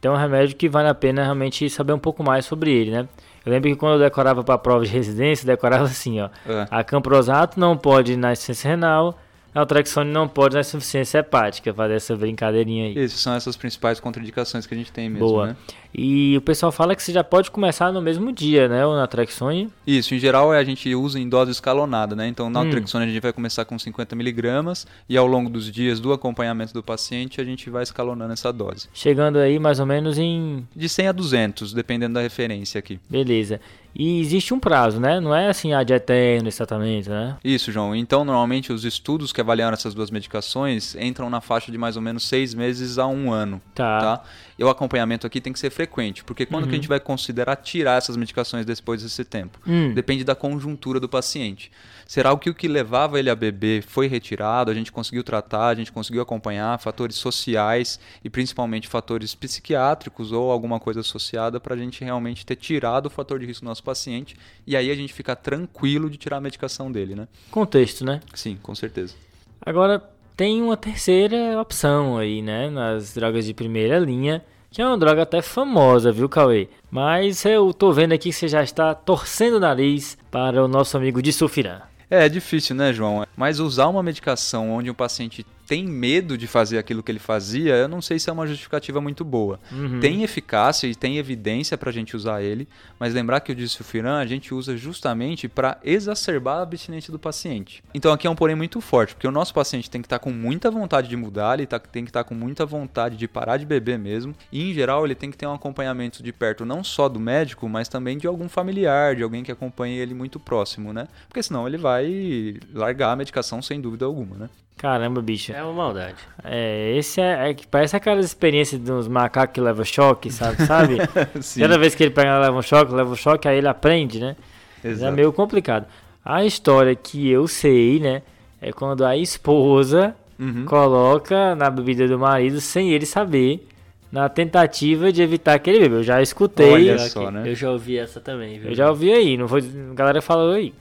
Então 0.00 0.14
é 0.14 0.16
um 0.16 0.20
remédio 0.20 0.56
que 0.56 0.68
vale 0.68 0.88
a 0.88 0.94
pena 0.94 1.22
realmente 1.22 1.70
saber 1.70 1.92
um 1.92 1.98
pouco 2.00 2.24
mais 2.24 2.44
sobre 2.44 2.72
ele, 2.72 2.90
né? 2.90 3.08
Eu 3.46 3.52
lembro 3.52 3.70
que 3.70 3.76
quando 3.76 3.92
eu 3.92 4.00
decorava 4.00 4.42
para 4.42 4.58
prova 4.58 4.84
de 4.84 4.90
residência, 4.90 5.46
decorava 5.46 5.84
assim, 5.84 6.20
ó. 6.20 6.28
É. 6.44 6.66
A 6.68 6.82
camprosato 6.82 7.60
não 7.60 7.76
pode 7.76 8.16
na 8.16 8.32
insuficiência 8.32 8.70
renal, 8.70 9.16
a 9.54 9.60
Naltrexone 9.60 10.10
não 10.10 10.26
pode 10.26 10.54
na 10.54 10.60
insuficiência 10.62 11.18
hepática, 11.18 11.72
fazer 11.72 11.94
essa 11.94 12.16
brincadeirinha 12.16 12.86
aí. 12.86 12.98
Essas 12.98 13.20
são 13.20 13.34
essas 13.34 13.56
principais 13.56 14.00
contraindicações 14.00 14.66
que 14.66 14.74
a 14.74 14.76
gente 14.76 14.90
tem 14.90 15.08
mesmo, 15.08 15.28
Boa. 15.28 15.46
né? 15.46 15.56
E 15.98 16.36
o 16.36 16.42
pessoal 16.42 16.70
fala 16.70 16.94
que 16.94 17.02
você 17.02 17.10
já 17.10 17.24
pode 17.24 17.50
começar 17.50 17.90
no 17.90 18.02
mesmo 18.02 18.30
dia, 18.30 18.68
né? 18.68 18.84
O 18.84 18.94
Natrexone. 18.94 19.70
Isso, 19.86 20.14
em 20.14 20.18
geral 20.18 20.52
a 20.52 20.62
gente 20.62 20.94
usa 20.94 21.18
em 21.18 21.26
dose 21.26 21.50
escalonada, 21.52 22.14
né? 22.14 22.26
Hum. 22.26 22.28
Então, 22.28 22.50
na 22.50 22.62
naltrexone 22.62 23.06
a 23.06 23.08
gente 23.08 23.22
vai 23.22 23.32
começar 23.32 23.64
com 23.64 23.78
50 23.78 24.14
miligramas 24.14 24.86
e 25.08 25.16
ao 25.16 25.26
longo 25.26 25.48
dos 25.48 25.72
dias 25.72 25.98
do 25.98 26.12
acompanhamento 26.12 26.74
do 26.74 26.82
paciente 26.82 27.40
a 27.40 27.44
gente 27.44 27.70
vai 27.70 27.82
escalonando 27.82 28.34
essa 28.34 28.52
dose. 28.52 28.88
Chegando 28.92 29.38
aí 29.38 29.58
mais 29.58 29.80
ou 29.80 29.86
menos 29.86 30.18
em 30.18 30.68
De 30.76 30.86
100 30.86 31.08
a 31.08 31.12
200, 31.12 31.72
dependendo 31.72 32.14
da 32.14 32.20
referência 32.20 32.78
aqui. 32.78 33.00
Beleza. 33.08 33.58
E 33.98 34.20
existe 34.20 34.52
um 34.52 34.60
prazo, 34.60 35.00
né? 35.00 35.18
Não 35.20 35.34
é 35.34 35.48
assim, 35.48 35.72
ah, 35.72 35.82
de 35.82 35.94
eterno 35.94 36.48
esse 36.48 36.58
tratamento, 36.58 37.08
né? 37.08 37.38
Isso, 37.42 37.72
João. 37.72 37.96
Então, 37.96 38.26
normalmente 38.26 38.70
os 38.70 38.84
estudos 38.84 39.32
que 39.32 39.40
avaliaram 39.40 39.72
essas 39.72 39.94
duas 39.94 40.10
medicações 40.10 40.94
entram 40.96 41.30
na 41.30 41.40
faixa 41.40 41.72
de 41.72 41.78
mais 41.78 41.96
ou 41.96 42.02
menos 42.02 42.28
seis 42.28 42.52
meses 42.52 42.98
a 42.98 43.06
um 43.06 43.32
ano. 43.32 43.58
Tá. 43.74 44.00
Tá? 44.00 44.22
E 44.58 44.64
o 44.64 44.68
acompanhamento 44.68 45.26
aqui 45.26 45.40
tem 45.40 45.52
que 45.52 45.58
ser 45.58 45.70
frequente, 45.70 46.24
porque 46.24 46.46
quando 46.46 46.66
que 46.66 46.72
a 46.72 46.76
gente 46.76 46.88
vai 46.88 46.98
considerar 46.98 47.56
tirar 47.56 47.98
essas 47.98 48.16
medicações 48.16 48.64
depois 48.64 49.02
desse 49.02 49.24
tempo? 49.24 49.58
Hum. 49.66 49.92
Depende 49.92 50.24
da 50.24 50.34
conjuntura 50.34 50.98
do 50.98 51.08
paciente. 51.08 51.70
Será 52.06 52.34
que 52.36 52.48
o 52.48 52.54
que 52.54 52.68
levava 52.68 53.18
ele 53.18 53.28
a 53.28 53.34
beber 53.34 53.82
foi 53.82 54.06
retirado, 54.06 54.70
a 54.70 54.74
gente 54.74 54.90
conseguiu 54.90 55.22
tratar, 55.22 55.68
a 55.68 55.74
gente 55.74 55.92
conseguiu 55.92 56.22
acompanhar 56.22 56.78
fatores 56.78 57.16
sociais 57.16 58.00
e 58.24 58.30
principalmente 58.30 58.88
fatores 58.88 59.34
psiquiátricos 59.34 60.32
ou 60.32 60.50
alguma 60.50 60.80
coisa 60.80 61.00
associada 61.00 61.60
para 61.60 61.74
a 61.74 61.78
gente 61.78 62.02
realmente 62.02 62.46
ter 62.46 62.56
tirado 62.56 63.06
o 63.06 63.10
fator 63.10 63.38
de 63.38 63.46
risco 63.46 63.64
do 63.64 63.68
nosso 63.68 63.82
paciente 63.82 64.36
e 64.66 64.76
aí 64.76 64.90
a 64.90 64.94
gente 64.94 65.12
ficar 65.12 65.36
tranquilo 65.36 66.08
de 66.08 66.16
tirar 66.16 66.38
a 66.38 66.40
medicação 66.40 66.90
dele, 66.90 67.14
né? 67.14 67.28
Contexto, 67.50 68.04
né? 68.04 68.20
Sim, 68.34 68.56
com 68.62 68.74
certeza. 68.74 69.14
Agora, 69.60 70.02
tem 70.36 70.62
uma 70.62 70.76
terceira 70.76 71.58
opção 71.60 72.18
aí, 72.18 72.42
né? 72.42 72.68
Nas 72.68 73.14
drogas 73.14 73.46
de 73.46 73.54
primeira 73.54 73.98
linha, 73.98 74.44
que 74.70 74.82
é 74.82 74.86
uma 74.86 74.98
droga 74.98 75.22
até 75.22 75.40
famosa, 75.40 76.12
viu, 76.12 76.28
Cauê? 76.28 76.68
Mas 76.90 77.44
eu 77.46 77.72
tô 77.72 77.90
vendo 77.92 78.12
aqui 78.12 78.28
que 78.28 78.34
você 78.34 78.46
já 78.46 78.62
está 78.62 78.94
torcendo 78.94 79.54
o 79.54 79.60
nariz 79.60 80.18
para 80.30 80.62
o 80.62 80.68
nosso 80.68 80.96
amigo 80.96 81.22
de 81.22 81.32
Sulfiram. 81.32 81.80
É, 82.10 82.26
é 82.26 82.28
difícil, 82.28 82.76
né, 82.76 82.92
João? 82.92 83.26
Mas 83.34 83.58
usar 83.58 83.88
uma 83.88 84.02
medicação 84.02 84.70
onde 84.70 84.90
o 84.90 84.94
paciente 84.94 85.46
tem 85.66 85.84
medo 85.84 86.38
de 86.38 86.46
fazer 86.46 86.78
aquilo 86.78 87.02
que 87.02 87.10
ele 87.10 87.18
fazia, 87.18 87.74
eu 87.74 87.88
não 87.88 88.00
sei 88.00 88.18
se 88.18 88.30
é 88.30 88.32
uma 88.32 88.46
justificativa 88.46 89.00
muito 89.00 89.24
boa. 89.24 89.58
Uhum. 89.72 90.00
Tem 90.00 90.22
eficácia 90.22 90.86
e 90.86 90.94
tem 90.94 91.18
evidência 91.18 91.76
para 91.76 91.90
a 91.90 91.92
gente 91.92 92.16
usar 92.16 92.42
ele, 92.42 92.68
mas 92.98 93.12
lembrar 93.12 93.40
que 93.40 93.52
o 93.52 93.54
disulfiram 93.54 94.10
a 94.10 94.26
gente 94.26 94.54
usa 94.54 94.76
justamente 94.76 95.48
para 95.48 95.78
exacerbar 95.82 96.58
a 96.58 96.62
abstinência 96.62 97.10
do 97.10 97.18
paciente. 97.18 97.82
Então 97.92 98.12
aqui 98.12 98.26
é 98.26 98.30
um 98.30 98.36
porém 98.36 98.54
muito 98.54 98.80
forte, 98.80 99.14
porque 99.14 99.26
o 99.26 99.32
nosso 99.32 99.52
paciente 99.52 99.90
tem 99.90 100.00
que 100.00 100.06
estar 100.06 100.18
tá 100.18 100.22
com 100.22 100.30
muita 100.30 100.70
vontade 100.70 101.08
de 101.08 101.16
mudar, 101.16 101.58
ele 101.58 101.66
tá, 101.66 101.78
tem 101.78 102.04
que 102.04 102.10
estar 102.10 102.22
tá 102.22 102.28
com 102.28 102.34
muita 102.34 102.64
vontade 102.64 103.16
de 103.16 103.26
parar 103.26 103.56
de 103.56 103.66
beber 103.66 103.98
mesmo, 103.98 104.34
e 104.52 104.70
em 104.70 104.72
geral 104.72 105.04
ele 105.04 105.14
tem 105.14 105.30
que 105.30 105.36
ter 105.36 105.46
um 105.46 105.54
acompanhamento 105.54 106.22
de 106.22 106.32
perto 106.32 106.64
não 106.64 106.84
só 106.84 107.08
do 107.08 107.18
médico, 107.18 107.68
mas 107.68 107.88
também 107.88 108.16
de 108.16 108.26
algum 108.26 108.48
familiar, 108.48 109.16
de 109.16 109.22
alguém 109.22 109.42
que 109.42 109.50
acompanhe 109.50 109.98
ele 109.98 110.14
muito 110.14 110.38
próximo, 110.38 110.92
né? 110.92 111.08
Porque 111.28 111.42
senão 111.42 111.66
ele 111.66 111.76
vai 111.76 112.56
largar 112.72 113.12
a 113.12 113.16
medicação 113.16 113.60
sem 113.60 113.80
dúvida 113.80 114.04
alguma, 114.04 114.36
né? 114.36 114.50
Caramba, 114.76 115.22
bicho. 115.22 115.52
É 115.52 115.62
uma 115.62 115.72
maldade. 115.72 116.16
É, 116.44 116.94
esse 116.96 117.20
é, 117.20 117.50
é 117.50 117.54
que 117.54 117.66
parece 117.66 117.96
aquelas 117.96 118.24
experiências 118.26 118.80
dos 118.80 119.08
macacos 119.08 119.54
que 119.54 119.60
levam 119.60 119.84
choque, 119.84 120.30
sabe? 120.30 120.62
sabe? 120.66 120.96
Cada 121.58 121.78
vez 121.78 121.94
que 121.94 122.02
ele 122.04 122.10
pega, 122.10 122.38
leva 122.38 122.58
um 122.58 122.62
choque, 122.62 122.92
leva 122.92 123.10
um 123.10 123.16
choque, 123.16 123.48
aí 123.48 123.56
ele 123.58 123.68
aprende, 123.68 124.20
né? 124.20 124.36
É 124.84 124.88
Exato. 124.88 125.14
meio 125.16 125.32
complicado. 125.32 125.86
A 126.24 126.44
história 126.44 126.94
que 126.94 127.28
eu 127.30 127.48
sei, 127.48 127.98
né, 128.00 128.22
é 128.60 128.72
quando 128.72 129.04
a 129.04 129.16
esposa 129.16 130.14
Uhum. 130.38 130.66
coloca 130.66 131.54
na 131.54 131.70
bebida 131.70 132.06
do 132.06 132.18
marido 132.18 132.60
sem 132.60 132.90
ele 132.90 133.06
saber, 133.06 133.66
na 134.12 134.28
tentativa 134.28 135.10
de 135.10 135.22
evitar 135.22 135.58
que 135.58 135.70
ele 135.70 135.78
beba. 135.80 135.94
Eu 135.96 136.02
já 136.02 136.20
escutei, 136.20 136.70
Olha 136.72 136.98
só, 136.98 137.30
né? 137.30 137.42
Eu 137.46 137.54
já 137.54 137.70
ouvi 137.70 137.96
essa 137.96 138.20
também, 138.20 138.58
viu? 138.58 138.68
eu 138.68 138.74
já 138.74 138.90
ouvi 138.90 139.10
aí, 139.10 139.36
não 139.38 139.48
foi, 139.48 139.60
a 139.60 139.94
galera 139.94 140.20
falou 140.20 140.52
aí. 140.52 140.74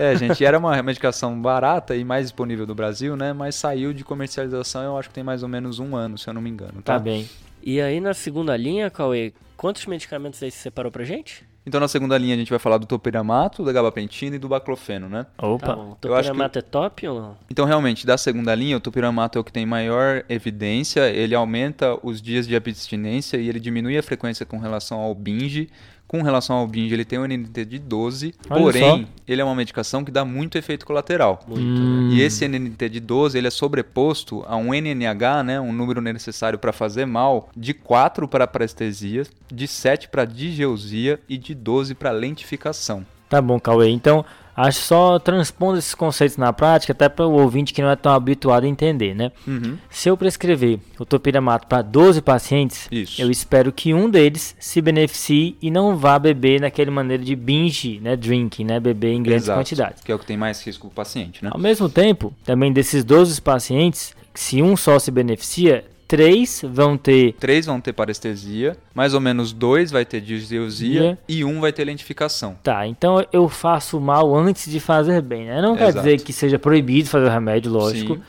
É, 0.00 0.16
gente, 0.16 0.44
era 0.44 0.58
uma 0.58 0.82
medicação 0.82 1.40
barata 1.40 1.94
e 1.94 2.04
mais 2.04 2.26
disponível 2.26 2.66
do 2.66 2.74
Brasil, 2.74 3.16
né? 3.16 3.32
Mas 3.32 3.54
saiu 3.54 3.92
de 3.92 4.02
comercialização, 4.02 4.82
eu 4.82 4.96
acho 4.96 5.08
que 5.08 5.14
tem 5.14 5.22
mais 5.24 5.42
ou 5.42 5.48
menos 5.48 5.78
um 5.78 5.94
ano, 5.94 6.16
se 6.16 6.28
eu 6.28 6.34
não 6.34 6.40
me 6.40 6.48
engano, 6.50 6.80
tá? 6.82 6.94
Tá 6.94 6.98
bem. 6.98 7.28
E 7.62 7.80
aí 7.80 8.00
na 8.00 8.14
segunda 8.14 8.56
linha, 8.56 8.88
Cauê, 8.90 9.32
quantos 9.56 9.84
medicamentos 9.86 10.42
aí 10.42 10.50
você 10.50 10.56
separou 10.58 10.90
pra 10.90 11.04
gente? 11.04 11.44
Então 11.66 11.78
na 11.78 11.88
segunda 11.88 12.16
linha 12.16 12.34
a 12.34 12.38
gente 12.38 12.48
vai 12.48 12.58
falar 12.58 12.78
do 12.78 12.86
topiramato, 12.86 13.62
da 13.62 13.70
gabapentina 13.70 14.34
e 14.36 14.38
do 14.38 14.48
baclofeno, 14.48 15.10
né? 15.10 15.26
Opa. 15.36 15.66
Tá 15.66 15.76
bom. 15.76 15.82
Eu 16.02 16.14
acho 16.14 16.22
que- 16.22 16.28
Topiramato 16.28 16.58
é 16.58 16.62
top 16.62 17.06
ou 17.06 17.20
não? 17.20 17.36
Então 17.50 17.66
realmente, 17.66 18.06
da 18.06 18.16
segunda 18.16 18.54
linha, 18.54 18.78
o 18.78 18.80
topiramato 18.80 19.36
é 19.36 19.40
o 19.40 19.44
que 19.44 19.52
tem 19.52 19.66
maior 19.66 20.24
evidência, 20.26 21.10
ele 21.10 21.34
aumenta 21.34 21.98
os 22.02 22.22
dias 22.22 22.48
de 22.48 22.56
abstinência 22.56 23.36
e 23.36 23.46
ele 23.48 23.60
diminui 23.60 23.98
a 23.98 24.02
frequência 24.02 24.46
com 24.46 24.56
relação 24.58 24.98
ao 24.98 25.14
binge. 25.14 25.68
Com 26.10 26.22
relação 26.22 26.56
ao 26.56 26.66
binge, 26.66 26.92
ele 26.92 27.04
tem 27.04 27.20
um 27.20 27.24
NNT 27.24 27.64
de 27.64 27.78
12, 27.78 28.34
Olha 28.50 28.60
porém, 28.60 28.82
só. 28.82 29.08
ele 29.28 29.40
é 29.40 29.44
uma 29.44 29.54
medicação 29.54 30.04
que 30.04 30.10
dá 30.10 30.24
muito 30.24 30.58
efeito 30.58 30.84
colateral. 30.84 31.38
Muito, 31.46 31.62
Hum. 31.62 32.08
né? 32.08 32.14
E 32.16 32.20
esse 32.20 32.44
NNT 32.48 32.88
de 32.88 32.98
12, 32.98 33.38
ele 33.38 33.46
é 33.46 33.50
sobreposto 33.50 34.42
a 34.48 34.56
um 34.56 34.74
NNH, 34.74 35.44
né, 35.44 35.60
um 35.60 35.72
número 35.72 36.00
necessário 36.00 36.58
para 36.58 36.72
fazer 36.72 37.06
mal, 37.06 37.48
de 37.56 37.72
4 37.72 38.26
para 38.26 38.44
parestesia, 38.44 39.22
de 39.52 39.68
7 39.68 40.08
para 40.08 40.24
digeusia 40.24 41.20
e 41.28 41.38
de 41.38 41.54
12 41.54 41.94
para 41.94 42.10
lentificação. 42.10 43.06
Tá 43.28 43.40
bom, 43.40 43.60
Cauê. 43.60 43.88
Então, 43.90 44.24
acho 44.60 44.80
só 44.80 45.18
transpondo 45.18 45.78
esses 45.78 45.94
conceitos 45.94 46.36
na 46.36 46.52
prática, 46.52 46.92
até 46.92 47.08
para 47.08 47.26
o 47.26 47.32
ouvinte 47.32 47.72
que 47.72 47.82
não 47.82 47.90
é 47.90 47.96
tão 47.96 48.12
habituado 48.12 48.64
a 48.64 48.68
entender, 48.68 49.14
né? 49.14 49.32
Uhum. 49.46 49.76
Se 49.88 50.08
eu 50.08 50.16
prescrever 50.16 50.78
o 50.98 51.04
topiramato 51.04 51.66
para 51.66 51.82
12 51.82 52.20
pacientes, 52.20 52.88
Isso. 52.90 53.20
eu 53.20 53.30
espero 53.30 53.72
que 53.72 53.94
um 53.94 54.08
deles 54.08 54.54
se 54.58 54.80
beneficie 54.80 55.56
e 55.60 55.70
não 55.70 55.96
vá 55.96 56.18
beber 56.18 56.60
naquele 56.60 56.90
maneira 56.90 57.22
de 57.22 57.34
binge, 57.34 58.00
né, 58.00 58.16
drinking, 58.16 58.64
né, 58.64 58.80
beber 58.80 59.12
em 59.12 59.22
grandes 59.22 59.44
Exato, 59.44 59.60
quantidades. 59.60 60.02
Que 60.02 60.12
é 60.12 60.14
o 60.14 60.18
que 60.18 60.26
tem 60.26 60.36
mais 60.36 60.64
risco 60.64 60.88
para 60.88 60.92
o 60.92 60.94
paciente, 60.94 61.44
né? 61.44 61.50
Ao 61.52 61.60
mesmo 61.60 61.88
tempo, 61.88 62.32
também 62.44 62.72
desses 62.72 63.04
12 63.04 63.40
pacientes, 63.40 64.14
se 64.34 64.62
um 64.62 64.76
só 64.76 64.98
se 64.98 65.10
beneficia, 65.10 65.84
três 66.10 66.60
vão 66.64 66.96
ter 66.98 67.34
Três 67.34 67.66
vão 67.66 67.80
ter 67.80 67.92
parestesia, 67.92 68.76
mais 68.92 69.14
ou 69.14 69.20
menos 69.20 69.52
dois 69.52 69.92
vai 69.92 70.04
ter 70.04 70.20
digeusia 70.20 71.00
Dia. 71.00 71.18
e 71.28 71.44
um 71.44 71.60
vai 71.60 71.72
ter 71.72 71.84
lentificação. 71.84 72.58
Tá, 72.64 72.84
então 72.84 73.24
eu 73.32 73.48
faço 73.48 74.00
mal 74.00 74.34
antes 74.34 74.68
de 74.68 74.80
fazer 74.80 75.22
bem, 75.22 75.46
né? 75.46 75.62
Não 75.62 75.76
quer 75.76 75.90
Exato. 75.90 76.04
dizer 76.04 76.20
que 76.20 76.32
seja 76.32 76.58
proibido 76.58 77.08
fazer 77.08 77.26
o 77.26 77.30
remédio, 77.30 77.70
lógico. 77.70 78.16
Sim. 78.16 78.22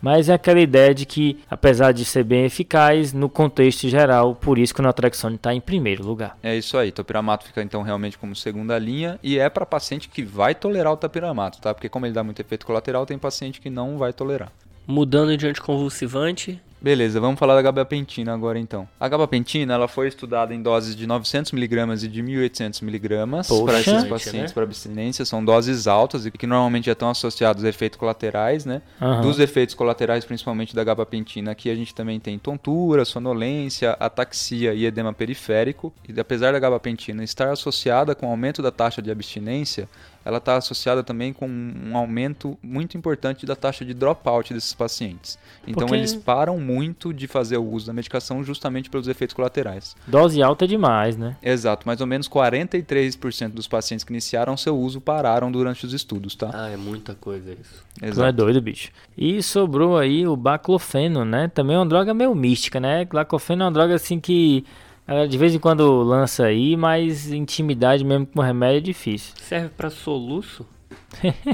Mas 0.00 0.28
é 0.28 0.34
aquela 0.34 0.60
ideia 0.60 0.94
de 0.94 1.04
que, 1.04 1.40
apesar 1.50 1.90
de 1.90 2.04
ser 2.04 2.22
bem 2.22 2.44
eficaz, 2.44 3.12
no 3.12 3.28
contexto 3.28 3.88
geral, 3.88 4.36
por 4.36 4.56
isso 4.56 4.72
que 4.72 4.78
o 4.78 4.82
naltrexone 4.82 5.34
está 5.34 5.52
em 5.52 5.60
primeiro 5.60 6.04
lugar. 6.04 6.38
É 6.40 6.54
isso 6.54 6.78
aí, 6.78 6.92
topiramato 6.92 7.46
fica 7.46 7.62
então 7.62 7.82
realmente 7.82 8.16
como 8.16 8.36
segunda 8.36 8.78
linha 8.78 9.18
e 9.22 9.40
é 9.40 9.48
para 9.48 9.66
paciente 9.66 10.08
que 10.08 10.22
vai 10.22 10.54
tolerar 10.54 10.92
o 10.92 10.96
topiramato, 10.96 11.60
tá? 11.60 11.74
Porque 11.74 11.88
como 11.88 12.06
ele 12.06 12.12
dá 12.14 12.22
muito 12.22 12.38
efeito 12.38 12.64
colateral, 12.64 13.04
tem 13.04 13.18
paciente 13.18 13.60
que 13.60 13.70
não 13.70 13.98
vai 13.98 14.12
tolerar. 14.12 14.52
Mudando 14.86 15.36
de 15.36 15.46
anticonvulsivante, 15.46 16.60
Beleza, 16.84 17.18
vamos 17.18 17.38
falar 17.38 17.54
da 17.54 17.62
gabapentina 17.62 18.34
agora 18.34 18.58
então. 18.58 18.86
A 19.00 19.08
gabapentina 19.08 19.72
ela 19.72 19.88
foi 19.88 20.06
estudada 20.06 20.54
em 20.54 20.60
doses 20.60 20.94
de 20.94 21.06
900mg 21.06 22.04
e 22.04 22.08
de 22.08 22.22
1800mg 22.22 23.48
Poxa. 23.48 23.64
para 23.64 23.80
esses 23.80 23.92
Bastante, 23.94 24.08
pacientes 24.10 24.50
né? 24.50 24.52
para 24.54 24.64
abstinência. 24.64 25.24
São 25.24 25.42
doses 25.42 25.86
altas 25.86 26.26
e 26.26 26.30
que 26.30 26.46
normalmente 26.46 26.84
já 26.84 26.92
estão 26.92 27.08
associados 27.08 27.64
a 27.64 27.70
efeitos 27.70 27.98
colaterais, 27.98 28.66
né? 28.66 28.82
Aham. 29.00 29.22
Dos 29.22 29.40
efeitos 29.40 29.74
colaterais, 29.74 30.26
principalmente 30.26 30.74
da 30.76 30.84
gabapentina, 30.84 31.52
aqui 31.52 31.70
a 31.70 31.74
gente 31.74 31.94
também 31.94 32.20
tem 32.20 32.38
tontura, 32.38 33.06
sonolência, 33.06 33.96
ataxia 33.98 34.74
e 34.74 34.84
edema 34.84 35.14
periférico. 35.14 35.90
E 36.06 36.20
apesar 36.20 36.52
da 36.52 36.58
gabapentina 36.58 37.24
estar 37.24 37.50
associada 37.50 38.14
com 38.14 38.26
aumento 38.26 38.60
da 38.60 38.70
taxa 38.70 39.00
de 39.00 39.10
abstinência, 39.10 39.88
ela 40.24 40.38
está 40.38 40.56
associada 40.56 41.02
também 41.02 41.32
com 41.32 41.46
um 41.48 41.96
aumento 41.96 42.58
muito 42.62 42.96
importante 42.96 43.44
da 43.44 43.54
taxa 43.54 43.84
de 43.84 43.92
dropout 43.92 44.52
desses 44.54 44.72
pacientes. 44.72 45.38
Então 45.66 45.86
Porque- 45.86 45.94
eles 46.00 46.14
param 46.14 46.58
muito 46.58 47.12
de 47.12 47.26
fazer 47.26 47.56
o 47.58 47.64
uso 47.64 47.86
da 47.86 47.92
medicação 47.92 48.42
justamente 48.42 48.88
pelos 48.88 49.08
efeitos 49.08 49.34
colaterais. 49.34 49.94
Dose 50.06 50.42
alta 50.42 50.64
é 50.64 50.68
demais, 50.68 51.16
né? 51.16 51.36
Exato, 51.42 51.86
mais 51.86 52.00
ou 52.00 52.06
menos 52.06 52.28
43% 52.28 53.54
dos 53.54 53.66
pacientes 53.66 54.04
que 54.04 54.12
iniciaram 54.12 54.56
seu 54.56 54.76
uso 54.78 55.00
pararam 55.00 55.50
durante 55.50 55.84
os 55.86 55.92
estudos, 55.92 56.34
tá? 56.34 56.50
ah, 56.52 56.68
é 56.70 56.76
muita 56.76 57.14
coisa 57.14 57.52
isso. 57.52 57.82
Tu 57.98 58.04
é 58.04 58.08
Exato. 58.08 58.32
doido, 58.32 58.60
bicho. 58.60 58.90
E 59.16 59.42
sobrou 59.42 59.96
aí 59.96 60.26
o 60.26 60.36
baclofeno, 60.36 61.24
né? 61.24 61.48
Também 61.54 61.76
é 61.76 61.78
uma 61.78 61.86
droga 61.86 62.12
meio 62.14 62.34
mística, 62.34 62.80
né? 62.80 63.04
Baclofeno 63.04 63.62
é 63.62 63.66
uma 63.66 63.72
droga 63.72 63.94
assim 63.94 64.18
que 64.18 64.64
ela 65.06 65.28
de 65.28 65.36
vez 65.36 65.54
em 65.54 65.58
quando 65.58 66.02
lança 66.02 66.44
aí, 66.44 66.76
mas 66.76 67.30
intimidade 67.32 68.04
mesmo 68.04 68.26
com 68.26 68.40
remédio 68.40 68.78
é 68.78 68.80
difícil. 68.80 69.34
Serve 69.36 69.68
pra 69.68 69.90
soluço? 69.90 70.66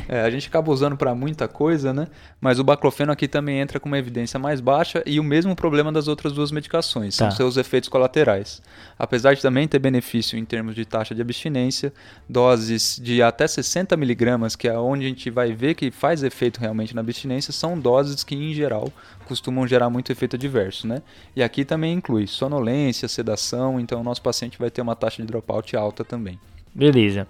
É, 0.09 0.23
a 0.23 0.31
gente 0.31 0.49
acaba 0.49 0.71
usando 0.73 0.97
para 0.97 1.15
muita 1.15 1.47
coisa, 1.47 1.93
né? 1.93 2.09
Mas 2.41 2.59
o 2.59 2.65
baclofeno 2.65 3.13
aqui 3.13 3.29
também 3.29 3.61
entra 3.61 3.79
com 3.79 3.89
uma 3.89 3.99
evidência 3.99 4.39
mais 4.39 4.61
baixa 4.61 5.03
e 5.07 5.21
o 5.21 5.25
mesmo 5.25 5.55
problema 5.55 5.93
das 5.93 6.09
outras 6.09 6.33
duas 6.33 6.51
medicações, 6.51 7.15
são 7.15 7.29
Tá. 7.29 7.35
seus 7.37 7.57
efeitos 7.57 7.89
colaterais. 7.89 8.63
Apesar 8.99 9.35
de 9.35 9.43
também 9.43 9.67
ter 9.69 9.79
benefício 9.79 10.39
em 10.39 10.45
termos 10.45 10.75
de 10.75 10.85
taxa 10.85 11.15
de 11.15 11.21
abstinência, 11.23 11.93
doses 12.29 12.99
de 13.03 13.23
até 13.23 13.47
60 13.47 13.97
miligramas, 13.97 14.57
que 14.57 14.69
é 14.69 14.77
onde 14.79 15.05
a 15.05 15.09
gente 15.09 15.31
vai 15.31 15.53
ver 15.53 15.75
que 15.75 15.91
faz 15.91 16.23
efeito 16.23 16.61
realmente 16.61 16.95
na 16.95 17.01
abstinência, 17.01 17.53
são 17.53 17.79
doses 17.79 18.25
que 18.25 18.35
em 18.35 18.53
geral 18.55 18.93
costumam 19.27 19.67
gerar 19.67 19.89
muito 19.91 20.11
efeito 20.11 20.37
adverso, 20.37 20.87
né? 20.87 21.03
E 21.37 21.43
aqui 21.43 21.65
também 21.65 21.93
inclui 21.93 22.27
sonolência, 22.27 23.07
sedação, 23.09 23.79
então 23.79 24.01
o 24.01 24.05
nosso 24.05 24.23
paciente 24.23 24.59
vai 24.59 24.71
ter 24.71 24.81
uma 24.83 24.97
taxa 24.97 25.23
de 25.23 25.27
dropout 25.29 25.77
alta 25.77 26.05
também. 26.05 26.39
Beleza. 26.75 27.27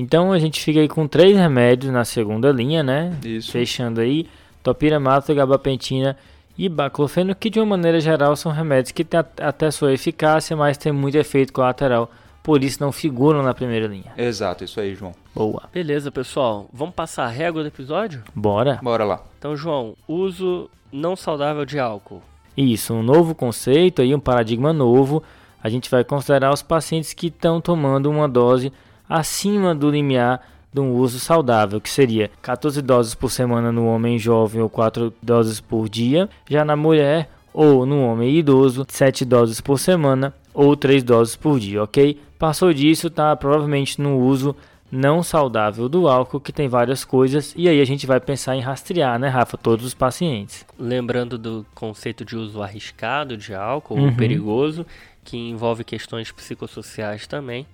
Então 0.00 0.32
a 0.32 0.38
gente 0.38 0.62
fica 0.62 0.78
aí 0.80 0.86
com 0.88 1.08
três 1.08 1.36
remédios 1.36 1.92
na 1.92 2.04
segunda 2.04 2.52
linha, 2.52 2.82
né? 2.82 3.12
Isso. 3.24 3.50
Fechando 3.50 4.00
aí, 4.00 4.26
topiramato, 4.62 5.34
gabapentina 5.34 6.16
e 6.56 6.68
baclofeno, 6.68 7.34
que 7.34 7.50
de 7.50 7.58
uma 7.58 7.66
maneira 7.66 8.00
geral 8.00 8.36
são 8.36 8.52
remédios 8.52 8.92
que 8.92 9.04
têm 9.04 9.18
at- 9.20 9.40
até 9.40 9.70
sua 9.70 9.92
eficácia, 9.92 10.56
mas 10.56 10.76
tem 10.76 10.92
muito 10.92 11.16
efeito 11.16 11.52
colateral, 11.52 12.10
por 12.42 12.62
isso 12.62 12.82
não 12.82 12.92
figuram 12.92 13.42
na 13.42 13.52
primeira 13.54 13.86
linha. 13.86 14.12
Exato, 14.16 14.62
isso 14.64 14.78
aí, 14.80 14.94
João. 14.94 15.12
Boa. 15.34 15.62
Beleza, 15.72 16.10
pessoal. 16.12 16.68
Vamos 16.72 16.94
passar 16.94 17.24
a 17.24 17.28
régua 17.28 17.62
do 17.62 17.68
episódio? 17.68 18.22
Bora. 18.34 18.78
Bora 18.82 19.04
lá. 19.04 19.20
Então, 19.38 19.56
João, 19.56 19.94
uso 20.06 20.68
não 20.92 21.14
saudável 21.16 21.64
de 21.64 21.78
álcool. 21.78 22.22
Isso, 22.56 22.92
um 22.94 23.02
novo 23.02 23.34
conceito 23.34 24.02
aí, 24.02 24.14
um 24.14 24.20
paradigma 24.20 24.72
novo. 24.72 25.22
A 25.62 25.68
gente 25.68 25.90
vai 25.90 26.02
considerar 26.04 26.52
os 26.52 26.62
pacientes 26.62 27.12
que 27.12 27.28
estão 27.28 27.60
tomando 27.60 28.10
uma 28.10 28.28
dose 28.28 28.72
acima 29.08 29.74
do 29.74 29.90
limiar 29.90 30.40
de 30.72 30.80
um 30.80 30.92
uso 30.94 31.18
saudável, 31.18 31.80
que 31.80 31.88
seria 31.88 32.30
14 32.42 32.82
doses 32.82 33.14
por 33.14 33.30
semana 33.30 33.72
no 33.72 33.86
homem 33.86 34.18
jovem 34.18 34.60
ou 34.60 34.68
4 34.68 35.12
doses 35.22 35.60
por 35.60 35.88
dia. 35.88 36.28
Já 36.48 36.64
na 36.64 36.76
mulher 36.76 37.30
ou 37.52 37.86
no 37.86 38.02
homem 38.04 38.36
idoso, 38.36 38.84
7 38.88 39.24
doses 39.24 39.60
por 39.60 39.78
semana 39.78 40.34
ou 40.52 40.76
3 40.76 41.02
doses 41.02 41.36
por 41.36 41.58
dia, 41.58 41.82
ok? 41.82 42.20
Passou 42.38 42.72
disso, 42.72 43.08
tá 43.08 43.34
provavelmente 43.34 44.00
no 44.00 44.18
uso 44.18 44.54
não 44.90 45.22
saudável 45.22 45.88
do 45.88 46.08
álcool, 46.08 46.40
que 46.40 46.52
tem 46.52 46.66
várias 46.68 47.04
coisas, 47.04 47.52
e 47.56 47.68
aí 47.68 47.78
a 47.80 47.84
gente 47.84 48.06
vai 48.06 48.18
pensar 48.20 48.56
em 48.56 48.60
rastrear, 48.60 49.18
né, 49.18 49.28
Rafa, 49.28 49.56
todos 49.58 49.84
os 49.84 49.92
pacientes. 49.92 50.64
Lembrando 50.78 51.36
do 51.36 51.66
conceito 51.74 52.24
de 52.24 52.36
uso 52.36 52.62
arriscado 52.62 53.36
de 53.36 53.54
álcool, 53.54 53.96
Uhum. 53.96 54.06
ou 54.06 54.12
perigoso, 54.12 54.86
que 55.24 55.36
envolve 55.36 55.84
questões 55.84 56.32
psicossociais 56.32 57.26
também. 57.26 57.66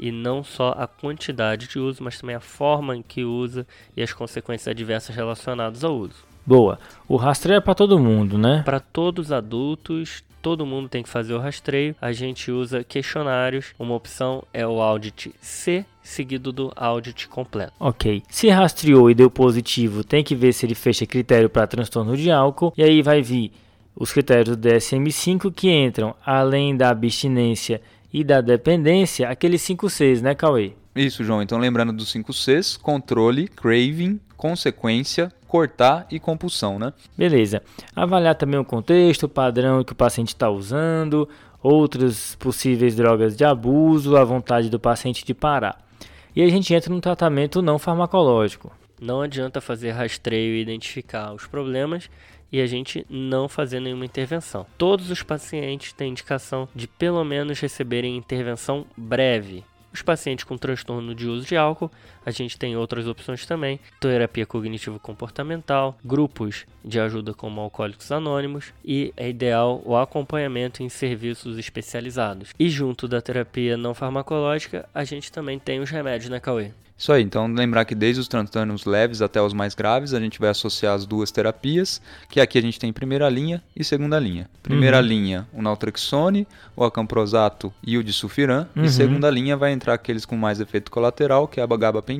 E 0.00 0.10
não 0.10 0.42
só 0.42 0.74
a 0.76 0.86
quantidade 0.86 1.68
de 1.68 1.78
uso, 1.78 2.02
mas 2.02 2.18
também 2.18 2.34
a 2.34 2.40
forma 2.40 2.96
em 2.96 3.02
que 3.02 3.22
usa 3.22 3.66
e 3.94 4.02
as 4.02 4.12
consequências 4.12 4.68
adversas 4.68 5.14
relacionadas 5.14 5.84
ao 5.84 5.94
uso. 5.94 6.24
Boa. 6.44 6.78
O 7.06 7.16
rastreio 7.16 7.58
é 7.58 7.60
para 7.60 7.74
todo 7.74 7.98
mundo, 7.98 8.38
né? 8.38 8.62
Para 8.64 8.80
todos 8.80 9.26
os 9.26 9.32
adultos, 9.32 10.24
todo 10.40 10.64
mundo 10.66 10.88
tem 10.88 11.02
que 11.02 11.08
fazer 11.08 11.34
o 11.34 11.38
rastreio. 11.38 11.94
A 12.00 12.12
gente 12.12 12.50
usa 12.50 12.82
questionários. 12.82 13.74
Uma 13.78 13.94
opção 13.94 14.42
é 14.52 14.66
o 14.66 14.80
audit 14.80 15.34
C, 15.40 15.84
seguido 16.02 16.50
do 16.50 16.72
audit 16.74 17.28
completo. 17.28 17.74
Ok. 17.78 18.22
Se 18.28 18.48
rastreou 18.48 19.10
e 19.10 19.14
deu 19.14 19.30
positivo, 19.30 20.02
tem 20.02 20.24
que 20.24 20.34
ver 20.34 20.52
se 20.52 20.64
ele 20.64 20.74
fecha 20.74 21.04
critério 21.06 21.50
para 21.50 21.66
transtorno 21.66 22.16
de 22.16 22.30
álcool. 22.30 22.72
E 22.76 22.82
aí 22.82 23.02
vai 23.02 23.20
vir 23.20 23.52
os 23.94 24.12
critérios 24.12 24.56
do 24.56 24.68
DSM-5 24.68 25.52
que 25.52 25.70
entram, 25.70 26.14
além 26.24 26.74
da 26.74 26.88
abstinência 26.88 27.82
e 28.12 28.24
da 28.24 28.40
dependência, 28.40 29.28
aqueles 29.28 29.62
5 29.62 29.88
Cs, 29.88 30.22
né, 30.22 30.34
Cauê? 30.34 30.72
Isso, 30.94 31.22
João. 31.22 31.42
Então, 31.42 31.58
lembrando 31.58 31.92
dos 31.92 32.10
5 32.10 32.32
Cs: 32.32 32.76
controle, 32.76 33.46
craving, 33.48 34.20
consequência, 34.36 35.32
cortar 35.46 36.06
e 36.10 36.18
compulsão, 36.18 36.78
né? 36.78 36.92
Beleza. 37.16 37.62
Avaliar 37.94 38.34
também 38.34 38.58
o 38.58 38.64
contexto, 38.64 39.24
o 39.24 39.28
padrão 39.28 39.84
que 39.84 39.92
o 39.92 39.96
paciente 39.96 40.28
está 40.28 40.50
usando, 40.50 41.28
outras 41.62 42.34
possíveis 42.36 42.96
drogas 42.96 43.36
de 43.36 43.44
abuso, 43.44 44.16
a 44.16 44.24
vontade 44.24 44.68
do 44.68 44.80
paciente 44.80 45.24
de 45.24 45.34
parar. 45.34 45.86
E 46.34 46.42
a 46.42 46.48
gente 46.48 46.72
entra 46.72 46.92
no 46.92 47.00
tratamento 47.00 47.60
não 47.60 47.78
farmacológico. 47.78 48.72
Não 49.00 49.22
adianta 49.22 49.60
fazer 49.60 49.92
rastreio 49.92 50.54
e 50.54 50.60
identificar 50.60 51.32
os 51.32 51.46
problemas 51.46 52.10
e 52.52 52.60
a 52.60 52.66
gente 52.66 53.06
não 53.08 53.48
fazer 53.48 53.80
nenhuma 53.80 54.04
intervenção. 54.04 54.66
Todos 54.76 55.10
os 55.10 55.22
pacientes 55.22 55.92
têm 55.92 56.10
indicação 56.10 56.68
de 56.74 56.86
pelo 56.88 57.24
menos 57.24 57.60
receberem 57.60 58.16
intervenção 58.16 58.86
breve. 58.96 59.64
Os 59.92 60.02
pacientes 60.02 60.44
com 60.44 60.56
transtorno 60.56 61.14
de 61.14 61.26
uso 61.26 61.46
de 61.46 61.56
álcool, 61.56 61.90
a 62.24 62.30
gente 62.30 62.58
tem 62.58 62.76
outras 62.76 63.06
opções 63.06 63.46
também: 63.46 63.80
terapia 64.00 64.46
cognitivo-comportamental, 64.46 65.98
grupos 66.04 66.66
de 66.84 67.00
ajuda 67.00 67.34
como 67.34 67.60
Alcoólicos 67.60 68.10
Anônimos 68.10 68.72
e 68.84 69.12
é 69.16 69.28
ideal 69.28 69.82
o 69.84 69.96
acompanhamento 69.96 70.82
em 70.82 70.88
serviços 70.88 71.58
especializados. 71.58 72.50
E 72.58 72.68
junto 72.68 73.06
da 73.06 73.20
terapia 73.20 73.76
não 73.76 73.94
farmacológica, 73.94 74.88
a 74.94 75.04
gente 75.04 75.30
também 75.30 75.58
tem 75.58 75.80
os 75.80 75.90
remédios, 75.90 76.30
né, 76.30 76.40
Cauê? 76.40 76.72
Isso 77.00 77.10
aí, 77.14 77.22
então 77.22 77.46
lembrar 77.46 77.86
que 77.86 77.94
desde 77.94 78.20
os 78.20 78.28
transtornos 78.28 78.84
leves 78.84 79.22
até 79.22 79.40
os 79.40 79.54
mais 79.54 79.74
graves, 79.74 80.12
a 80.12 80.20
gente 80.20 80.38
vai 80.38 80.50
associar 80.50 80.94
as 80.94 81.06
duas 81.06 81.30
terapias, 81.30 81.98
que 82.28 82.38
aqui 82.38 82.58
a 82.58 82.60
gente 82.60 82.78
tem 82.78 82.92
primeira 82.92 83.26
linha 83.30 83.62
e 83.74 83.82
segunda 83.82 84.20
linha. 84.20 84.50
Primeira 84.62 84.98
uhum. 84.98 85.02
linha, 85.02 85.48
o 85.50 85.62
naltrexone, 85.62 86.46
o 86.76 86.84
acamprosato 86.84 87.72
e 87.82 87.96
o 87.96 88.04
disulfiram, 88.04 88.68
uhum. 88.76 88.84
e 88.84 88.90
segunda 88.90 89.30
linha 89.30 89.56
vai 89.56 89.72
entrar 89.72 89.94
aqueles 89.94 90.26
com 90.26 90.36
mais 90.36 90.60
efeito 90.60 90.90
colateral, 90.90 91.48
que 91.48 91.58
é 91.58 91.62
a 91.62 91.66
gabapentina, 91.66 92.19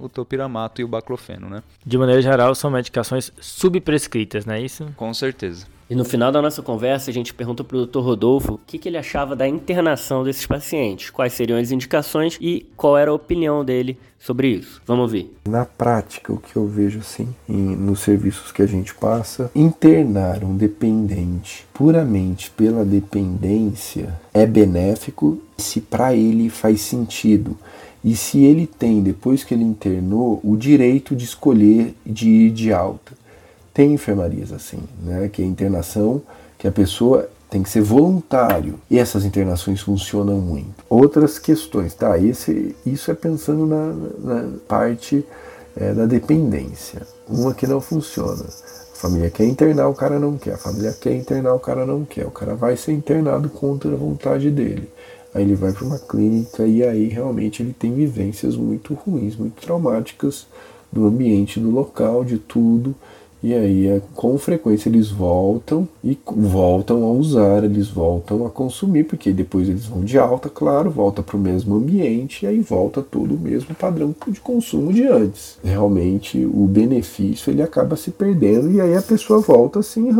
o 0.00 0.08
topiramato 0.08 0.80
e 0.80 0.84
o 0.84 0.88
baclofeno, 0.88 1.48
né? 1.48 1.62
De 1.84 1.98
maneira 1.98 2.22
geral, 2.22 2.54
são 2.54 2.70
medicações 2.70 3.32
subprescritas, 3.40 4.46
não 4.46 4.54
é 4.54 4.60
isso? 4.60 4.86
Com 4.96 5.12
certeza. 5.12 5.66
E 5.90 5.94
no 5.96 6.04
final 6.04 6.30
da 6.30 6.40
nossa 6.40 6.62
conversa, 6.62 7.10
a 7.10 7.12
gente 7.12 7.34
perguntou 7.34 7.66
para 7.66 7.76
o 7.76 7.84
Dr. 7.84 7.98
Rodolfo 7.98 8.54
o 8.54 8.60
que, 8.64 8.78
que, 8.78 8.88
ele 8.88 8.96
achava 8.96 9.34
da 9.34 9.48
internação 9.48 10.22
desses 10.22 10.46
pacientes, 10.46 11.10
quais 11.10 11.32
seriam 11.32 11.58
as 11.58 11.72
indicações 11.72 12.38
e 12.40 12.64
qual 12.76 12.96
era 12.96 13.10
a 13.10 13.14
opinião 13.14 13.64
dele 13.64 13.98
sobre 14.16 14.50
isso. 14.50 14.80
Vamos 14.86 15.10
ver. 15.10 15.34
Na 15.48 15.64
prática, 15.64 16.32
o 16.32 16.38
que 16.38 16.54
eu 16.54 16.64
vejo 16.68 17.00
assim, 17.00 17.34
em, 17.48 17.74
nos 17.74 18.00
serviços 18.00 18.52
que 18.52 18.62
a 18.62 18.66
gente 18.66 18.94
passa, 18.94 19.50
internar 19.52 20.44
um 20.44 20.56
dependente 20.56 21.66
puramente 21.74 22.52
pela 22.52 22.84
dependência 22.84 24.14
é 24.32 24.46
benéfico 24.46 25.42
se 25.58 25.80
para 25.80 26.14
ele 26.14 26.48
faz 26.48 26.82
sentido. 26.82 27.58
E 28.02 28.16
se 28.16 28.42
ele 28.44 28.66
tem, 28.66 29.02
depois 29.02 29.44
que 29.44 29.52
ele 29.52 29.64
internou, 29.64 30.40
o 30.42 30.56
direito 30.56 31.14
de 31.14 31.24
escolher 31.24 31.94
de 32.04 32.28
ir 32.28 32.50
de 32.50 32.72
alta. 32.72 33.12
Tem 33.74 33.92
enfermarias 33.92 34.52
assim, 34.52 34.78
né? 35.02 35.28
Que 35.28 35.42
é 35.42 35.44
internação, 35.44 36.22
que 36.58 36.66
a 36.66 36.72
pessoa 36.72 37.28
tem 37.50 37.62
que 37.62 37.68
ser 37.68 37.82
voluntário. 37.82 38.80
E 38.90 38.98
essas 38.98 39.24
internações 39.24 39.80
funcionam 39.80 40.38
muito. 40.38 40.84
Outras 40.88 41.38
questões, 41.38 41.94
tá? 41.94 42.16
Esse, 42.18 42.74
isso 42.86 43.10
é 43.10 43.14
pensando 43.14 43.66
na, 43.66 43.92
na 44.18 44.48
parte 44.68 45.24
é, 45.76 45.92
da 45.92 46.06
dependência. 46.06 47.02
Uma 47.28 47.52
que 47.52 47.66
não 47.66 47.80
funciona. 47.80 48.44
A 48.44 48.96
família 48.96 49.30
quer 49.30 49.44
internar, 49.44 49.88
o 49.88 49.94
cara 49.94 50.18
não 50.18 50.38
quer. 50.38 50.54
A 50.54 50.58
família 50.58 50.92
quer 50.92 51.14
internar, 51.14 51.54
o 51.54 51.60
cara 51.60 51.84
não 51.84 52.04
quer. 52.04 52.26
O 52.26 52.30
cara 52.30 52.54
vai 52.54 52.76
ser 52.76 52.92
internado 52.92 53.48
contra 53.48 53.92
a 53.92 53.96
vontade 53.96 54.50
dele. 54.50 54.88
Aí 55.34 55.42
ele 55.42 55.54
vai 55.54 55.72
para 55.72 55.84
uma 55.84 55.98
clínica 55.98 56.66
e 56.66 56.82
aí 56.82 57.08
realmente 57.08 57.62
ele 57.62 57.72
tem 57.72 57.94
vivências 57.94 58.56
muito 58.56 58.94
ruins, 58.94 59.36
muito 59.36 59.60
traumáticas 59.60 60.46
do 60.92 61.06
ambiente, 61.06 61.60
do 61.60 61.70
local, 61.70 62.24
de 62.24 62.38
tudo. 62.38 62.94
E 63.42 63.54
aí, 63.54 63.86
é, 63.86 64.02
com 64.14 64.36
frequência, 64.36 64.90
eles 64.90 65.10
voltam 65.10 65.88
e 66.04 66.18
voltam 66.26 67.04
a 67.04 67.10
usar, 67.10 67.64
eles 67.64 67.88
voltam 67.88 68.44
a 68.44 68.50
consumir, 68.50 69.04
porque 69.04 69.32
depois 69.32 69.66
eles 69.66 69.86
vão 69.86 70.04
de 70.04 70.18
alta, 70.18 70.50
claro, 70.50 70.90
volta 70.90 71.22
para 71.22 71.38
o 71.38 71.40
mesmo 71.40 71.74
ambiente 71.74 72.44
e 72.44 72.48
aí 72.48 72.60
volta 72.60 73.00
todo 73.00 73.34
o 73.34 73.38
mesmo 73.38 73.74
padrão 73.74 74.14
de 74.28 74.40
consumo 74.40 74.92
de 74.92 75.04
antes. 75.04 75.58
Realmente, 75.64 76.44
o 76.44 76.66
benefício 76.66 77.50
ele 77.50 77.62
acaba 77.62 77.96
se 77.96 78.10
perdendo 78.10 78.70
e 78.72 78.78
aí 78.78 78.94
a 78.94 79.02
pessoa 79.02 79.40
volta 79.40 79.78
assim, 79.78 80.10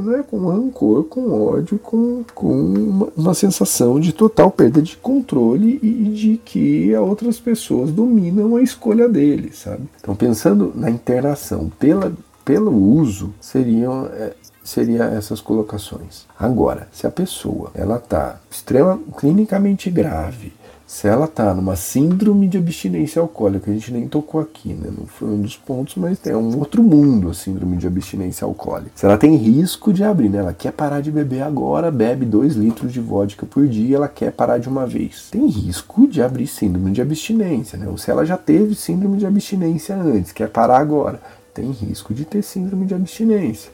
né, 0.00 0.24
com 0.28 0.46
rancor, 0.48 1.04
com 1.04 1.30
ódio, 1.48 1.78
com, 1.78 2.24
com 2.34 2.52
uma, 2.52 3.08
uma, 3.16 3.34
sensação 3.34 3.98
de 3.98 4.12
total 4.12 4.50
perda 4.50 4.82
de 4.82 4.96
controle 4.96 5.78
e 5.82 6.04
de 6.10 6.40
que 6.44 6.94
outras 6.96 7.38
pessoas 7.38 7.90
dominam 7.90 8.56
a 8.56 8.62
escolha 8.62 9.08
dele, 9.08 9.52
sabe? 9.52 9.88
Então, 10.00 10.14
pensando 10.14 10.72
na 10.74 10.90
internação 10.90 11.70
pela 11.78 12.12
pelo 12.44 12.74
uso 12.74 13.32
seriam 13.40 14.06
é, 14.12 14.34
seria 14.62 15.04
essas 15.04 15.40
colocações. 15.40 16.26
Agora, 16.38 16.88
se 16.92 17.06
a 17.06 17.10
pessoa 17.10 17.70
ela 17.74 17.96
está 17.96 18.40
extrema 18.50 18.98
clinicamente 19.18 19.90
grave, 19.90 20.52
se 20.86 21.08
ela 21.08 21.24
está 21.24 21.54
numa 21.54 21.76
síndrome 21.76 22.46
de 22.46 22.58
abstinência 22.58 23.20
alcoólica, 23.20 23.70
a 23.70 23.74
gente 23.74 23.92
nem 23.92 24.06
tocou 24.06 24.40
aqui, 24.40 24.74
né? 24.74 24.90
Não 24.96 25.06
foi 25.06 25.28
um 25.28 25.40
dos 25.40 25.56
pontos, 25.56 25.96
mas 25.96 26.18
é 26.26 26.36
um 26.36 26.58
outro 26.58 26.82
mundo 26.82 27.30
a 27.30 27.34
síndrome 27.34 27.76
de 27.76 27.86
abstinência 27.86 28.44
alcoólica. 28.44 28.92
Se 28.94 29.06
ela 29.06 29.16
tem 29.16 29.34
risco 29.36 29.92
de 29.92 30.04
abrir, 30.04 30.28
né? 30.28 30.38
Ela 30.38 30.52
quer 30.52 30.72
parar 30.72 31.00
de 31.00 31.10
beber 31.10 31.42
agora, 31.42 31.90
bebe 31.90 32.26
2 32.26 32.54
litros 32.54 32.92
de 32.92 33.00
vodka 33.00 33.46
por 33.46 33.66
dia, 33.66 33.96
ela 33.96 34.08
quer 34.08 34.30
parar 34.32 34.58
de 34.58 34.68
uma 34.68 34.86
vez. 34.86 35.28
Tem 35.30 35.46
risco 35.46 36.06
de 36.06 36.22
abrir 36.22 36.46
síndrome 36.46 36.92
de 36.92 37.00
abstinência, 37.00 37.78
né? 37.78 37.88
Ou 37.88 37.96
se 37.96 38.10
ela 38.10 38.24
já 38.26 38.36
teve 38.36 38.74
síndrome 38.74 39.16
de 39.16 39.26
abstinência 39.26 39.96
antes, 39.96 40.32
quer 40.32 40.48
parar 40.48 40.78
agora 40.78 41.20
tem 41.54 41.70
risco 41.70 42.12
de 42.12 42.24
ter 42.24 42.42
síndrome 42.42 42.84
de 42.84 42.94
abstinência. 42.94 43.70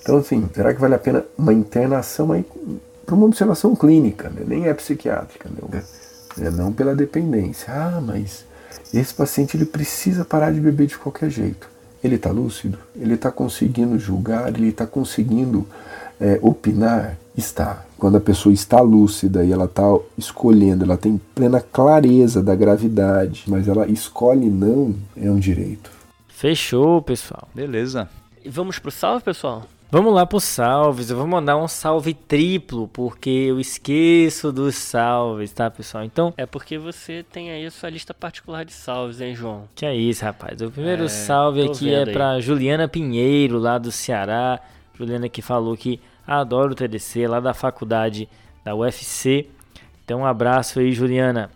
Então, 0.00 0.18
assim, 0.18 0.48
será 0.54 0.72
que 0.72 0.80
vale 0.80 0.94
a 0.94 0.98
pena 0.98 1.24
uma 1.36 1.52
internação 1.52 2.30
aí 2.30 2.46
para 3.04 3.14
uma 3.14 3.26
observação 3.26 3.74
clínica, 3.74 4.30
né? 4.30 4.42
nem 4.46 4.66
é 4.66 4.72
psiquiátrica, 4.72 5.48
né? 5.50 5.82
É, 6.38 6.50
não 6.50 6.72
pela 6.72 6.94
dependência. 6.94 7.72
Ah, 7.72 8.00
mas 8.00 8.44
esse 8.92 9.14
paciente 9.14 9.56
ele 9.56 9.64
precisa 9.64 10.24
parar 10.24 10.52
de 10.52 10.60
beber 10.60 10.86
de 10.86 10.98
qualquer 10.98 11.30
jeito. 11.30 11.68
Ele 12.02 12.16
está 12.16 12.30
lúcido? 12.30 12.78
Ele 12.94 13.14
está 13.14 13.30
conseguindo 13.30 13.98
julgar? 13.98 14.48
Ele 14.48 14.68
está 14.68 14.86
conseguindo 14.86 15.66
é, 16.20 16.38
opinar? 16.42 17.16
Está. 17.36 17.84
Quando 17.98 18.16
a 18.16 18.20
pessoa 18.20 18.52
está 18.52 18.80
lúcida 18.80 19.44
e 19.44 19.50
ela 19.50 19.64
está 19.64 19.82
escolhendo, 20.16 20.84
ela 20.84 20.96
tem 20.96 21.20
plena 21.34 21.60
clareza 21.60 22.42
da 22.42 22.54
gravidade, 22.54 23.44
mas 23.48 23.66
ela 23.66 23.88
escolhe 23.88 24.48
não, 24.48 24.94
é 25.16 25.30
um 25.30 25.38
direito. 25.38 25.90
Fechou, 26.28 27.00
pessoal. 27.00 27.48
Beleza. 27.54 28.08
E 28.44 28.50
vamos 28.50 28.78
pro 28.78 28.90
salve, 28.90 29.24
pessoal? 29.24 29.64
Vamos 29.94 30.12
lá 30.12 30.26
pro 30.26 30.40
salves. 30.40 31.08
Eu 31.08 31.16
vou 31.16 31.24
mandar 31.24 31.56
um 31.56 31.68
salve 31.68 32.14
triplo, 32.14 32.88
porque 32.88 33.30
eu 33.30 33.60
esqueço 33.60 34.50
dos 34.50 34.74
salves, 34.74 35.52
tá, 35.52 35.70
pessoal? 35.70 36.02
Então. 36.02 36.34
É 36.36 36.44
porque 36.44 36.76
você 36.76 37.22
tem 37.22 37.52
aí 37.52 37.64
a 37.64 37.70
sua 37.70 37.90
lista 37.90 38.12
particular 38.12 38.64
de 38.64 38.72
salves, 38.72 39.20
hein, 39.20 39.36
João? 39.36 39.68
Que 39.72 39.86
é 39.86 39.94
isso, 39.94 40.24
rapaz. 40.24 40.60
O 40.60 40.68
primeiro 40.68 41.04
é, 41.04 41.08
salve 41.08 41.62
aqui 41.62 41.94
é 41.94 42.06
para 42.06 42.40
Juliana 42.40 42.88
Pinheiro, 42.88 43.56
lá 43.56 43.78
do 43.78 43.92
Ceará. 43.92 44.58
Juliana 44.94 45.28
que 45.28 45.40
falou 45.40 45.76
que 45.76 46.00
adora 46.26 46.72
o 46.72 46.74
TDC, 46.74 47.28
lá 47.28 47.38
da 47.38 47.54
faculdade 47.54 48.28
da 48.64 48.74
UFC. 48.74 49.46
Então, 50.04 50.22
um 50.22 50.26
abraço 50.26 50.80
aí, 50.80 50.90
Juliana. 50.90 51.52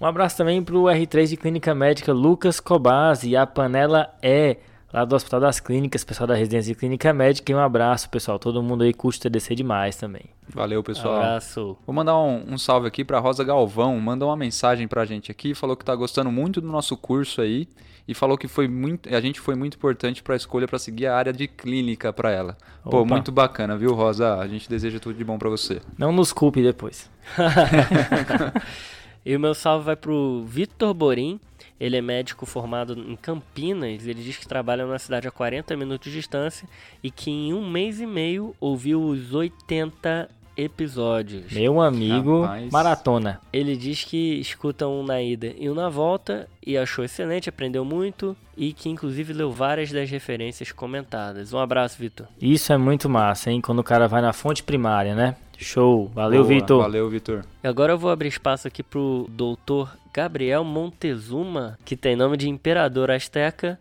Um 0.00 0.06
abraço 0.06 0.38
também 0.38 0.64
para 0.64 0.76
o 0.76 0.84
R3 0.84 1.26
de 1.26 1.36
Clínica 1.36 1.74
Médica 1.74 2.10
Lucas 2.10 2.58
Cobaz 2.58 3.22
e 3.22 3.36
a 3.36 3.46
Panela 3.46 4.08
E, 4.22 4.56
lá 4.92 5.04
do 5.04 5.14
Hospital 5.14 5.40
das 5.40 5.58
Clínicas, 5.58 6.04
pessoal 6.04 6.26
da 6.26 6.34
Residência 6.34 6.72
de 6.72 6.78
Clínica 6.78 7.12
Médica. 7.12 7.50
E 7.50 7.54
um 7.54 7.58
abraço, 7.58 8.10
pessoal. 8.10 8.38
Todo 8.38 8.62
mundo 8.62 8.84
aí 8.84 8.92
curte 8.92 9.20
TDC 9.20 9.54
demais 9.54 9.96
também. 9.96 10.24
Valeu, 10.48 10.82
pessoal. 10.82 11.14
Um 11.14 11.16
abraço. 11.16 11.76
Vou 11.86 11.94
mandar 11.94 12.18
um, 12.18 12.52
um 12.52 12.58
salve 12.58 12.86
aqui 12.86 13.04
para 13.04 13.18
Rosa 13.18 13.42
Galvão. 13.42 13.98
Mandou 13.98 14.28
uma 14.28 14.36
mensagem 14.36 14.86
para 14.86 15.02
a 15.02 15.04
gente 15.06 15.30
aqui, 15.30 15.54
falou 15.54 15.76
que 15.76 15.82
está 15.82 15.94
gostando 15.94 16.30
muito 16.30 16.60
do 16.60 16.68
nosso 16.68 16.96
curso 16.96 17.40
aí 17.40 17.66
e 18.06 18.14
falou 18.14 18.36
que 18.36 18.48
foi 18.48 18.68
muito, 18.68 19.14
a 19.14 19.20
gente 19.20 19.40
foi 19.40 19.54
muito 19.54 19.76
importante 19.76 20.22
para 20.22 20.34
a 20.34 20.36
escolha 20.36 20.66
para 20.66 20.78
seguir 20.78 21.06
a 21.06 21.16
área 21.16 21.32
de 21.32 21.46
clínica 21.46 22.12
para 22.12 22.30
ela. 22.30 22.56
Opa. 22.84 22.98
Pô, 22.98 23.04
muito 23.06 23.32
bacana, 23.32 23.76
viu, 23.76 23.94
Rosa? 23.94 24.36
A 24.38 24.46
gente 24.48 24.68
deseja 24.68 24.98
tudo 24.98 25.16
de 25.16 25.24
bom 25.24 25.38
para 25.38 25.48
você. 25.48 25.80
Não 25.96 26.12
nos 26.12 26.32
culpe 26.32 26.62
depois. 26.62 27.08
E 29.24 29.36
o 29.36 29.40
meu 29.40 29.54
salve 29.54 29.84
vai 29.84 29.94
pro 29.94 30.42
Vitor 30.44 30.92
Borim. 30.92 31.38
Ele 31.82 31.96
é 31.96 32.00
médico 32.00 32.46
formado 32.46 32.92
em 32.92 33.16
Campinas. 33.16 34.06
Ele 34.06 34.22
diz 34.22 34.36
que 34.36 34.46
trabalha 34.46 34.86
numa 34.86 35.00
cidade 35.00 35.26
a 35.26 35.32
40 35.32 35.76
minutos 35.76 36.12
de 36.12 36.16
distância 36.16 36.68
e 37.02 37.10
que 37.10 37.28
em 37.28 37.52
um 37.52 37.68
mês 37.68 38.00
e 38.00 38.06
meio 38.06 38.54
ouviu 38.60 39.02
os 39.02 39.34
80 39.34 40.28
episódios. 40.56 41.50
Meu 41.50 41.80
amigo, 41.80 42.42
Rapaz. 42.42 42.70
maratona. 42.70 43.40
Ele 43.52 43.76
diz 43.76 44.04
que 44.04 44.34
escuta 44.38 44.86
um 44.86 45.02
na 45.02 45.20
ida 45.20 45.52
e 45.58 45.68
um 45.68 45.74
na 45.74 45.88
volta 45.88 46.48
e 46.64 46.78
achou 46.78 47.04
excelente, 47.04 47.48
aprendeu 47.48 47.84
muito 47.84 48.36
e 48.56 48.72
que 48.72 48.88
inclusive 48.88 49.32
leu 49.32 49.50
várias 49.50 49.90
das 49.90 50.08
referências 50.08 50.70
comentadas. 50.70 51.52
Um 51.52 51.58
abraço, 51.58 51.98
Vitor. 51.98 52.28
Isso 52.40 52.72
é 52.72 52.76
muito 52.76 53.08
massa, 53.08 53.50
hein? 53.50 53.60
Quando 53.60 53.80
o 53.80 53.84
cara 53.84 54.06
vai 54.06 54.22
na 54.22 54.32
fonte 54.32 54.62
primária, 54.62 55.16
né? 55.16 55.34
Show. 55.62 56.10
Valeu, 56.14 56.44
Vitor. 56.44 56.82
Valeu, 56.82 57.08
Vitor. 57.08 57.44
E 57.62 57.66
agora 57.66 57.92
eu 57.92 57.98
vou 57.98 58.10
abrir 58.10 58.28
espaço 58.28 58.68
aqui 58.68 58.82
pro 58.82 59.26
doutor 59.30 59.96
Gabriel 60.12 60.64
Montezuma, 60.64 61.78
que 61.84 61.96
tem 61.96 62.16
nome 62.16 62.36
de 62.36 62.48
imperador 62.48 63.10
asteca, 63.10 63.78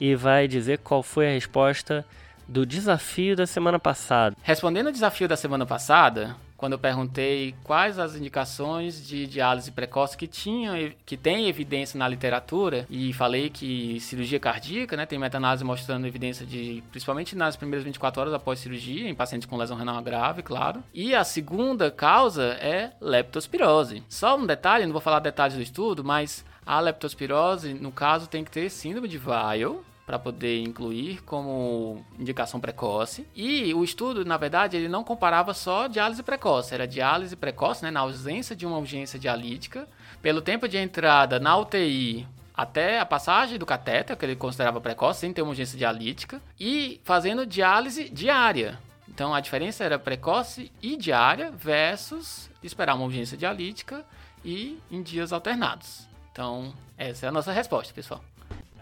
e 0.00 0.14
vai 0.14 0.48
dizer 0.48 0.78
qual 0.78 1.02
foi 1.02 1.28
a 1.28 1.32
resposta 1.32 2.04
do 2.46 2.66
desafio 2.66 3.36
da 3.36 3.46
semana 3.46 3.78
passada. 3.78 4.36
Respondendo 4.42 4.88
ao 4.88 4.92
desafio 4.92 5.28
da 5.28 5.36
semana 5.36 5.64
passada, 5.64 6.36
quando 6.64 6.72
eu 6.72 6.78
perguntei 6.78 7.54
quais 7.62 7.98
as 7.98 8.16
indicações 8.16 9.06
de 9.06 9.26
diálise 9.26 9.70
precoce 9.70 10.16
que 10.16 10.26
tinham, 10.26 10.74
que 11.04 11.14
tem 11.14 11.46
evidência 11.46 11.98
na 11.98 12.08
literatura, 12.08 12.86
e 12.88 13.12
falei 13.12 13.50
que 13.50 14.00
cirurgia 14.00 14.40
cardíaca, 14.40 14.96
né, 14.96 15.04
tem 15.04 15.18
meta-análise 15.18 15.62
mostrando 15.62 16.06
evidência 16.06 16.46
de, 16.46 16.82
principalmente 16.90 17.36
nas 17.36 17.54
primeiras 17.54 17.84
24 17.84 18.18
horas 18.18 18.32
após 18.32 18.60
cirurgia, 18.60 19.06
em 19.06 19.14
pacientes 19.14 19.46
com 19.46 19.58
lesão 19.58 19.76
renal 19.76 20.00
grave, 20.00 20.42
claro. 20.42 20.82
E 20.94 21.14
a 21.14 21.22
segunda 21.22 21.90
causa 21.90 22.54
é 22.54 22.92
leptospirose. 22.98 24.02
Só 24.08 24.34
um 24.34 24.46
detalhe, 24.46 24.86
não 24.86 24.92
vou 24.92 25.02
falar 25.02 25.18
detalhes 25.18 25.56
do 25.56 25.62
estudo, 25.62 26.02
mas 26.02 26.46
a 26.64 26.80
leptospirose, 26.80 27.74
no 27.74 27.92
caso, 27.92 28.26
tem 28.26 28.42
que 28.42 28.50
ter 28.50 28.70
síndrome 28.70 29.06
de 29.06 29.18
Weil, 29.18 29.84
para 30.06 30.18
poder 30.18 30.60
incluir 30.60 31.22
como 31.22 32.04
indicação 32.18 32.60
precoce. 32.60 33.26
E 33.34 33.72
o 33.74 33.82
estudo, 33.82 34.24
na 34.24 34.36
verdade, 34.36 34.76
ele 34.76 34.88
não 34.88 35.02
comparava 35.02 35.54
só 35.54 35.86
diálise 35.86 36.22
precoce, 36.22 36.74
era 36.74 36.86
diálise 36.86 37.36
precoce, 37.36 37.82
né, 37.82 37.90
na 37.90 38.00
ausência 38.00 38.54
de 38.54 38.66
uma 38.66 38.78
urgência 38.78 39.18
dialítica, 39.18 39.88
pelo 40.20 40.42
tempo 40.42 40.68
de 40.68 40.76
entrada 40.76 41.40
na 41.40 41.56
UTI 41.56 42.26
até 42.54 43.00
a 43.00 43.06
passagem 43.06 43.58
do 43.58 43.66
catéter, 43.66 44.16
que 44.16 44.24
ele 44.24 44.36
considerava 44.36 44.80
precoce, 44.80 45.20
sem 45.20 45.32
ter 45.32 45.42
uma 45.42 45.50
urgência 45.50 45.76
dialítica, 45.76 46.40
e 46.58 47.00
fazendo 47.02 47.44
diálise 47.44 48.08
diária. 48.08 48.78
Então 49.08 49.34
a 49.34 49.40
diferença 49.40 49.84
era 49.84 49.98
precoce 49.98 50.70
e 50.82 50.96
diária 50.96 51.50
versus 51.50 52.50
esperar 52.62 52.94
uma 52.94 53.04
urgência 53.04 53.36
dialítica 53.36 54.04
e 54.44 54.78
em 54.90 55.02
dias 55.02 55.32
alternados. 55.32 56.08
Então, 56.30 56.74
essa 56.98 57.26
é 57.26 57.28
a 57.28 57.32
nossa 57.32 57.52
resposta, 57.52 57.94
pessoal. 57.94 58.20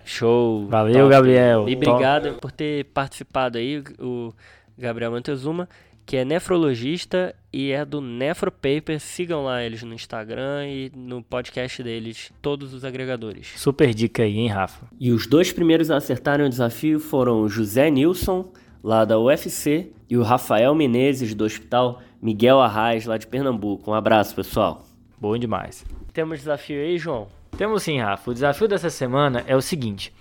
Show! 0.04 0.66
Valeu, 0.68 1.08
Gabriel. 1.08 1.68
E 1.68 1.74
obrigado 1.74 2.34
por 2.34 2.50
ter 2.50 2.84
participado 2.86 3.58
aí, 3.58 3.82
o 3.98 4.32
Gabriel 4.76 5.10
Montezuma, 5.12 5.68
que 6.04 6.16
é 6.16 6.24
nefrologista 6.24 7.34
e 7.52 7.70
é 7.70 7.84
do 7.84 8.00
Nefropaper. 8.00 9.00
Sigam 9.00 9.44
lá 9.44 9.62
eles 9.62 9.82
no 9.82 9.94
Instagram 9.94 10.66
e 10.66 10.90
no 10.94 11.22
podcast 11.22 11.82
deles, 11.82 12.32
todos 12.42 12.74
os 12.74 12.84
agregadores. 12.84 13.52
Super 13.56 13.94
dica 13.94 14.22
aí, 14.22 14.38
hein, 14.38 14.48
Rafa? 14.48 14.86
E 14.98 15.12
os 15.12 15.26
dois 15.26 15.52
primeiros 15.52 15.90
a 15.90 15.96
acertarem 15.96 16.46
o 16.46 16.50
desafio 16.50 16.98
foram 16.98 17.42
o 17.42 17.48
José 17.48 17.90
Nilson, 17.90 18.52
lá 18.82 19.04
da 19.04 19.18
UFC, 19.18 19.92
e 20.10 20.16
o 20.16 20.22
Rafael 20.22 20.74
Menezes, 20.74 21.34
do 21.34 21.44
Hospital 21.44 22.02
Miguel 22.20 22.60
Arraes, 22.60 23.06
lá 23.06 23.16
de 23.16 23.26
Pernambuco. 23.26 23.90
Um 23.90 23.94
abraço, 23.94 24.34
pessoal. 24.34 24.84
Bom 25.20 25.38
demais. 25.38 25.84
Temos 26.12 26.40
desafio 26.40 26.80
aí, 26.80 26.98
João? 26.98 27.28
Temos 27.56 27.82
sim, 27.82 28.00
Rafa. 28.00 28.30
O 28.30 28.34
desafio 28.34 28.68
dessa 28.68 28.90
semana 28.90 29.44
é 29.46 29.54
o 29.56 29.60
seguinte: 29.62 30.12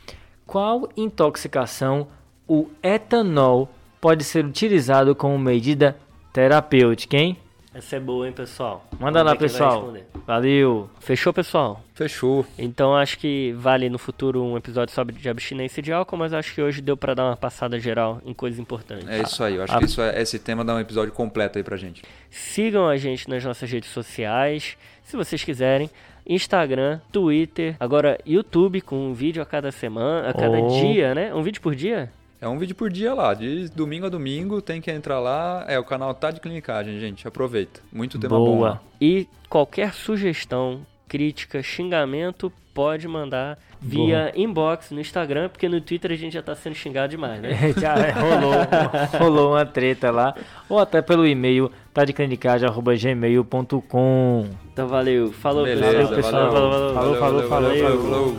qual 0.46 0.90
intoxicação 0.98 2.08
o 2.48 2.70
etanol 2.84 3.70
pode 4.00 4.24
ser 4.24 4.46
utilizado 4.46 5.16
como 5.16 5.38
medida 5.38 5.96
terapêutica, 6.34 7.18
hein? 7.18 7.38
Essa 7.74 7.96
é 7.96 8.00
boa, 8.02 8.28
hein, 8.28 8.34
pessoal? 8.34 8.86
Manda 9.00 9.20
Vamos 9.24 9.32
lá, 9.34 9.40
pessoal. 9.40 9.76
responder. 9.80 10.06
Valeu. 10.28 10.90
Fechou, 11.00 11.32
pessoal? 11.32 11.82
Fechou. 11.94 12.46
Então 12.58 12.94
acho 12.94 13.18
que 13.18 13.54
vale 13.58 13.90
no 13.90 13.98
futuro 13.98 14.44
um 14.44 14.58
episódio 14.58 14.94
sobre 14.94 15.16
de 15.16 15.30
abstinência 15.30 15.82
de 15.82 15.94
álcool, 15.94 16.18
mas 16.18 16.34
acho 16.34 16.54
que 16.54 16.62
hoje 16.62 16.82
deu 16.82 16.98
pra 16.98 17.14
dar 17.14 17.24
uma 17.30 17.38
passada 17.38 17.80
geral 17.80 18.22
em 18.26 18.34
coisas 18.34 18.60
importantes. 18.60 19.08
É 19.08 19.22
isso 19.22 19.42
aí. 19.42 19.56
Eu 19.56 19.64
acho 19.64 19.78
que 19.80 19.86
isso 19.86 20.02
é- 20.02 20.22
esse 20.22 20.38
tema 20.38 20.66
dá 20.66 20.76
um 20.76 20.82
episódio 20.82 21.14
completo 21.14 21.58
aí 21.60 21.64
pra 21.64 21.78
gente. 21.78 22.02
Sigam 22.30 22.90
a 22.90 22.98
gente 22.98 23.30
nas 23.30 23.42
nossas 23.46 23.72
redes 23.72 23.90
sociais, 23.90 24.76
se 25.06 25.16
vocês 25.16 25.42
quiserem. 25.42 25.90
Instagram, 26.26 27.00
Twitter, 27.12 27.76
agora 27.80 28.18
YouTube 28.26 28.82
com 28.82 28.96
um 29.08 29.14
vídeo 29.14 29.42
a 29.42 29.46
cada 29.46 29.72
semana, 29.72 30.30
a 30.30 30.34
cada 30.34 30.60
Oh. 30.60 30.68
dia, 30.82 31.14
né? 31.16 31.34
Um 31.34 31.42
vídeo 31.44 31.62
por 31.62 31.76
dia? 31.76 32.12
É 32.40 32.48
um 32.48 32.58
vídeo 32.58 32.76
por 32.76 32.90
dia 32.90 33.14
lá. 33.14 33.34
De 33.36 33.70
domingo 33.70 34.08
a 34.08 34.10
domingo 34.10 34.62
tem 34.62 34.82
que 34.82 34.90
entrar 34.90 35.20
lá. 35.20 35.64
É, 35.68 35.78
o 35.78 35.84
canal 35.84 36.14
tá 36.14 36.32
de 36.32 36.40
clinicagem, 36.40 37.00
gente. 37.00 37.28
Aproveita. 37.28 37.82
Muito 37.94 38.18
tema 38.18 38.36
bom. 38.38 38.58
Boa. 38.58 38.82
E 39.00 39.28
qualquer 39.48 39.94
sugestão, 39.94 40.82
crítica, 41.08 41.62
xingamento, 41.62 42.52
pode 42.74 43.08
mandar 43.08 43.60
via 43.82 44.32
inbox 44.36 44.92
no 44.92 45.00
Instagram, 45.02 45.50
porque 45.50 45.68
no 45.68 45.82
Twitter 45.82 46.12
a 46.12 46.16
gente 46.16 46.34
já 46.34 46.42
tá 46.44 46.56
sendo 46.56 46.76
xingado 46.76 47.10
demais, 47.10 47.42
né? 47.42 47.58
Já 47.80 47.96
rolou, 48.12 48.54
rolou 49.20 49.50
uma 49.54 49.66
treta 49.66 50.12
lá. 50.12 50.36
Ou 50.70 50.78
até 50.78 51.02
pelo 51.02 51.26
e-mail 51.26 51.72
tadeclinicagem.gmail.com 51.94 54.46
Então 54.72 54.88
valeu. 54.88 55.34
Falou, 55.34 55.64
Beleza, 55.66 56.08
pessoal. 56.10 56.12
valeu, 56.12 56.16
pessoal. 56.16 56.52
Falou, 56.52 56.72
falou, 56.72 56.94
Falou, 56.94 57.18
falou. 57.18 57.50
falou, 57.50 57.50
valeu, 57.50 58.02
falou. 58.04 58.38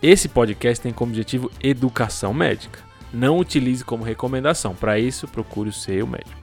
Esse 0.00 0.28
podcast 0.28 0.80
tem 0.82 0.92
como 0.92 1.10
objetivo 1.12 1.50
educação 1.62 2.34
médica. 2.34 2.80
Não 3.12 3.38
utilize 3.38 3.84
como 3.84 4.02
recomendação. 4.02 4.74
Para 4.74 4.98
isso, 4.98 5.28
procure 5.28 5.68
o 5.68 5.72
seu 5.72 6.06
médico. 6.06 6.41